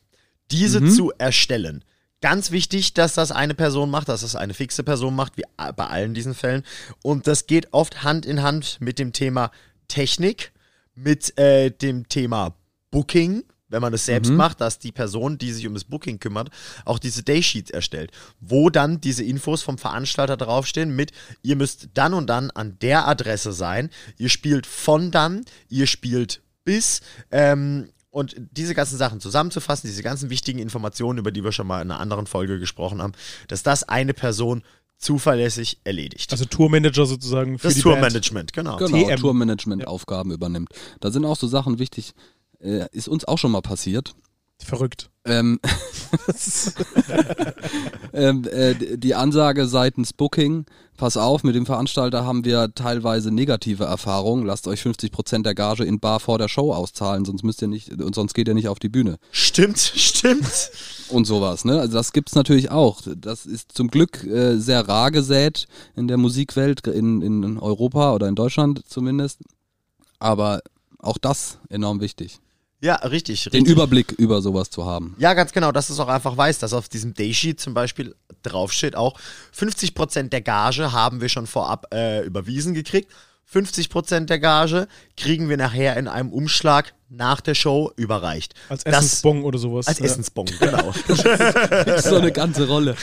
Diese 0.50 0.80
Mhm. 0.80 0.90
zu 0.90 1.12
erstellen. 1.18 1.84
Ganz 2.20 2.50
wichtig, 2.52 2.94
dass 2.94 3.14
das 3.14 3.32
eine 3.32 3.54
Person 3.54 3.90
macht, 3.90 4.08
dass 4.08 4.22
das 4.22 4.36
eine 4.36 4.54
fixe 4.54 4.82
Person 4.82 5.14
macht, 5.16 5.36
wie 5.36 5.44
bei 5.56 5.86
allen 5.86 6.14
diesen 6.14 6.34
Fällen. 6.34 6.62
Und 7.02 7.26
das 7.26 7.46
geht 7.46 7.72
oft 7.72 8.02
Hand 8.02 8.24
in 8.24 8.42
Hand 8.42 8.78
mit 8.80 8.98
dem 8.98 9.12
Thema 9.12 9.50
Technik, 9.88 10.52
mit 10.94 11.36
äh, 11.38 11.70
dem 11.70 12.08
Thema 12.08 12.54
Booking, 12.90 13.42
wenn 13.68 13.80
man 13.82 13.94
es 13.94 14.06
selbst 14.06 14.30
Mhm. 14.30 14.36
macht, 14.36 14.60
dass 14.60 14.78
die 14.78 14.92
Person, 14.92 15.38
die 15.38 15.52
sich 15.52 15.66
um 15.66 15.74
das 15.74 15.84
Booking 15.84 16.18
kümmert, 16.20 16.50
auch 16.84 16.98
diese 16.98 17.22
Daysheets 17.22 17.70
erstellt, 17.70 18.10
wo 18.40 18.70
dann 18.70 19.00
diese 19.00 19.24
Infos 19.24 19.62
vom 19.62 19.78
Veranstalter 19.78 20.36
draufstehen 20.36 20.94
mit, 20.94 21.12
ihr 21.42 21.56
müsst 21.56 21.88
dann 21.94 22.14
und 22.14 22.28
dann 22.28 22.50
an 22.50 22.78
der 22.80 23.08
Adresse 23.08 23.52
sein, 23.52 23.90
ihr 24.18 24.28
spielt 24.28 24.66
von 24.66 25.10
dann, 25.10 25.44
ihr 25.68 25.86
spielt 25.86 26.42
bis, 26.64 27.00
ähm, 27.30 27.88
und 28.10 28.36
diese 28.52 28.74
ganzen 28.76 28.96
Sachen 28.96 29.20
zusammenzufassen, 29.20 29.88
diese 29.90 30.04
ganzen 30.04 30.30
wichtigen 30.30 30.60
Informationen, 30.60 31.18
über 31.18 31.32
die 31.32 31.42
wir 31.42 31.50
schon 31.50 31.66
mal 31.66 31.82
in 31.82 31.90
einer 31.90 31.98
anderen 31.98 32.26
Folge 32.26 32.60
gesprochen 32.60 33.02
haben, 33.02 33.12
dass 33.48 33.64
das 33.64 33.82
eine 33.82 34.14
Person 34.14 34.62
zuverlässig 34.98 35.80
erledigt. 35.84 36.30
Also 36.32 36.44
Tourmanager 36.44 37.06
sozusagen 37.06 37.58
für 37.58 37.66
das 37.66 37.74
die. 37.74 37.82
Tourmanagement, 37.82 38.52
genau. 38.52 38.76
genau, 38.76 39.08
TM. 39.08 39.16
Tourmanagement-Aufgaben 39.16 40.30
übernimmt. 40.30 40.68
Da 41.00 41.10
sind 41.10 41.24
auch 41.24 41.36
so 41.36 41.46
Sachen 41.48 41.78
wichtig. 41.78 42.14
Äh, 42.60 42.86
ist 42.92 43.08
uns 43.08 43.24
auch 43.24 43.38
schon 43.38 43.52
mal 43.52 43.62
passiert. 43.62 44.14
Verrückt. 44.62 45.10
Ähm, 45.26 45.58
ähm, 48.12 48.44
äh, 48.44 48.96
die 48.96 49.14
Ansage 49.14 49.66
seitens 49.66 50.12
Booking, 50.12 50.66
pass 50.96 51.16
auf, 51.16 51.44
mit 51.44 51.54
dem 51.54 51.66
Veranstalter 51.66 52.24
haben 52.24 52.44
wir 52.44 52.72
teilweise 52.74 53.30
negative 53.30 53.84
Erfahrungen. 53.84 54.46
Lasst 54.46 54.68
euch 54.68 54.80
50% 54.80 55.42
der 55.42 55.54
Gage 55.54 55.84
in 55.84 55.98
Bar 55.98 56.20
vor 56.20 56.38
der 56.38 56.48
Show 56.48 56.72
auszahlen, 56.72 57.24
sonst 57.24 57.42
müsst 57.42 57.62
ihr 57.62 57.68
nicht, 57.68 58.00
und 58.00 58.14
sonst 58.14 58.34
geht 58.34 58.48
ihr 58.48 58.54
nicht 58.54 58.68
auf 58.68 58.78
die 58.78 58.88
Bühne. 58.88 59.16
Stimmt, 59.30 59.78
stimmt. 59.78 60.70
Und 61.08 61.26
sowas, 61.26 61.64
ne? 61.64 61.80
Also 61.80 61.94
das 61.94 62.12
gibt's 62.12 62.34
natürlich 62.34 62.70
auch. 62.70 63.00
Das 63.16 63.46
ist 63.46 63.72
zum 63.72 63.88
Glück 63.88 64.24
äh, 64.24 64.58
sehr 64.58 64.88
rar 64.88 65.10
gesät 65.10 65.66
in 65.96 66.06
der 66.06 66.16
Musikwelt, 66.16 66.86
in, 66.86 67.22
in 67.22 67.58
Europa 67.58 68.14
oder 68.14 68.28
in 68.28 68.34
Deutschland 68.34 68.82
zumindest. 68.86 69.40
Aber 70.18 70.60
auch 70.98 71.18
das 71.18 71.58
enorm 71.68 72.00
wichtig. 72.00 72.40
Ja, 72.84 72.96
richtig. 72.96 73.44
Den 73.44 73.52
richtig. 73.52 73.72
Überblick 73.72 74.12
über 74.12 74.42
sowas 74.42 74.68
zu 74.68 74.84
haben. 74.84 75.16
Ja, 75.18 75.32
ganz 75.32 75.52
genau, 75.52 75.72
dass 75.72 75.86
du 75.86 75.94
es 75.94 76.00
auch 76.00 76.08
einfach 76.08 76.36
weißt, 76.36 76.62
dass 76.62 76.74
auf 76.74 76.90
diesem 76.90 77.14
Daysheet 77.14 77.58
zum 77.58 77.72
Beispiel 77.72 78.14
draufsteht 78.42 78.94
auch, 78.94 79.18
50% 79.58 80.28
der 80.28 80.42
Gage 80.42 80.92
haben 80.92 81.22
wir 81.22 81.30
schon 81.30 81.46
vorab 81.46 81.86
äh, 81.94 82.22
überwiesen 82.26 82.74
gekriegt. 82.74 83.10
50% 83.50 84.26
der 84.26 84.38
Gage 84.38 84.86
kriegen 85.16 85.48
wir 85.48 85.56
nachher 85.56 85.96
in 85.96 86.08
einem 86.08 86.30
Umschlag 86.30 86.92
nach 87.16 87.40
der 87.40 87.54
Show 87.54 87.90
überreicht. 87.96 88.54
Als 88.68 88.84
Das- 88.84 88.94
Essensbon 89.04 89.42
oder 89.44 89.58
sowas. 89.58 89.86
Als 89.86 89.98
ja. 89.98 90.04
Essensbon, 90.06 90.46
genau. 90.58 90.92
so 91.98 92.16
eine 92.16 92.32
ganze 92.32 92.66
Rolle. 92.66 92.94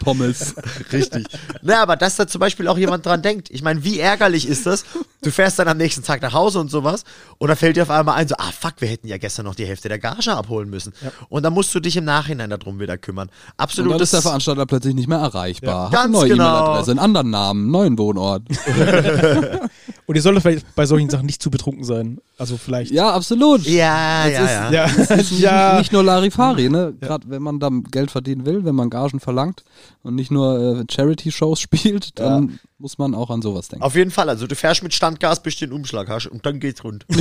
Pommes. 0.00 0.54
Richtig. 0.92 1.26
Na, 1.62 1.82
aber 1.82 1.96
dass 1.96 2.16
da 2.16 2.26
zum 2.26 2.40
Beispiel 2.40 2.68
auch 2.68 2.78
jemand 2.78 3.06
dran 3.06 3.22
denkt. 3.22 3.50
Ich 3.50 3.62
meine, 3.62 3.84
wie 3.84 3.98
ärgerlich 3.98 4.48
ist 4.48 4.66
das? 4.66 4.84
Du 5.22 5.30
fährst 5.30 5.58
dann 5.58 5.68
am 5.68 5.76
nächsten 5.78 6.02
Tag 6.02 6.20
nach 6.22 6.32
Hause 6.32 6.60
und 6.60 6.70
sowas 6.70 7.04
und 7.38 7.48
da 7.48 7.56
fällt 7.56 7.76
dir 7.76 7.82
auf 7.82 7.90
einmal 7.90 8.16
ein, 8.16 8.28
so, 8.28 8.34
ah 8.38 8.50
fuck, 8.58 8.74
wir 8.78 8.88
hätten 8.88 9.06
ja 9.08 9.18
gestern 9.18 9.44
noch 9.46 9.54
die 9.54 9.66
Hälfte 9.66 9.88
der 9.88 9.98
Gage 9.98 10.32
abholen 10.32 10.68
müssen. 10.70 10.92
Und 11.28 11.42
dann 11.42 11.52
musst 11.52 11.74
du 11.74 11.80
dich 11.80 11.96
im 11.96 12.04
Nachhinein 12.04 12.50
darum 12.50 12.78
wieder 12.80 12.98
kümmern. 12.98 13.28
Und 13.28 13.34
Absolut. 13.56 13.94
dann 13.94 14.00
ist 14.00 14.12
der 14.12 14.22
Veranstalter 14.22 14.66
plötzlich 14.66 14.94
nicht 14.94 15.08
mehr 15.08 15.18
erreichbar. 15.18 15.90
Ja, 15.92 15.98
Hat 15.98 16.04
eine 16.04 16.12
ganz 16.12 16.12
neue 16.12 16.28
genau. 16.30 16.44
E-Mail-Adresse, 16.58 16.90
einen 16.92 17.00
anderen 17.00 17.30
Namen, 17.30 17.62
einen 17.64 17.70
neuen 17.70 17.98
Wohnort. 17.98 18.42
Und 20.06 20.16
ihr 20.16 20.22
solltet 20.22 20.42
vielleicht 20.42 20.74
bei 20.74 20.84
solchen 20.84 21.08
Sachen 21.08 21.24
nicht 21.24 21.40
zu 21.42 21.50
betrunken 21.50 21.82
sein. 21.84 22.18
Also 22.36 22.58
vielleicht. 22.58 22.90
Ja, 22.92 23.10
absolut. 23.12 23.62
ja, 23.64 24.28
ja, 24.28 24.44
ist- 24.44 24.50
ja. 24.50 24.86
Ja. 24.86 25.16
Nicht, 25.16 25.38
ja. 25.40 25.78
nicht 25.78 25.92
nur 25.92 26.02
Larifari, 26.04 26.68
ne? 26.68 26.92
Gerade 27.00 27.28
wenn 27.30 27.42
man 27.42 27.58
da 27.58 27.70
Geld 27.90 28.10
verdienen 28.10 28.44
will, 28.44 28.64
wenn 28.66 28.74
man 28.74 28.90
Gagen 28.90 29.18
verlangt 29.18 29.64
und 30.02 30.14
nicht 30.14 30.30
nur 30.30 30.80
äh, 30.80 30.84
Charity-Shows 30.92 31.58
spielt, 31.60 32.18
dann 32.18 32.58
muss 32.78 32.98
man 32.98 33.14
auch 33.14 33.30
an 33.30 33.40
sowas 33.40 33.68
denken. 33.68 33.82
Auf 33.82 33.94
jeden 33.94 34.10
Fall. 34.10 34.28
Also 34.28 34.46
du 34.46 34.54
fährst 34.54 34.82
mit 34.82 34.92
Standgas, 34.92 35.42
bis 35.42 35.56
du 35.56 35.66
den 35.66 35.72
Umschlag 35.72 36.08
hast 36.10 36.26
und 36.26 36.44
dann 36.44 36.60
geht's 36.60 36.84
rund. 36.84 37.06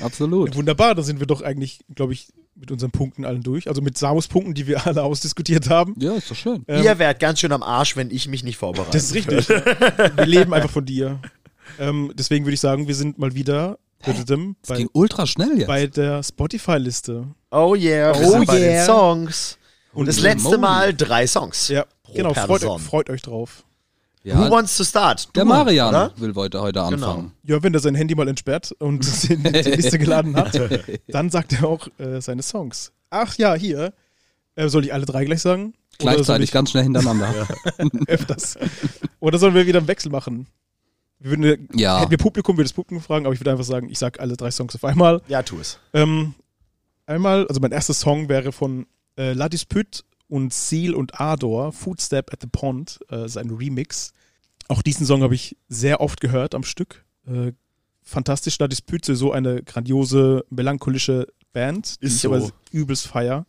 Absolut. 0.00 0.54
Wunderbar, 0.54 0.94
da 0.94 1.02
sind 1.02 1.18
wir 1.20 1.26
doch 1.26 1.42
eigentlich, 1.42 1.80
glaube 1.94 2.12
ich, 2.12 2.28
mit 2.58 2.70
unseren 2.70 2.90
Punkten 2.90 3.24
allen 3.24 3.42
durch. 3.42 3.68
Also 3.68 3.80
mit 3.80 3.96
Samus 3.96 4.26
Punkten, 4.28 4.54
die 4.54 4.66
wir 4.66 4.86
alle 4.86 5.02
ausdiskutiert 5.02 5.70
haben. 5.70 5.94
Ja, 5.98 6.12
ist 6.14 6.30
doch 6.30 6.36
schön. 6.36 6.64
Ähm, 6.68 6.82
Ihr 6.84 6.98
wärt 6.98 7.20
ganz 7.20 7.40
schön 7.40 7.52
am 7.52 7.62
Arsch, 7.62 7.96
wenn 7.96 8.10
ich 8.10 8.28
mich 8.28 8.42
nicht 8.42 8.56
vorbereite. 8.56 8.90
Das 8.92 9.04
ist 9.04 9.14
richtig. 9.14 9.48
wir 9.48 10.26
leben 10.26 10.52
einfach 10.52 10.70
von 10.70 10.84
dir. 10.84 11.20
Ähm, 11.78 12.12
deswegen 12.14 12.44
würde 12.44 12.54
ich 12.54 12.60
sagen, 12.60 12.88
wir 12.88 12.94
sind 12.94 13.18
mal 13.18 13.34
wieder 13.34 13.78
Das 14.04 14.24
bei, 14.66 14.76
ging 14.76 14.88
ultra 14.92 15.26
schnell 15.26 15.58
jetzt. 15.58 15.66
bei 15.66 15.86
der 15.86 16.22
Spotify-Liste. 16.22 17.26
Oh 17.50 17.74
yeah, 17.76 18.18
wir 18.18 18.26
Oh 18.26 18.30
sind 18.32 18.46
bei 18.46 18.58
den 18.58 18.70
yeah. 18.70 18.84
Songs. 18.86 19.58
Und 19.92 20.06
das 20.06 20.20
letzte. 20.20 20.58
Mal 20.58 20.94
drei 20.94 21.26
Songs. 21.26 21.68
Ja, 21.68 21.84
Pro 22.02 22.12
genau. 22.14 22.34
Freut, 22.34 22.64
euch- 22.64 22.80
freut 22.82 23.10
euch 23.10 23.22
drauf. 23.22 23.64
Who 24.36 24.44
ja, 24.44 24.50
wants 24.50 24.76
to 24.76 24.84
start? 24.84 25.34
der 25.34 25.44
Du, 25.44 25.48
Marian 25.48 25.88
oder? 25.88 26.12
will 26.16 26.34
heute, 26.34 26.60
heute 26.60 26.82
anfangen. 26.82 27.32
Ja, 27.44 27.62
wenn 27.62 27.74
er 27.74 27.80
sein 27.80 27.94
Handy 27.94 28.14
mal 28.14 28.28
entsperrt 28.28 28.72
und 28.78 29.04
die 29.28 29.34
Liste 29.34 29.98
geladen 29.98 30.36
hat, 30.36 30.60
dann 31.08 31.30
sagt 31.30 31.52
er 31.54 31.68
auch 31.68 31.88
äh, 31.98 32.20
seine 32.20 32.42
Songs. 32.42 32.92
Ach 33.10 33.36
ja, 33.36 33.54
hier. 33.54 33.92
Äh, 34.54 34.68
soll 34.68 34.84
ich 34.84 34.92
alle 34.92 35.06
drei 35.06 35.24
gleich 35.24 35.40
sagen? 35.40 35.74
Gleichzeitig 35.98 36.48
ich 36.48 36.52
ganz 36.52 36.70
schnell 36.70 36.84
hintereinander. 36.84 37.48
öfters? 38.06 38.56
Oder 39.20 39.38
sollen 39.38 39.54
wir 39.54 39.66
wieder 39.66 39.78
einen 39.78 39.88
Wechsel 39.88 40.10
machen? 40.10 40.46
Wir 41.18 41.30
würden, 41.30 41.68
Ja. 41.74 42.00
Hätten 42.00 42.10
wir 42.10 42.18
Publikum, 42.18 42.56
würde 42.56 42.68
das 42.68 42.72
Publikum 42.72 43.02
fragen, 43.02 43.26
aber 43.26 43.34
ich 43.34 43.40
würde 43.40 43.50
einfach 43.50 43.64
sagen, 43.64 43.88
ich 43.90 43.98
sage 43.98 44.20
alle 44.20 44.36
drei 44.36 44.50
Songs 44.50 44.74
auf 44.74 44.84
einmal. 44.84 45.20
Ja, 45.26 45.42
tu 45.42 45.58
es. 45.58 45.78
Ähm, 45.92 46.34
einmal, 47.06 47.46
also 47.48 47.60
mein 47.60 47.72
erster 47.72 47.94
Song 47.94 48.28
wäre 48.28 48.52
von 48.52 48.86
äh, 49.16 49.32
La 49.32 49.48
Dispute 49.48 50.02
und 50.28 50.52
Seal 50.52 50.94
und 50.94 51.20
Ador, 51.20 51.72
Footstep 51.72 52.32
at 52.32 52.40
the 52.42 52.48
Pond, 52.48 53.00
äh, 53.10 53.24
ist 53.24 53.36
ein 53.36 53.50
Remix. 53.50 54.12
Auch 54.68 54.82
diesen 54.82 55.06
Song 55.06 55.22
habe 55.22 55.34
ich 55.34 55.56
sehr 55.68 56.00
oft 56.00 56.20
gehört 56.20 56.54
am 56.54 56.62
Stück. 56.62 57.04
Äh, 57.26 57.52
fantastisch, 58.02 58.58
La 58.58 58.68
Dispute, 58.68 59.16
so 59.16 59.32
eine 59.32 59.62
grandiose, 59.62 60.44
melancholische 60.50 61.26
Band, 61.52 62.00
die 62.02 62.06
Ist 62.06 62.16
ich 62.16 62.20
so. 62.20 62.34
aber 62.34 62.50
übelst 62.70 63.06
feier. 63.06 63.46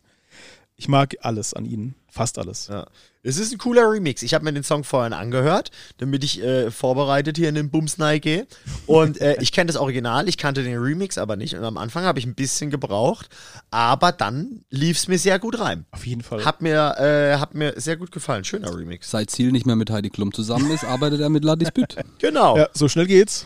Ich 0.76 0.88
mag 0.88 1.18
alles 1.22 1.54
an 1.54 1.66
ihnen, 1.66 1.96
fast 2.12 2.38
alles. 2.38 2.68
Ja. 2.68 2.88
Es 3.22 3.38
ist 3.38 3.52
ein 3.52 3.58
cooler 3.58 3.92
Remix. 3.92 4.24
Ich 4.24 4.34
habe 4.34 4.46
mir 4.46 4.54
den 4.54 4.64
Song 4.64 4.86
vorhin 4.86 5.12
angehört, 5.12 5.72
damit 5.98 6.24
ich 6.24 6.42
äh, 6.42 6.72
vorbereitet 6.72 7.36
hier 7.36 7.50
in 7.50 7.56
den 7.56 7.70
Bumsnei 7.70 8.20
gehe. 8.20 8.48
Und 8.86 9.20
äh, 9.20 9.36
ich 9.42 9.52
kenne 9.52 9.68
das 9.68 9.76
Original, 9.76 10.30
ich 10.30 10.38
kannte 10.38 10.64
den 10.64 10.78
Remix 10.78 11.18
aber 11.18 11.36
nicht. 11.36 11.54
Und 11.54 11.66
am 11.66 11.78
Anfang 11.78 12.06
habe 12.06 12.18
ich 12.20 12.26
ein 12.26 12.36
bisschen 12.36 12.70
gebraucht, 12.70 13.28
aber 13.72 14.14
dann 14.14 14.64
lief 14.70 14.98
es 14.98 15.10
mir 15.10 15.20
sehr 15.20 15.38
gut 15.38 15.60
rein. 15.60 15.86
Auf 15.92 16.06
jeden 16.06 16.22
Fall. 16.22 16.46
Hat 16.46 16.62
mir, 16.62 16.96
äh, 16.98 17.38
hat 17.38 17.56
mir 17.56 17.74
sehr 17.76 17.98
gut 17.98 18.12
gefallen. 18.14 18.46
Schöner 18.46 18.74
Remix. 18.74 19.12
Seit 19.12 19.30
Ziel 19.30 19.52
nicht 19.52 19.66
mehr 19.66 19.76
mit 19.76 19.90
Heidi 19.90 20.10
Klum 20.10 20.34
zusammen 20.34 20.72
ist, 20.72 20.86
arbeitet 20.86 21.20
er 21.20 21.30
mit 21.30 21.44
La 21.44 21.56
Dispute. 21.56 21.98
Genau. 22.20 22.58
Ja, 22.58 22.68
so 22.74 22.88
schnell 22.90 23.08
geht's. 23.08 23.46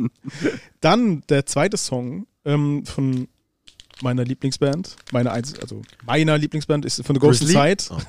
Dann 0.80 1.22
der 1.28 1.46
zweite 1.46 1.76
Song 1.76 2.26
ähm, 2.44 2.84
von 2.84 3.28
meiner 4.02 4.24
Lieblingsband, 4.24 4.96
meine 5.12 5.32
Einz 5.32 5.54
also 5.60 5.82
meiner 6.04 6.38
Lieblingsband 6.38 6.84
ist 6.84 7.04
von 7.04 7.16
The 7.16 7.20
Ghost 7.20 7.40
Grizzly? 7.40 7.70
Inside. 7.70 8.02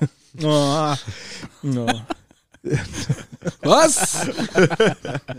Oh. 0.43 0.95
Ja. 1.63 2.05
Was? 3.61 4.27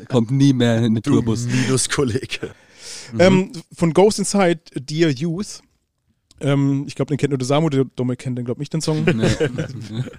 Kommt 0.08 0.30
nie 0.30 0.52
mehr 0.52 0.78
in 0.78 0.94
den 0.94 1.02
Tourbus. 1.02 1.46
Minuskollege. 1.46 2.50
Ähm, 3.18 3.52
von 3.72 3.92
Ghost 3.92 4.18
Inside, 4.18 4.60
Dear 4.74 5.10
Youth. 5.10 5.60
Ähm, 6.40 6.84
ich 6.86 6.94
glaube, 6.94 7.10
den 7.10 7.18
kennt 7.18 7.30
nur 7.30 7.38
der 7.38 7.46
Samu, 7.46 7.68
der 7.68 7.84
Domme 7.84 8.16
kennt 8.16 8.38
den, 8.38 8.46
glaube 8.46 8.62
ich, 8.62 8.66
nicht, 8.66 8.72
den 8.72 8.80
Song. 8.80 9.04
Nee, 9.04 9.12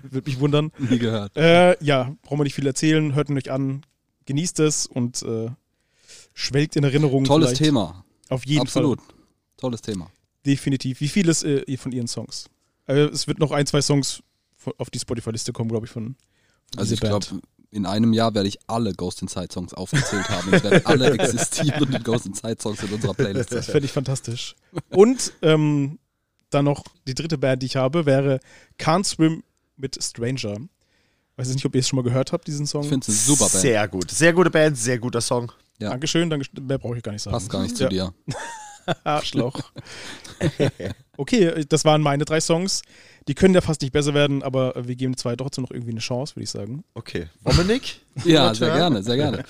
Würde 0.03 0.29
mich 0.29 0.39
wundern. 0.39 0.71
nie 0.77 0.99
gehört. 0.99 1.35
Äh, 1.35 1.83
ja, 1.83 2.15
brauchen 2.21 2.39
wir 2.39 2.43
nicht 2.43 2.55
viel 2.55 2.67
erzählen. 2.67 3.15
Hört 3.15 3.29
ihn 3.29 3.37
euch 3.37 3.51
an, 3.51 3.81
genießt 4.25 4.59
es 4.59 4.85
und 4.85 5.23
äh, 5.23 5.49
schwelgt 6.33 6.75
in 6.75 6.83
Erinnerungen. 6.83 7.25
Tolles 7.25 7.49
vielleicht. 7.49 7.63
Thema. 7.63 8.05
Auf 8.29 8.45
jeden 8.45 8.61
Absolut. 8.61 9.01
Fall. 9.01 9.15
Tolles 9.57 9.81
Thema. 9.81 10.11
Definitiv. 10.45 11.01
Wie 11.01 11.07
viel 11.07 11.29
ist 11.29 11.43
äh, 11.43 11.77
von 11.77 11.91
ihren 11.91 12.07
Songs? 12.07 12.45
Äh, 12.87 13.01
es 13.05 13.27
wird 13.27 13.39
noch 13.39 13.51
ein, 13.51 13.65
zwei 13.67 13.81
Songs 13.81 14.21
von- 14.55 14.73
auf 14.77 14.89
die 14.89 14.99
Spotify-Liste 14.99 15.53
kommen, 15.53 15.69
glaube 15.69 15.85
ich, 15.85 15.91
von, 15.91 16.15
von 16.71 16.79
Also 16.79 16.93
ich 16.93 16.99
glaube, 16.99 17.25
in 17.69 17.85
einem 17.85 18.11
Jahr 18.13 18.33
werde 18.33 18.49
ich 18.49 18.57
alle 18.67 18.93
Ghost 18.93 19.21
Inside 19.21 19.47
Songs 19.53 19.73
aufgezählt 19.73 20.27
haben. 20.29 20.53
Es 20.53 20.63
werden 20.63 20.85
alle 20.85 21.11
existierenden 21.19 22.03
Ghost 22.03 22.25
Inside 22.25 22.57
Songs 22.61 22.81
in 22.83 22.89
unserer 22.91 23.13
Playlist 23.13 23.51
Das 23.51 23.65
sein. 23.65 23.73
fände 23.73 23.85
ich 23.85 23.91
fantastisch. 23.91 24.55
Und 24.89 25.31
ähm, 25.41 25.99
dann 26.49 26.65
noch 26.65 26.83
die 27.07 27.13
dritte 27.15 27.37
Band, 27.37 27.61
die 27.61 27.67
ich 27.67 27.75
habe, 27.77 28.05
wäre 28.05 28.39
Can't 28.77 29.05
Swim 29.05 29.43
mit 29.77 30.03
Stranger. 30.03 30.57
Weiß 31.37 31.47
ich 31.47 31.55
nicht, 31.55 31.65
ob 31.65 31.73
ihr 31.75 31.79
es 31.79 31.87
schon 31.87 31.95
mal 31.97 32.03
gehört 32.03 32.33
habt, 32.33 32.45
diesen 32.47 32.67
Song. 32.67 32.81
Ich 32.83 32.89
finde 32.89 33.05
es 33.09 33.09
eine 33.09 33.17
super 33.37 33.49
Band. 33.49 33.61
Sehr 33.61 33.87
gut. 33.87 34.11
Sehr 34.11 34.33
gute 34.33 34.49
Band, 34.49 34.77
sehr 34.77 34.99
guter 34.99 35.21
Song. 35.21 35.51
Ja. 35.79 35.91
Dankeschön, 35.91 36.29
Dankeschön. 36.29 36.65
Mehr 36.67 36.77
brauche 36.77 36.97
ich 36.97 37.03
gar 37.03 37.13
nicht 37.13 37.21
sagen. 37.21 37.33
Passt 37.33 37.49
gar 37.49 37.63
nicht 37.63 37.77
zu 37.77 37.83
Ja. 37.83 37.89
dir. 37.89 38.13
Arschloch. 39.03 39.71
okay, 41.17 41.65
das 41.67 41.85
waren 41.85 42.01
meine 42.01 42.25
drei 42.25 42.41
Songs. 42.41 42.81
Die 43.27 43.35
können 43.35 43.53
ja 43.53 43.61
fast 43.61 43.81
nicht 43.81 43.93
besser 43.93 44.13
werden, 44.13 44.41
aber 44.41 44.73
wir 44.87 44.95
geben 44.95 45.15
zwei 45.15 45.35
trotzdem 45.35 45.63
noch 45.63 45.71
irgendwie 45.71 45.91
eine 45.91 45.99
Chance, 45.99 46.35
würde 46.35 46.43
ich 46.43 46.49
sagen. 46.49 46.83
Okay. 46.93 47.27
Dominik? 47.43 48.01
Ja, 48.25 48.53
sehr 48.53 48.73
gerne, 48.73 49.03
sehr 49.03 49.15
gerne. 49.15 49.45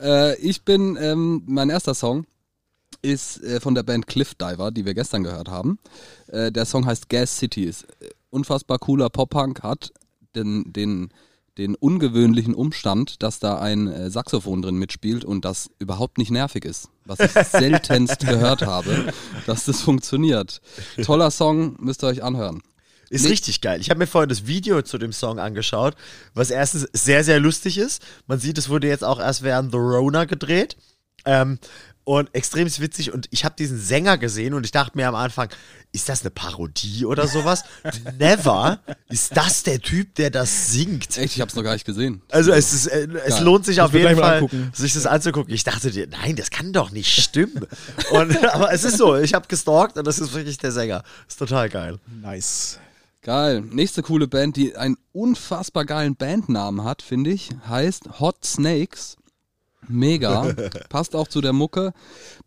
äh, 0.00 0.36
ich 0.36 0.62
bin, 0.62 0.96
ähm, 1.00 1.42
mein 1.46 1.68
erster 1.68 1.94
Song 1.94 2.26
ist 3.02 3.42
äh, 3.42 3.58
von 3.58 3.74
der 3.74 3.82
Band 3.82 4.06
Cliff 4.06 4.36
Diver, 4.36 4.70
die 4.70 4.84
wir 4.84 4.94
gestern 4.94 5.24
gehört 5.24 5.48
haben. 5.48 5.80
Äh, 6.28 6.52
der 6.52 6.64
Song 6.64 6.86
heißt 6.86 7.08
Gas 7.08 7.36
City, 7.36 7.64
ist 7.64 7.82
äh, 8.00 8.10
unfassbar 8.30 8.78
cooler 8.78 9.10
Pop-Punk, 9.10 9.64
hat 9.64 9.92
den, 10.36 10.72
den 10.72 11.10
den 11.58 11.74
ungewöhnlichen 11.74 12.54
Umstand, 12.54 13.22
dass 13.22 13.38
da 13.38 13.58
ein 13.58 13.86
äh, 13.86 14.10
Saxophon 14.10 14.62
drin 14.62 14.76
mitspielt 14.76 15.24
und 15.24 15.44
das 15.44 15.70
überhaupt 15.78 16.18
nicht 16.18 16.30
nervig 16.30 16.64
ist. 16.64 16.88
Was 17.04 17.20
ich 17.20 17.30
seltenst 17.50 18.20
gehört 18.26 18.62
habe, 18.62 19.12
dass 19.46 19.64
das 19.64 19.80
funktioniert. 19.80 20.60
Toller 21.02 21.30
Song, 21.30 21.76
müsst 21.78 22.02
ihr 22.02 22.08
euch 22.08 22.22
anhören. 22.22 22.62
Ist 23.10 23.24
Nee. 23.24 23.30
richtig 23.30 23.60
geil. 23.60 23.80
Ich 23.80 23.90
habe 23.90 23.98
mir 23.98 24.06
vorhin 24.06 24.30
das 24.30 24.46
Video 24.46 24.82
zu 24.82 24.98
dem 24.98 25.12
Song 25.12 25.38
angeschaut, 25.38 25.94
was 26.32 26.50
erstens 26.50 26.88
sehr, 26.92 27.22
sehr 27.22 27.38
lustig 27.38 27.78
ist. 27.78 28.02
Man 28.26 28.40
sieht, 28.40 28.58
es 28.58 28.68
wurde 28.68 28.88
jetzt 28.88 29.04
auch 29.04 29.20
erst 29.20 29.42
während 29.42 29.70
The 29.70 29.78
Rona 29.78 30.24
gedreht. 30.24 30.76
Ähm, 31.26 31.58
und 32.04 32.34
extrem 32.34 32.66
witzig. 32.66 33.12
Und 33.12 33.26
ich 33.30 33.44
habe 33.44 33.54
diesen 33.58 33.78
Sänger 33.78 34.18
gesehen 34.18 34.54
und 34.54 34.64
ich 34.64 34.72
dachte 34.72 34.96
mir 34.96 35.08
am 35.08 35.14
Anfang, 35.14 35.48
ist 35.92 36.08
das 36.08 36.22
eine 36.22 36.30
Parodie 36.30 37.04
oder 37.04 37.26
sowas? 37.26 37.64
Never. 38.18 38.80
Ist 39.08 39.36
das 39.36 39.62
der 39.62 39.80
Typ, 39.80 40.14
der 40.16 40.30
das 40.30 40.72
singt? 40.72 41.16
Echt, 41.16 41.36
ich 41.36 41.40
hab's 41.40 41.54
noch 41.54 41.62
gar 41.62 41.72
nicht 41.72 41.86
gesehen. 41.86 42.20
Also 42.30 42.52
es, 42.52 42.72
ist, 42.72 42.86
äh, 42.86 43.08
es 43.24 43.36
Geil. 43.36 43.44
lohnt 43.44 43.64
sich 43.64 43.80
auf 43.80 43.94
jeden 43.94 44.16
Fall, 44.16 44.34
angucken. 44.34 44.70
sich 44.74 44.92
das 44.92 45.06
anzugucken. 45.06 45.52
Ich 45.54 45.64
dachte 45.64 45.90
dir, 45.90 46.06
nein, 46.08 46.36
das 46.36 46.50
kann 46.50 46.72
doch 46.72 46.90
nicht 46.90 47.20
stimmen. 47.22 47.66
und, 48.10 48.44
aber 48.54 48.72
es 48.72 48.84
ist 48.84 48.98
so, 48.98 49.16
ich 49.16 49.34
habe 49.34 49.46
gestalkt 49.48 49.96
und 49.96 50.06
das 50.06 50.18
ist 50.18 50.32
wirklich 50.34 50.58
der 50.58 50.72
Sänger. 50.72 51.02
Ist 51.28 51.38
total 51.38 51.68
geil. 51.68 51.98
Nice. 52.22 52.78
Geil. 53.22 53.62
Nächste 53.62 54.02
coole 54.02 54.28
Band, 54.28 54.56
die 54.56 54.76
einen 54.76 54.96
unfassbar 55.12 55.86
geilen 55.86 56.14
Bandnamen 56.14 56.84
hat, 56.84 57.00
finde 57.00 57.30
ich, 57.30 57.48
heißt 57.66 58.20
Hot 58.20 58.44
Snakes. 58.44 59.16
Mega. 59.88 60.54
Passt 60.88 61.14
auch 61.14 61.28
zu 61.28 61.40
der 61.40 61.52
Mucke. 61.52 61.92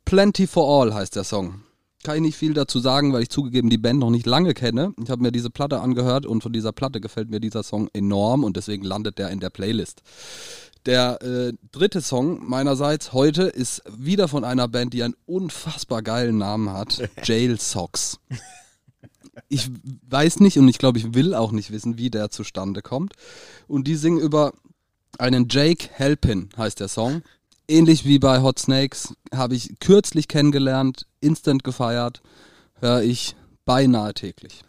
Plenty 0.05 0.47
for 0.47 0.81
All 0.81 0.93
heißt 0.93 1.15
der 1.15 1.23
Song. 1.23 1.61
Kann 2.03 2.15
ich 2.15 2.21
nicht 2.21 2.37
viel 2.37 2.53
dazu 2.53 2.79
sagen, 2.79 3.11
weil 3.11 3.23
ich 3.23 3.29
zugegeben 3.29 3.69
die 3.69 3.77
Band 3.77 3.99
noch 3.99 4.11
nicht 4.11 4.25
lange 4.25 4.53
kenne. 4.53 4.93
Ich 5.03 5.09
habe 5.09 5.21
mir 5.21 5.31
diese 5.31 5.49
Platte 5.49 5.81
angehört 5.81 6.25
und 6.25 6.41
von 6.41 6.53
dieser 6.53 6.71
Platte 6.71 7.01
gefällt 7.01 7.29
mir 7.29 7.39
dieser 7.39 7.63
Song 7.63 7.89
enorm 7.93 8.43
und 8.43 8.55
deswegen 8.55 8.83
landet 8.83 9.17
der 9.17 9.29
in 9.29 9.39
der 9.39 9.49
Playlist. 9.49 10.03
Der 10.85 11.21
äh, 11.21 11.53
dritte 11.71 12.01
Song 12.01 12.47
meinerseits 12.47 13.11
heute 13.11 13.43
ist 13.43 13.81
wieder 13.89 14.29
von 14.29 14.45
einer 14.45 14.69
Band, 14.69 14.93
die 14.93 15.03
einen 15.03 15.15
unfassbar 15.25 16.01
geilen 16.01 16.37
Namen 16.37 16.71
hat. 16.71 17.09
Jail 17.23 17.59
Socks. 17.59 18.19
Ich 19.49 19.69
weiß 20.09 20.39
nicht 20.39 20.57
und 20.57 20.67
ich 20.69 20.77
glaube, 20.77 20.99
ich 20.99 21.13
will 21.13 21.33
auch 21.33 21.51
nicht 21.51 21.71
wissen, 21.71 21.97
wie 21.97 22.09
der 22.09 22.29
zustande 22.29 22.81
kommt. 22.81 23.13
Und 23.67 23.85
die 23.85 23.95
singen 23.95 24.19
über 24.19 24.53
einen 25.19 25.47
Jake 25.49 25.89
Helpin, 25.91 26.49
heißt 26.57 26.79
der 26.79 26.87
Song. 26.87 27.23
Ähnlich 27.67 28.05
wie 28.05 28.19
bei 28.19 28.41
Hot 28.41 28.59
Snakes 28.59 29.13
habe 29.33 29.55
ich 29.55 29.79
kürzlich 29.79 30.27
kennengelernt, 30.27 31.05
instant 31.19 31.63
gefeiert, 31.63 32.21
höre 32.79 33.01
ich 33.01 33.35
beinahe 33.65 34.13
täglich. 34.13 34.61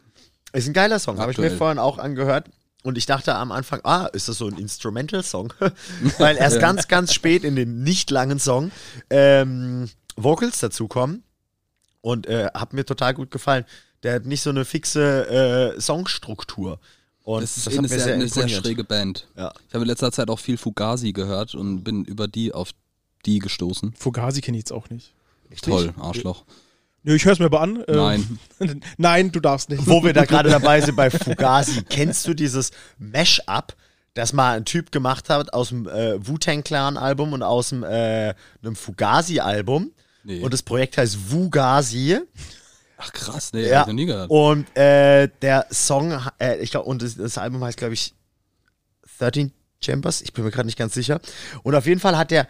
Ist 0.52 0.66
ein 0.66 0.72
geiler 0.72 0.98
Song, 0.98 1.18
habe 1.18 1.30
ich 1.30 1.38
mir 1.38 1.50
vorhin 1.50 1.78
auch 1.78 1.98
angehört. 1.98 2.48
Und 2.84 2.96
ich 2.96 3.06
dachte 3.06 3.34
am 3.34 3.52
Anfang, 3.52 3.80
ah, 3.84 4.06
ist 4.06 4.28
das 4.28 4.38
so 4.38 4.46
ein 4.46 4.56
Instrumental-Song? 4.56 5.52
Weil 6.18 6.36
erst 6.36 6.60
ganz, 6.60 6.88
ganz 6.88 7.12
spät 7.12 7.44
in 7.44 7.56
den 7.56 7.82
nicht 7.82 8.10
langen 8.10 8.38
Song 8.38 8.70
ähm, 9.10 9.90
Vocals 10.16 10.60
dazukommen. 10.60 11.22
Und 12.00 12.26
äh, 12.26 12.48
hat 12.54 12.72
mir 12.72 12.86
total 12.86 13.14
gut 13.14 13.30
gefallen. 13.30 13.64
Der 14.04 14.14
hat 14.14 14.26
nicht 14.26 14.42
so 14.42 14.50
eine 14.50 14.64
fixe 14.64 15.74
äh, 15.76 15.80
Songstruktur. 15.80 16.78
Und 17.28 17.42
Das 17.42 17.58
ist 17.58 17.66
das 17.66 17.74
eh 17.74 17.78
eine 17.78 17.88
mir 17.88 18.00
sehr, 18.00 18.14
eine 18.14 18.26
sehr 18.26 18.48
schräge 18.48 18.84
Band. 18.84 19.28
Ja. 19.36 19.52
Ich 19.68 19.74
habe 19.74 19.84
in 19.84 19.88
letzter 19.88 20.10
Zeit 20.10 20.30
auch 20.30 20.38
viel 20.38 20.56
Fugazi 20.56 21.12
gehört 21.12 21.54
und 21.54 21.84
bin 21.84 22.06
über 22.06 22.26
die 22.26 22.54
auf 22.54 22.70
die 23.26 23.38
gestoßen. 23.38 23.92
Fugazi 23.92 24.40
kenne 24.40 24.56
ich 24.56 24.62
jetzt 24.62 24.72
auch 24.72 24.88
nicht. 24.88 25.12
Toll, 25.60 25.92
Arschloch. 26.00 26.44
Nö, 27.02 27.14
ich 27.14 27.26
höre 27.26 27.34
es 27.34 27.38
mir 27.38 27.44
aber 27.44 27.60
an. 27.60 27.84
Ähm, 27.86 27.96
Nein. 27.96 28.40
Nein, 28.96 29.30
du 29.30 29.40
darfst 29.40 29.68
nicht. 29.68 29.86
Wo 29.86 30.02
wir 30.02 30.14
da 30.14 30.24
gerade 30.24 30.48
dabei 30.58 30.80
sind 30.80 30.96
bei 30.96 31.10
Fugazi, 31.10 31.82
kennst 31.82 32.26
du 32.26 32.32
dieses 32.32 32.70
Mash-up, 32.96 33.76
das 34.14 34.32
mal 34.32 34.56
ein 34.56 34.64
Typ 34.64 34.90
gemacht 34.90 35.28
hat 35.28 35.52
aus 35.52 35.68
dem 35.68 35.86
äh, 35.86 36.26
Wu-Tang 36.26 36.64
Clan-Album 36.64 37.34
und 37.34 37.42
aus 37.42 37.68
dem, 37.68 37.82
äh, 37.82 38.34
einem 38.62 38.74
Fugazi-Album? 38.74 39.92
Nee. 40.24 40.40
Und 40.40 40.54
das 40.54 40.62
Projekt 40.62 40.96
heißt 40.96 41.30
Wugazi. 41.30 42.20
Ach 42.98 43.12
krass, 43.12 43.52
nee, 43.52 43.68
Ja. 43.68 43.80
hab 43.80 43.82
ich 43.82 43.86
noch 43.88 43.94
nie 43.94 44.06
gehört. 44.06 44.28
Und 44.30 44.76
äh, 44.76 45.28
der 45.40 45.66
Song, 45.70 46.20
äh, 46.40 46.56
ich 46.58 46.70
glaube, 46.72 46.86
und 46.88 47.00
das, 47.02 47.16
das 47.16 47.38
Album 47.38 47.62
heißt, 47.64 47.78
glaube 47.78 47.94
ich, 47.94 48.12
13 49.18 49.52
Chambers, 49.80 50.20
ich 50.20 50.32
bin 50.32 50.44
mir 50.44 50.50
gerade 50.50 50.66
nicht 50.66 50.78
ganz 50.78 50.94
sicher. 50.94 51.20
Und 51.62 51.74
auf 51.74 51.86
jeden 51.86 52.00
Fall 52.00 52.16
hat 52.16 52.30
der 52.30 52.46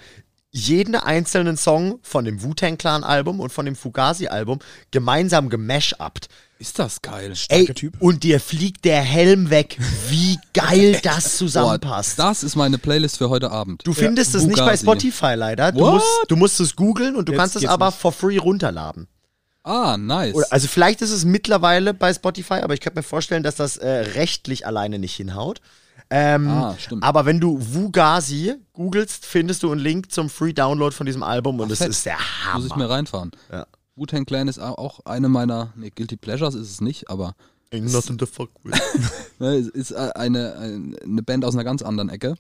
jeden 0.51 0.95
einzelnen 0.95 1.59
Song 1.59 1.99
von 2.03 2.25
dem 2.25 2.43
Wu-Tang 2.43 2.79
Clan-Album 2.79 3.39
und 3.41 3.53
von 3.53 3.67
dem 3.67 3.77
Fugazi-Album 3.77 4.61
gemeinsam 4.91 5.51
gemashupt. 5.51 6.29
Ist 6.59 6.79
das 6.79 7.03
geil. 7.03 7.35
Ey, 7.51 7.67
Typ. 7.67 8.01
und 8.01 8.25
dir 8.25 8.41
fliegt 8.41 8.85
der 8.87 9.03
Helm 9.03 9.51
weg. 9.51 9.77
Wie 10.09 10.39
geil 10.55 10.99
das 11.03 11.25
Boah, 11.25 11.31
zusammenpasst. 11.37 12.19
das 12.19 12.43
ist 12.43 12.57
meine 12.57 12.79
Playlist 12.79 13.19
für 13.19 13.29
heute 13.29 13.51
Abend. 13.51 13.87
Du 13.87 13.93
findest 13.93 14.35
es 14.35 14.45
nicht 14.45 14.57
bei 14.57 14.77
Fugazi. 14.77 14.83
Spotify 15.13 15.35
leider. 15.37 15.71
Du 15.73 15.81
What? 15.81 15.95
musst, 15.95 16.07
du 16.29 16.37
musst 16.37 16.59
es 16.61 16.75
googeln 16.75 17.15
und 17.15 17.29
du 17.29 17.33
Jetzt 17.33 17.39
kannst 17.41 17.57
es 17.57 17.67
aber 17.67 17.87
nicht. 17.87 17.99
for 17.99 18.13
free 18.13 18.39
runterladen. 18.39 19.07
Ah, 19.69 19.97
nice. 19.99 20.35
Oder, 20.35 20.47
also 20.51 20.67
vielleicht 20.69 21.03
ist 21.03 21.11
es 21.11 21.25
mittlerweile 21.25 21.93
bei 21.95 22.13
Spotify, 22.15 22.55
aber 22.55 22.75
ich 22.75 22.81
könnte 22.81 22.99
mir 22.99 23.03
vorstellen, 23.03 23.43
dass 23.43 23.57
das 23.57 23.77
äh, 23.77 23.89
rechtlich 23.89 24.67
alleine 24.67 24.99
nicht 24.99 25.15
hinhaut. 25.15 25.61
Ähm, 26.11 26.49
Ah, 26.49 26.75
stimmt. 26.79 27.03
Aber 27.05 27.27
wenn 27.27 27.39
du 27.39 27.59
Wugazi 27.75 28.55
googelst, 28.73 29.27
findest 29.27 29.63
du 29.63 29.71
einen 29.71 29.81
Link 29.81 30.11
zum 30.11 30.31
Free 30.31 30.55
Download 30.55 30.95
von 30.95 31.05
diesem 31.07 31.23
Album 31.23 31.61
und 31.61 31.71
es 31.71 31.81
ist 31.83 32.07
der 32.07 32.17
Muss 32.55 32.65
ich 32.65 32.71
Hammer. 32.73 32.85
mir 32.85 32.91
reinfahren. 32.91 33.31
Ja. 33.53 33.67
Wu-Tang 33.97 34.25
Clan 34.25 34.49
ist 34.49 34.59
au- 34.59 34.75
auch 34.77 35.01
eine 35.05 35.29
meiner, 35.29 35.73
nee, 35.77 35.91
Guilty 35.95 36.17
Pleasures 36.17 36.55
ist 36.55 36.71
es 36.71 36.81
nicht, 36.81 37.11
aber 37.11 37.35
Ain't 37.73 37.93
nothing 37.93 38.17
to 38.17 38.25
fuck 38.25 38.49
with. 38.65 38.81
ne, 39.39 39.57
ist 39.57 39.91
äh, 39.91 40.11
eine, 40.15 40.55
eine 41.05 41.23
Band 41.23 41.45
aus 41.45 41.55
einer 41.55 41.65
ganz 41.65 41.83
anderen 41.83 42.09
Ecke 42.09 42.37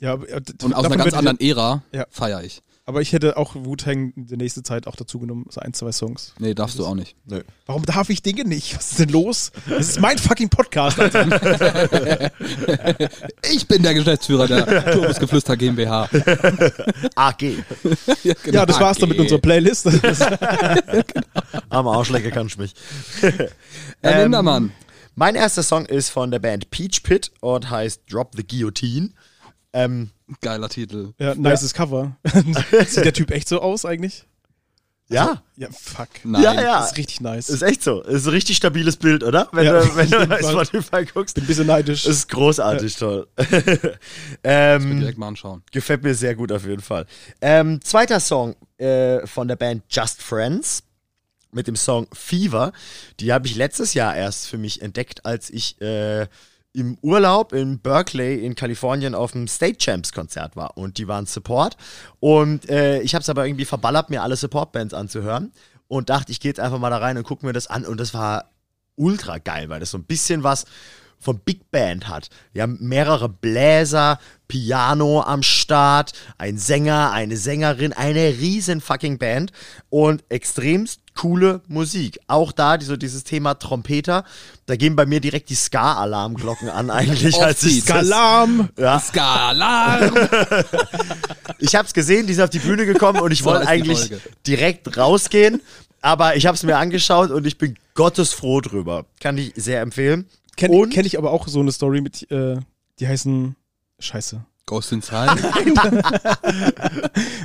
Ja, 0.00 0.14
äh, 0.14 0.40
und 0.62 0.74
aus 0.74 0.84
einer 0.86 0.96
ganz 0.96 1.14
anderen 1.14 1.38
Ära 1.38 1.82
Ja. 1.92 2.06
feiere 2.10 2.42
ich. 2.42 2.60
Aber 2.84 3.00
ich 3.00 3.12
hätte 3.12 3.36
auch 3.36 3.54
Wu-Tang 3.54 4.12
in 4.16 4.26
der 4.26 4.38
nächsten 4.38 4.64
Zeit 4.64 4.88
auch 4.88 4.96
dazu 4.96 5.20
genommen, 5.20 5.46
so 5.50 5.60
ein, 5.60 5.72
zwei 5.72 5.92
Songs. 5.92 6.34
Nee, 6.40 6.52
darfst 6.52 6.80
du 6.80 6.84
auch 6.84 6.96
nicht. 6.96 7.14
Nö. 7.26 7.42
Warum 7.66 7.84
darf 7.86 8.10
ich 8.10 8.22
Dinge 8.22 8.44
nicht? 8.44 8.76
Was 8.76 8.90
ist 8.90 8.98
denn 8.98 9.10
los? 9.10 9.52
Das 9.68 9.90
ist 9.90 10.00
mein 10.00 10.18
fucking 10.18 10.48
Podcast, 10.48 10.98
Alter. 10.98 12.30
Ich 13.52 13.68
bin 13.68 13.82
der 13.82 13.94
Geschäftsführer 13.94 14.48
der 14.48 14.92
Turbusgeflüster 14.92 15.56
GmbH. 15.56 16.08
AG. 17.14 17.42
ja, 18.24 18.34
genau. 18.42 18.58
Ja, 18.58 18.66
das 18.66 18.80
war's 18.80 18.98
dann 18.98 19.10
mit 19.10 19.18
unserer 19.18 19.38
Playlist. 19.40 19.88
Am 21.68 21.86
Arschlecker 21.86 22.30
kannst 22.30 22.56
du 22.56 22.62
mich. 22.62 22.74
Herr 23.20 23.48
Ähm, 24.02 24.22
Lindermann. 24.22 24.72
Mein 25.14 25.34
erster 25.34 25.62
Song 25.62 25.86
ist 25.86 26.08
von 26.10 26.30
der 26.30 26.38
Band 26.38 26.70
Peach 26.70 27.02
Pit 27.02 27.30
und 27.40 27.70
heißt 27.70 28.02
Drop 28.10 28.32
the 28.34 28.46
Guillotine. 28.46 29.10
Ähm, 29.72 30.10
Geiler 30.40 30.68
Titel. 30.68 31.12
ja, 31.18 31.34
nices 31.34 31.74
Cover. 31.74 32.16
Sieht 32.86 33.04
der 33.04 33.12
Typ 33.12 33.30
echt 33.30 33.48
so 33.48 33.60
aus 33.60 33.84
eigentlich? 33.84 34.24
ja, 35.08 35.42
Ja, 35.56 35.68
fuck. 35.70 36.08
Nein. 36.24 36.42
ja, 36.42 36.54
ja. 36.62 36.84
Ist 36.86 36.96
richtig 36.96 37.20
nice. 37.20 37.50
Ist 37.50 37.60
echt 37.62 37.82
so. 37.82 38.00
Ist 38.02 38.24
ein 38.26 38.30
richtig 38.30 38.56
stabiles 38.56 38.96
Bild, 38.96 39.22
oder? 39.22 39.46
Wenn 39.52 39.66
Ja, 39.66 39.80
du, 39.82 39.94
wenn 39.96 40.08
du 40.10 40.16
auf 40.16 40.20
jeden 40.22 40.28
bei 40.30 40.38
Fall. 40.42 40.64
Spotify 40.66 41.04
guckst. 41.04 41.34
Bin 41.34 41.44
ein 41.44 41.46
bisschen 41.46 41.66
neidisch. 41.66 42.06
Ist 42.06 42.28
großartig 42.30 42.96
toll. 42.96 43.28
Ich 43.36 43.90
ähm, 44.44 45.00
direkt 45.00 45.18
mal 45.18 45.28
anschauen. 45.28 45.62
gefällt 45.70 46.02
mir 46.02 46.14
sehr 46.14 46.34
gut 46.34 46.50
auf 46.50 46.64
jeden 46.66 46.80
Fall. 46.82 47.04
Ähm, 47.42 47.80
zweiter 47.82 48.20
Song 48.20 48.56
äh, 48.78 49.26
von 49.26 49.48
der 49.48 49.56
Band 49.56 49.84
Just 49.90 50.22
Friends 50.22 50.82
mit 51.50 51.66
dem 51.66 51.76
Song 51.76 52.06
Fever. 52.14 52.72
Die 53.20 53.34
habe 53.34 53.46
ich 53.46 53.54
letztes 53.56 53.92
Jahr 53.92 54.16
erst 54.16 54.48
für 54.48 54.56
mich 54.56 54.80
entdeckt, 54.80 55.26
als 55.26 55.50
ich 55.50 55.78
äh, 55.82 56.26
im 56.74 56.96
Urlaub 57.02 57.52
in 57.52 57.80
Berkeley 57.80 58.44
in 58.44 58.54
Kalifornien 58.54 59.14
auf 59.14 59.32
dem 59.32 59.46
State 59.46 59.78
Champs 59.78 60.12
Konzert 60.12 60.56
war 60.56 60.76
und 60.76 60.98
die 60.98 61.06
waren 61.06 61.26
Support. 61.26 61.76
Und 62.20 62.68
äh, 62.68 63.00
ich 63.02 63.14
habe 63.14 63.22
es 63.22 63.28
aber 63.28 63.46
irgendwie 63.46 63.64
verballert, 63.64 64.10
mir 64.10 64.22
alle 64.22 64.36
Support-Bands 64.36 64.94
anzuhören 64.94 65.52
und 65.88 66.08
dachte, 66.08 66.32
ich 66.32 66.40
gehe 66.40 66.50
jetzt 66.50 66.60
einfach 66.60 66.78
mal 66.78 66.90
da 66.90 66.98
rein 66.98 67.18
und 67.18 67.24
gucke 67.24 67.44
mir 67.44 67.52
das 67.52 67.66
an. 67.66 67.84
Und 67.84 68.00
das 68.00 68.14
war 68.14 68.50
ultra 68.96 69.38
geil, 69.38 69.68
weil 69.68 69.80
das 69.80 69.90
so 69.90 69.98
ein 69.98 70.04
bisschen 70.04 70.42
was 70.42 70.64
von 71.22 71.38
Big 71.38 71.70
Band 71.70 72.08
hat. 72.08 72.28
Wir 72.52 72.62
haben 72.62 72.76
mehrere 72.80 73.28
Bläser, 73.28 74.18
Piano 74.48 75.22
am 75.22 75.42
Start, 75.42 76.12
ein 76.36 76.58
Sänger, 76.58 77.12
eine 77.12 77.36
Sängerin, 77.36 77.92
eine 77.92 78.38
riesen 78.38 78.80
fucking 78.80 79.18
Band 79.18 79.52
und 79.88 80.24
extremst 80.28 81.00
coole 81.14 81.62
Musik. 81.68 82.18
Auch 82.26 82.52
da 82.52 82.78
so 82.80 82.96
dieses 82.96 83.24
Thema 83.24 83.54
Trompeter, 83.54 84.24
da 84.66 84.76
gehen 84.76 84.96
bei 84.96 85.06
mir 85.06 85.20
direkt 85.20 85.48
die 85.50 85.54
Ska-Alarmglocken 85.54 86.68
an 86.68 86.90
eigentlich. 86.90 87.40
als 87.40 87.62
ich 87.62 87.84
das, 87.84 88.08
Galam! 88.08 88.68
ja, 88.78 88.98
Skala! 88.98 90.10
ich 91.58 91.74
habe 91.74 91.86
es 91.86 91.94
gesehen, 91.94 92.26
die 92.26 92.34
sind 92.34 92.44
auf 92.44 92.50
die 92.50 92.58
Bühne 92.58 92.84
gekommen 92.84 93.20
und 93.20 93.30
ich 93.30 93.40
So 93.40 93.46
wollte 93.46 93.68
eigentlich 93.68 94.12
direkt 94.46 94.96
rausgehen, 94.96 95.62
aber 96.00 96.36
ich 96.36 96.46
habe 96.46 96.56
es 96.56 96.62
mir 96.62 96.76
angeschaut 96.76 97.30
und 97.30 97.46
ich 97.46 97.58
bin 97.58 97.76
gottesfroh 97.94 98.60
drüber. 98.60 99.06
Kann 99.20 99.38
ich 99.38 99.52
sehr 99.56 99.80
empfehlen. 99.80 100.26
Kenne 100.56 100.74
Und- 100.76 100.90
kenn 100.90 101.06
ich 101.06 101.18
aber 101.18 101.30
auch 101.30 101.48
so 101.48 101.60
eine 101.60 101.72
Story 101.72 102.00
mit, 102.00 102.30
äh, 102.30 102.56
die 102.98 103.08
heißen, 103.08 103.56
scheiße, 103.98 104.44
Ghost 104.66 104.92
Inside? 104.92 105.36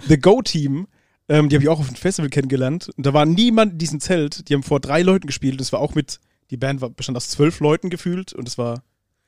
The 0.07 0.19
Go 0.19 0.41
Team. 0.41 0.87
Ähm, 1.29 1.49
die 1.49 1.55
habe 1.55 1.63
ich 1.63 1.69
auch 1.69 1.79
auf 1.79 1.87
einem 1.87 1.95
Festival 1.95 2.29
kennengelernt. 2.29 2.89
Und 2.95 3.05
da 3.05 3.13
war 3.13 3.25
niemand 3.25 3.73
in 3.73 3.77
diesem 3.79 3.99
Zelt. 3.99 4.47
Die 4.47 4.53
haben 4.53 4.63
vor 4.63 4.79
drei 4.79 5.01
Leuten 5.01 5.27
gespielt. 5.27 5.59
Das 5.59 5.73
war 5.73 5.79
auch 5.81 5.93
mit, 5.95 6.19
die 6.51 6.57
Band 6.57 6.79
war, 6.79 6.89
bestand 6.89 7.17
aus 7.17 7.27
zwölf 7.27 7.59
Leuten 7.59 7.89
gefühlt. 7.89 8.31
Und 8.33 8.47
es 8.47 8.57
war 8.57 8.81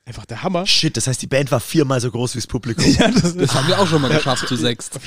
einfach 0.06 0.24
der 0.24 0.42
Hammer. 0.42 0.66
Shit, 0.66 0.96
das 0.96 1.06
heißt, 1.06 1.20
die 1.20 1.26
Band 1.26 1.52
war 1.52 1.60
viermal 1.60 2.00
so 2.00 2.10
groß 2.10 2.34
wie 2.34 2.38
das 2.38 2.46
Publikum. 2.46 2.84
Ja, 2.98 3.10
das, 3.10 3.36
Das 3.36 3.54
haben 3.54 3.68
wir 3.68 3.78
auch 3.78 3.86
schon 3.86 4.00
mal 4.00 4.10
geschafft 4.10 4.48
zu 4.48 4.56
sechst. 4.56 4.98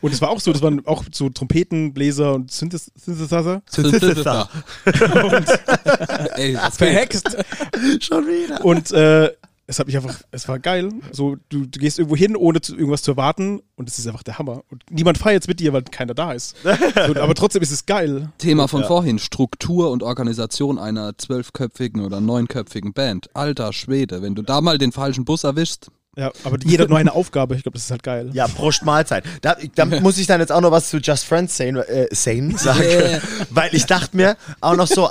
Und 0.00 0.12
es 0.12 0.20
war 0.20 0.30
auch 0.30 0.40
so, 0.40 0.52
das 0.52 0.62
waren 0.62 0.86
auch 0.86 1.04
so 1.12 1.28
Trompeten, 1.28 1.92
Bläser 1.94 2.34
und 2.34 2.50
Synthes 2.50 2.90
Synthesizer. 2.94 3.62
Synthesizer. 3.68 4.48
Ey, 6.36 6.52
das 6.54 6.76
Verhext. 6.76 7.36
Schon 8.00 8.26
wieder. 8.26 8.64
Und 8.64 8.90
äh, 8.92 9.30
es 9.68 9.78
hat 9.78 9.86
mich 9.86 9.96
einfach, 9.96 10.18
es 10.30 10.48
war 10.48 10.58
geil. 10.58 10.90
So, 11.12 11.36
du, 11.50 11.66
du 11.66 11.78
gehst 11.78 11.98
irgendwo 11.98 12.16
hin, 12.16 12.36
ohne 12.36 12.62
zu, 12.62 12.74
irgendwas 12.74 13.02
zu 13.02 13.10
erwarten 13.12 13.60
und 13.76 13.86
es 13.86 13.98
ist 13.98 14.06
einfach 14.06 14.22
der 14.22 14.38
Hammer. 14.38 14.62
Und 14.70 14.82
niemand 14.90 15.18
feiert 15.18 15.46
mit 15.46 15.60
dir, 15.60 15.74
weil 15.74 15.82
keiner 15.82 16.14
da 16.14 16.32
ist. 16.32 16.56
So, 16.62 17.20
aber 17.20 17.34
trotzdem 17.34 17.60
ist 17.60 17.70
es 17.70 17.84
geil. 17.84 18.30
Thema 18.38 18.66
von 18.66 18.84
vorhin, 18.84 19.18
Struktur 19.18 19.90
und 19.90 20.02
Organisation 20.02 20.78
einer 20.78 21.18
zwölfköpfigen 21.18 22.02
oder 22.02 22.20
neunköpfigen 22.20 22.94
Band. 22.94 23.28
Alter 23.34 23.74
Schwede, 23.74 24.22
wenn 24.22 24.34
du 24.34 24.40
da 24.40 24.62
mal 24.62 24.78
den 24.78 24.90
falschen 24.90 25.26
Bus 25.26 25.44
erwischst, 25.44 25.90
Ja, 26.18 26.32
aber 26.42 26.58
jeder 26.64 26.82
hat 26.82 26.88
nur 26.90 26.98
eine 26.98 27.12
Aufgabe. 27.12 27.54
Ich 27.54 27.62
glaube, 27.62 27.76
das 27.78 27.84
ist 27.84 27.92
halt 27.92 28.02
geil. 28.02 28.30
Ja, 28.32 28.48
Prost 28.48 28.84
Mahlzeit. 28.84 29.24
Da, 29.40 29.56
da 29.76 29.84
muss 29.84 30.18
ich 30.18 30.26
dann 30.26 30.40
jetzt 30.40 30.50
auch 30.50 30.60
noch 30.60 30.72
was 30.72 30.90
zu 30.90 30.96
Just 30.96 31.24
Friends 31.24 31.56
sagen, 31.56 31.76
äh, 31.76 32.08
sagen, 32.10 32.58
sagen 32.58 32.80
Yeah. 32.80 33.20
weil 33.50 33.72
ich 33.72 33.86
dachte 33.86 34.16
mir 34.16 34.36
auch 34.60 34.74
noch 34.74 34.88
so, 34.88 35.08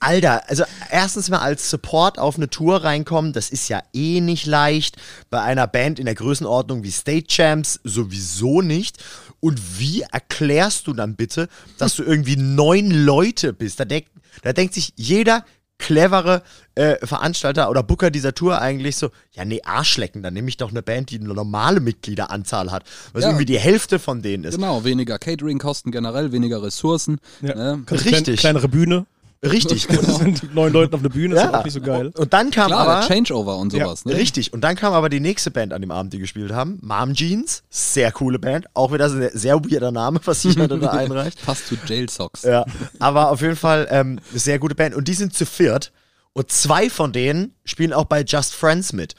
Alter, 0.00 0.42
also 0.48 0.64
erstens 0.90 1.30
mal 1.30 1.38
als 1.38 1.70
Support 1.70 2.18
auf 2.18 2.36
eine 2.36 2.50
Tour 2.50 2.84
reinkommen, 2.84 3.32
das 3.32 3.48
ist 3.48 3.68
ja 3.68 3.82
eh 3.94 4.20
nicht 4.20 4.44
leicht. 4.44 4.96
Bei 5.30 5.40
einer 5.40 5.66
Band 5.66 5.98
in 5.98 6.04
der 6.04 6.14
Größenordnung 6.14 6.82
wie 6.82 6.90
State 6.90 7.28
Champs 7.28 7.80
sowieso 7.82 8.60
nicht. 8.60 9.02
Und 9.40 9.78
wie 9.78 10.02
erklärst 10.02 10.86
du 10.86 10.92
dann 10.92 11.16
bitte, 11.16 11.48
dass 11.78 11.96
du 11.96 12.02
irgendwie 12.02 12.36
neun 12.36 12.90
Leute 12.90 13.54
bist? 13.54 13.80
Da, 13.80 13.86
denk, 13.86 14.06
da 14.42 14.52
denkt 14.52 14.74
sich 14.74 14.92
jeder 14.96 15.44
clevere 15.84 16.42
äh, 16.74 16.96
Veranstalter 17.06 17.70
oder 17.70 17.82
Booker 17.82 18.10
dieser 18.10 18.34
Tour 18.34 18.60
eigentlich 18.60 18.96
so, 18.96 19.10
ja 19.32 19.44
nee, 19.44 19.60
Arschlecken, 19.64 20.22
dann 20.22 20.34
nehme 20.34 20.48
ich 20.48 20.56
doch 20.56 20.70
eine 20.70 20.82
Band, 20.82 21.10
die 21.10 21.18
eine 21.20 21.28
normale 21.32 21.80
Mitgliederanzahl 21.80 22.70
hat, 22.72 22.84
was 23.12 23.22
Ja. 23.22 23.28
irgendwie 23.30 23.44
die 23.44 23.58
Hälfte 23.58 23.98
von 23.98 24.22
denen 24.22 24.44
ist. 24.44 24.54
genau, 24.56 24.84
weniger 24.84 25.18
Catering-Kosten 25.18 25.90
generell, 25.92 26.32
weniger 26.32 26.62
Ressourcen. 26.62 27.18
Ja. 27.42 27.54
Ne? 27.54 27.84
Richtig. 27.90 28.22
Klein, 28.24 28.36
kleinere 28.36 28.68
Bühne. 28.68 29.06
Richtig. 29.50 29.88
Es 29.88 30.16
sind 30.18 30.54
neun 30.54 30.72
Leute 30.72 30.94
auf 30.94 31.00
einer 31.00 31.08
Bühne, 31.08 31.34
das 31.34 31.44
ist 31.44 31.54
auch 31.54 31.64
nicht 31.64 31.72
so 31.74 31.80
geil. 31.80 32.10
Und 32.16 32.32
dann 32.32 32.50
kam 32.50 32.68
Klar, 32.68 32.80
aber 32.80 33.06
der 33.06 33.08
Changeover 33.08 33.56
und 33.58 33.72
sowas. 33.72 34.04
Ne? 34.04 34.14
Richtig. 34.14 34.52
Und 34.52 34.62
dann 34.62 34.76
kam 34.76 34.92
aber 34.92 35.08
die 35.08 35.20
nächste 35.20 35.50
Band 35.50 35.72
an 35.72 35.80
dem 35.80 35.90
Abend, 35.90 36.12
die 36.12 36.18
gespielt 36.18 36.52
haben. 36.52 36.78
Mom 36.82 37.14
Jeans. 37.14 37.62
Sehr 37.70 38.12
coole 38.12 38.38
Band. 38.38 38.66
Auch 38.74 38.92
wieder 38.92 39.08
so 39.08 39.16
ein 39.16 39.30
sehr 39.32 39.64
weirder 39.64 39.92
Name, 39.92 40.20
was 40.24 40.42
sich 40.42 40.56
da 40.56 40.66
da 40.66 40.90
einreicht. 40.90 41.44
Passt 41.44 41.66
zu 41.66 41.76
Jail 41.86 42.08
Socks. 42.08 42.42
Ja. 42.42 42.64
Aber 42.98 43.30
auf 43.30 43.40
jeden 43.40 43.56
Fall 43.56 43.86
ähm, 43.90 44.20
sehr 44.32 44.58
gute 44.58 44.74
Band. 44.74 44.94
Und 44.94 45.08
die 45.08 45.14
sind 45.14 45.34
zu 45.34 45.46
viert. 45.46 45.92
Und 46.32 46.50
zwei 46.50 46.90
von 46.90 47.12
denen 47.12 47.54
spielen 47.64 47.92
auch 47.92 48.06
bei 48.06 48.22
Just 48.22 48.54
Friends 48.54 48.92
mit. 48.92 49.14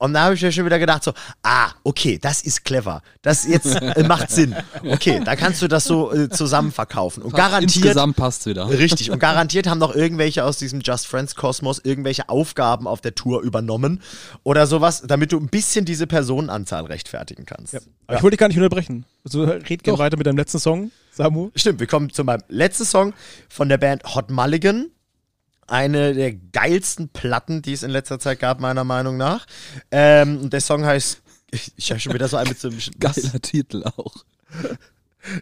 Und 0.00 0.14
da 0.14 0.24
habe 0.24 0.34
ich 0.34 0.42
mir 0.42 0.52
schon 0.52 0.64
wieder 0.64 0.78
gedacht 0.78 1.02
so, 1.02 1.12
ah, 1.42 1.70
okay, 1.82 2.18
das 2.22 2.40
ist 2.42 2.64
clever. 2.64 3.02
Das 3.22 3.46
jetzt 3.46 3.74
äh, 3.74 4.04
macht 4.06 4.30
Sinn. 4.30 4.54
Okay, 4.84 5.20
da 5.24 5.34
kannst 5.34 5.60
du 5.60 5.66
das 5.66 5.84
so 5.84 6.12
äh, 6.12 6.28
zusammen 6.28 6.70
verkaufen. 6.70 7.22
Und 7.22 7.34
garantiert 7.34 7.84
Insgesamt 7.84 8.16
passt 8.16 8.46
wieder. 8.46 8.68
Richtig. 8.68 9.10
Und 9.10 9.18
garantiert 9.18 9.66
haben 9.66 9.78
noch 9.78 9.94
irgendwelche 9.94 10.44
aus 10.44 10.56
diesem 10.56 10.80
Just 10.82 11.08
Friends 11.08 11.34
Kosmos 11.34 11.80
irgendwelche 11.82 12.28
Aufgaben 12.28 12.86
auf 12.86 13.00
der 13.00 13.16
Tour 13.16 13.42
übernommen 13.42 14.00
oder 14.44 14.68
sowas, 14.68 15.02
damit 15.04 15.32
du 15.32 15.38
ein 15.38 15.48
bisschen 15.48 15.84
diese 15.84 16.06
Personenanzahl 16.06 16.84
rechtfertigen 16.86 17.44
kannst. 17.44 17.74
Ja. 17.74 17.80
Aber 18.06 18.18
ich 18.18 18.22
wollte 18.22 18.36
dich 18.36 18.40
gar 18.40 18.48
nicht 18.48 18.56
unterbrechen. 18.56 19.04
Also 19.24 19.42
red 19.44 19.82
gerne 19.82 19.98
weiter 19.98 20.16
mit 20.16 20.26
deinem 20.28 20.38
letzten 20.38 20.60
Song, 20.60 20.92
Samu. 21.10 21.50
Stimmt, 21.56 21.80
wir 21.80 21.88
kommen 21.88 22.10
zu 22.10 22.22
meinem 22.22 22.42
letzten 22.48 22.84
Song 22.84 23.14
von 23.48 23.68
der 23.68 23.78
Band 23.78 24.04
Hot 24.14 24.30
Mulligan. 24.30 24.92
Eine 25.68 26.14
der 26.14 26.32
geilsten 26.32 27.10
Platten, 27.10 27.60
die 27.60 27.74
es 27.74 27.82
in 27.82 27.90
letzter 27.90 28.18
Zeit 28.18 28.40
gab, 28.40 28.58
meiner 28.58 28.84
Meinung 28.84 29.18
nach. 29.18 29.46
Ähm, 29.90 30.40
und 30.40 30.52
der 30.52 30.62
Song 30.62 30.84
heißt, 30.84 31.20
ich, 31.50 31.72
ich 31.76 31.90
habe 31.90 32.00
schon 32.00 32.14
wieder 32.14 32.28
so 32.28 32.36
ein 32.36 32.48
mit 32.48 32.58
so 32.58 32.68
einem 32.68 32.78
Geiler 32.98 33.40
Titel 33.40 33.84
auch. 33.84 34.24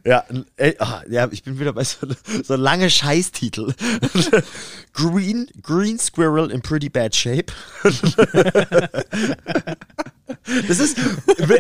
Ja, 0.05 0.25
ey, 0.57 0.75
ah, 0.81 1.03
ja, 1.09 1.29
ich 1.31 1.45
bin 1.45 1.61
wieder 1.61 1.73
bei 1.73 1.85
so, 1.85 2.09
so 2.43 2.57
lange 2.57 2.91
Scheißtitel. 2.91 3.73
Green, 4.95 5.47
Green 5.63 5.99
Squirrel 5.99 6.51
in 6.51 6.61
pretty 6.61 6.89
bad 6.89 7.15
shape. 7.15 7.53
Das 10.67 10.81
ist, 10.81 10.97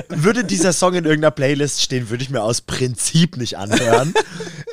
würde 0.09 0.43
dieser 0.43 0.73
Song 0.73 0.95
in 0.95 1.05
irgendeiner 1.05 1.31
Playlist 1.31 1.83
stehen, 1.83 2.11
würde 2.11 2.25
ich 2.25 2.31
mir 2.31 2.43
aus 2.43 2.63
Prinzip 2.63 3.37
nicht 3.37 3.59
anhören. 3.59 4.13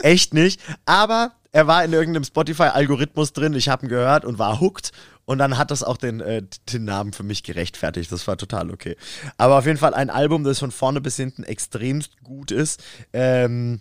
Echt 0.01 0.33
nicht. 0.33 0.59
Aber 0.85 1.33
er 1.53 1.67
war 1.67 1.85
in 1.85 1.93
irgendeinem 1.93 2.23
Spotify-Algorithmus 2.25 3.31
drin, 3.31 3.53
ich 3.53 3.69
habe 3.69 3.85
ihn 3.85 3.89
gehört 3.89 4.25
und 4.25 4.39
war 4.39 4.59
hooked. 4.59 4.91
Und 5.25 5.37
dann 5.37 5.57
hat 5.57 5.71
das 5.71 5.83
auch 5.83 5.95
den, 5.95 6.19
äh, 6.19 6.41
den 6.73 6.83
Namen 6.83 7.13
für 7.13 7.23
mich 7.23 7.43
gerechtfertigt. 7.43 8.11
Das 8.11 8.27
war 8.27 8.35
total 8.35 8.71
okay. 8.71 8.97
Aber 9.37 9.57
auf 9.57 9.65
jeden 9.65 9.77
Fall 9.77 9.93
ein 9.93 10.09
Album, 10.09 10.43
das 10.43 10.59
von 10.59 10.71
vorne 10.71 10.99
bis 10.99 11.15
hinten 11.15 11.43
extremst 11.43 12.21
gut 12.23 12.51
ist. 12.51 12.83
Ähm, 13.13 13.79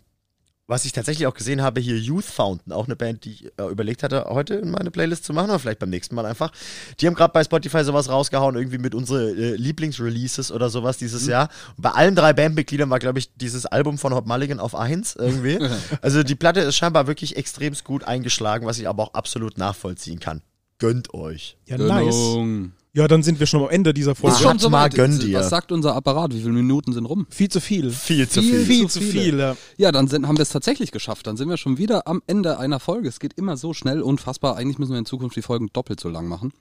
was 0.72 0.86
ich 0.86 0.92
tatsächlich 0.92 1.26
auch 1.26 1.34
gesehen 1.34 1.60
habe, 1.60 1.80
hier 1.80 1.98
Youth 1.98 2.24
Fountain, 2.24 2.72
auch 2.72 2.86
eine 2.86 2.96
Band, 2.96 3.26
die 3.26 3.32
ich 3.32 3.44
äh, 3.58 3.70
überlegt 3.70 4.02
hatte, 4.02 4.24
heute 4.30 4.54
in 4.54 4.70
meine 4.70 4.90
Playlist 4.90 5.24
zu 5.24 5.34
machen, 5.34 5.50
oder 5.50 5.58
vielleicht 5.58 5.80
beim 5.80 5.90
nächsten 5.90 6.14
Mal 6.14 6.24
einfach. 6.24 6.50
Die 6.98 7.06
haben 7.06 7.14
gerade 7.14 7.32
bei 7.32 7.44
Spotify 7.44 7.84
sowas 7.84 8.08
rausgehauen, 8.08 8.56
irgendwie 8.56 8.78
mit 8.78 8.94
unsere 8.94 9.30
äh, 9.32 9.54
Lieblingsreleases 9.54 10.50
oder 10.50 10.70
sowas 10.70 10.96
dieses 10.96 11.26
Jahr. 11.26 11.50
Und 11.76 11.82
bei 11.82 11.90
allen 11.90 12.16
drei 12.16 12.32
Bandmitgliedern 12.32 12.88
war, 12.88 12.98
glaube 12.98 13.18
ich, 13.18 13.34
dieses 13.34 13.66
Album 13.66 13.98
von 13.98 14.14
Hot 14.14 14.26
Mulligan 14.26 14.60
auf 14.60 14.74
1 14.74 15.16
irgendwie. 15.16 15.58
also 16.00 16.22
die 16.22 16.34
Platte 16.34 16.60
ist 16.60 16.76
scheinbar 16.76 17.06
wirklich 17.06 17.36
extremst 17.36 17.84
gut 17.84 18.04
eingeschlagen, 18.04 18.66
was 18.66 18.78
ich 18.78 18.88
aber 18.88 19.02
auch 19.02 19.14
absolut 19.14 19.58
nachvollziehen 19.58 20.20
kann. 20.20 20.40
Gönnt 20.78 21.12
euch. 21.12 21.58
Ja, 21.66 21.76
nice. 21.76 22.38
Ja, 22.94 23.08
dann 23.08 23.22
sind 23.22 23.40
wir 23.40 23.46
schon 23.46 23.62
am 23.62 23.70
Ende 23.70 23.94
dieser 23.94 24.14
Folge. 24.14 24.36
Ist 24.36 24.42
schon 24.42 24.58
so 24.58 24.68
mal, 24.68 24.90
gönn 24.90 25.18
dir. 25.18 25.38
Was 25.38 25.48
sagt 25.48 25.72
unser 25.72 25.96
Apparat? 25.96 26.34
Wie 26.34 26.40
viele 26.40 26.52
Minuten 26.52 26.92
sind 26.92 27.06
rum? 27.06 27.26
viel 27.30 27.48
zu 27.48 27.60
viel. 27.60 27.90
Viel 27.90 28.28
zu 28.28 28.42
Viel. 28.42 28.52
viel. 28.52 28.66
Viel 28.66 28.88
zu 28.90 29.00
viele. 29.00 29.12
viel, 29.22 29.38
ja. 29.38 29.56
Ja, 29.78 29.92
dann 29.92 30.08
sind, 30.08 30.28
haben 30.28 30.36
wir 30.36 30.42
es 30.42 30.50
tatsächlich 30.50 30.92
geschafft. 30.92 31.26
Dann 31.26 31.38
sind 31.38 31.48
wir 31.48 31.56
schon 31.56 31.78
wieder 31.78 32.06
am 32.06 32.22
Ende 32.26 32.58
einer 32.58 32.80
Folge. 32.80 33.08
Es 33.08 33.18
geht 33.18 33.32
immer 33.34 33.56
so 33.56 33.72
schnell, 33.72 34.02
unfassbar. 34.02 34.56
Eigentlich 34.56 34.78
müssen 34.78 34.92
wir 34.92 34.98
in 34.98 35.06
Zukunft 35.06 35.36
die 35.36 35.42
Folgen 35.42 35.70
doppelt 35.72 36.00
so 36.00 36.10
lang 36.10 36.28
machen. 36.28 36.52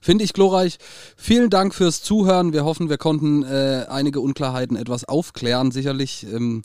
Finde 0.00 0.24
ich 0.24 0.32
glorreich. 0.32 0.78
Vielen 1.16 1.50
Dank 1.50 1.72
fürs 1.72 2.02
Zuhören. 2.02 2.52
Wir 2.52 2.64
hoffen, 2.64 2.88
wir 2.88 2.98
konnten 2.98 3.44
äh, 3.44 3.86
einige 3.88 4.20
Unklarheiten 4.20 4.76
etwas 4.76 5.04
aufklären. 5.04 5.70
Sicherlich 5.70 6.26
ähm, 6.32 6.62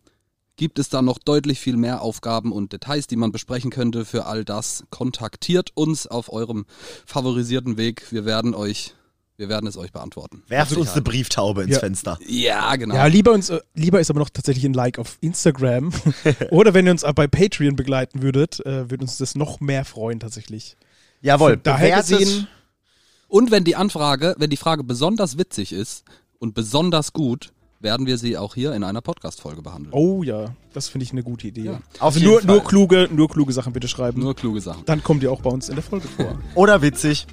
gibt 0.60 0.78
es 0.78 0.90
da 0.90 1.02
noch 1.02 1.18
deutlich 1.20 1.58
viel 1.62 1.78
mehr 1.78 2.02
Aufgaben 2.02 2.52
und 2.52 2.74
Details, 2.74 3.08
die 3.08 3.16
man 3.16 3.32
besprechen 3.32 3.72
könnte. 3.72 4.04
Für 4.04 4.26
all 4.26 4.44
das 4.44 4.84
kontaktiert 4.90 5.72
uns 5.74 6.06
auf 6.06 6.32
eurem 6.34 6.66
favorisierten 7.06 7.78
Weg. 7.78 8.12
Wir 8.12 8.26
werden 8.26 8.54
euch, 8.54 8.94
wir 9.38 9.48
werden 9.48 9.68
es 9.68 9.78
euch 9.78 9.94
beantworten. 9.94 10.44
Werft 10.50 10.76
uns 10.76 10.92
eine. 10.92 11.02
Brieftaube 11.02 11.64
ins 11.64 11.76
Ja. 11.76 11.80
Fenster. 11.80 12.20
Ja, 12.28 12.76
genau. 12.76 12.94
Ja, 12.94 13.06
lieber, 13.06 13.32
uns, 13.32 13.54
lieber 13.74 14.02
ist 14.02 14.10
aber 14.10 14.20
noch 14.20 14.30
tatsächlich 14.30 14.66
ein 14.66 14.74
Like 14.74 15.00
auf 15.00 15.18
Instagram. 15.22 15.94
Oder 16.52 16.74
wenn 16.74 16.86
ihr 16.86 16.92
uns 16.92 17.06
bei 17.16 17.26
Patreon 17.28 17.78
begleiten 17.78 18.22
würdet, 18.22 18.60
äh, 18.66 18.92
würde 18.92 19.04
uns 19.06 19.18
das 19.18 19.36
noch 19.36 19.62
mehr 19.62 19.86
freuen 19.86 20.20
tatsächlich. 20.20 20.76
Jawohl, 21.22 21.54
Von 21.54 21.64
daher 21.64 21.98
gesehen- 22.02 22.48
Und 23.30 23.50
wenn 23.50 23.64
die 23.64 23.78
Anfrage, 23.78 24.36
wenn 24.38 24.50
die 24.50 24.58
Frage 24.58 24.84
besonders 24.84 25.38
witzig 25.38 25.72
ist 25.72 26.04
und 26.38 26.54
besonders 26.54 27.14
gut, 27.14 27.54
werden 27.80 28.06
wir 28.06 28.18
sie 28.18 28.38
auch 28.38 28.56
hier 28.56 28.74
in 28.74 28.84
einer 28.84 29.02
Podcast-Folge 29.02 29.62
behandeln. 29.62 29.94
Oh 29.94 30.24
ja, 30.24 30.48
das 30.74 30.90
finde 30.90 31.06
ich 31.06 31.12
eine 31.12 31.24
gute 31.24 31.48
Idee. 31.48 31.66
Ja. 31.66 31.80
Auf 32.00 32.16
also 32.16 32.20
jeden 32.20 32.32
nur, 32.32 32.42
Fall. 32.42 32.48
nur 32.52 32.64
kluge, 32.64 33.10
nur 33.12 33.30
kluge 33.30 33.54
Sachen 33.54 33.74
bitte 33.74 33.88
schreiben. 33.88 34.22
Nur 34.22 34.36
kluge 34.36 34.62
Sachen. 34.62 34.84
Dann 34.86 35.02
kommt 35.04 35.24
ihr 35.24 35.32
auch 35.32 35.42
bei 35.42 35.50
uns 35.50 35.70
in 35.70 35.76
der 35.76 35.84
Folge 35.84 36.08
vor. 36.08 36.38
Oder 36.56 36.82
witzig. 36.82 37.28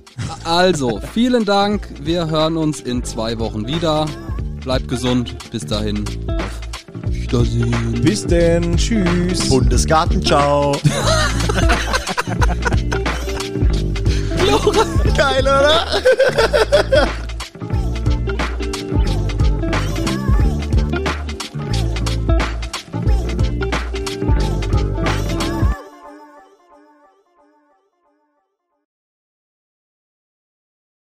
Also, 0.45 1.01
vielen 1.13 1.45
Dank. 1.45 1.89
Wir 2.01 2.31
hören 2.31 2.57
uns 2.57 2.81
in 2.81 3.05
zwei 3.05 3.39
Wochen 3.39 3.67
wieder. 3.67 4.07
Bleibt 4.61 4.89
gesund. 4.89 5.37
Bis 5.51 5.67
dahin. 5.67 6.05
Auf 6.29 7.13
Wiedersehen. 7.13 8.01
Bis 8.03 8.27
denn, 8.27 8.77
tschüss. 8.77 9.49
Bundesgarten, 9.49 10.25
ciao. 10.25 10.77
Geil, 15.17 15.43
oder? 15.43 15.87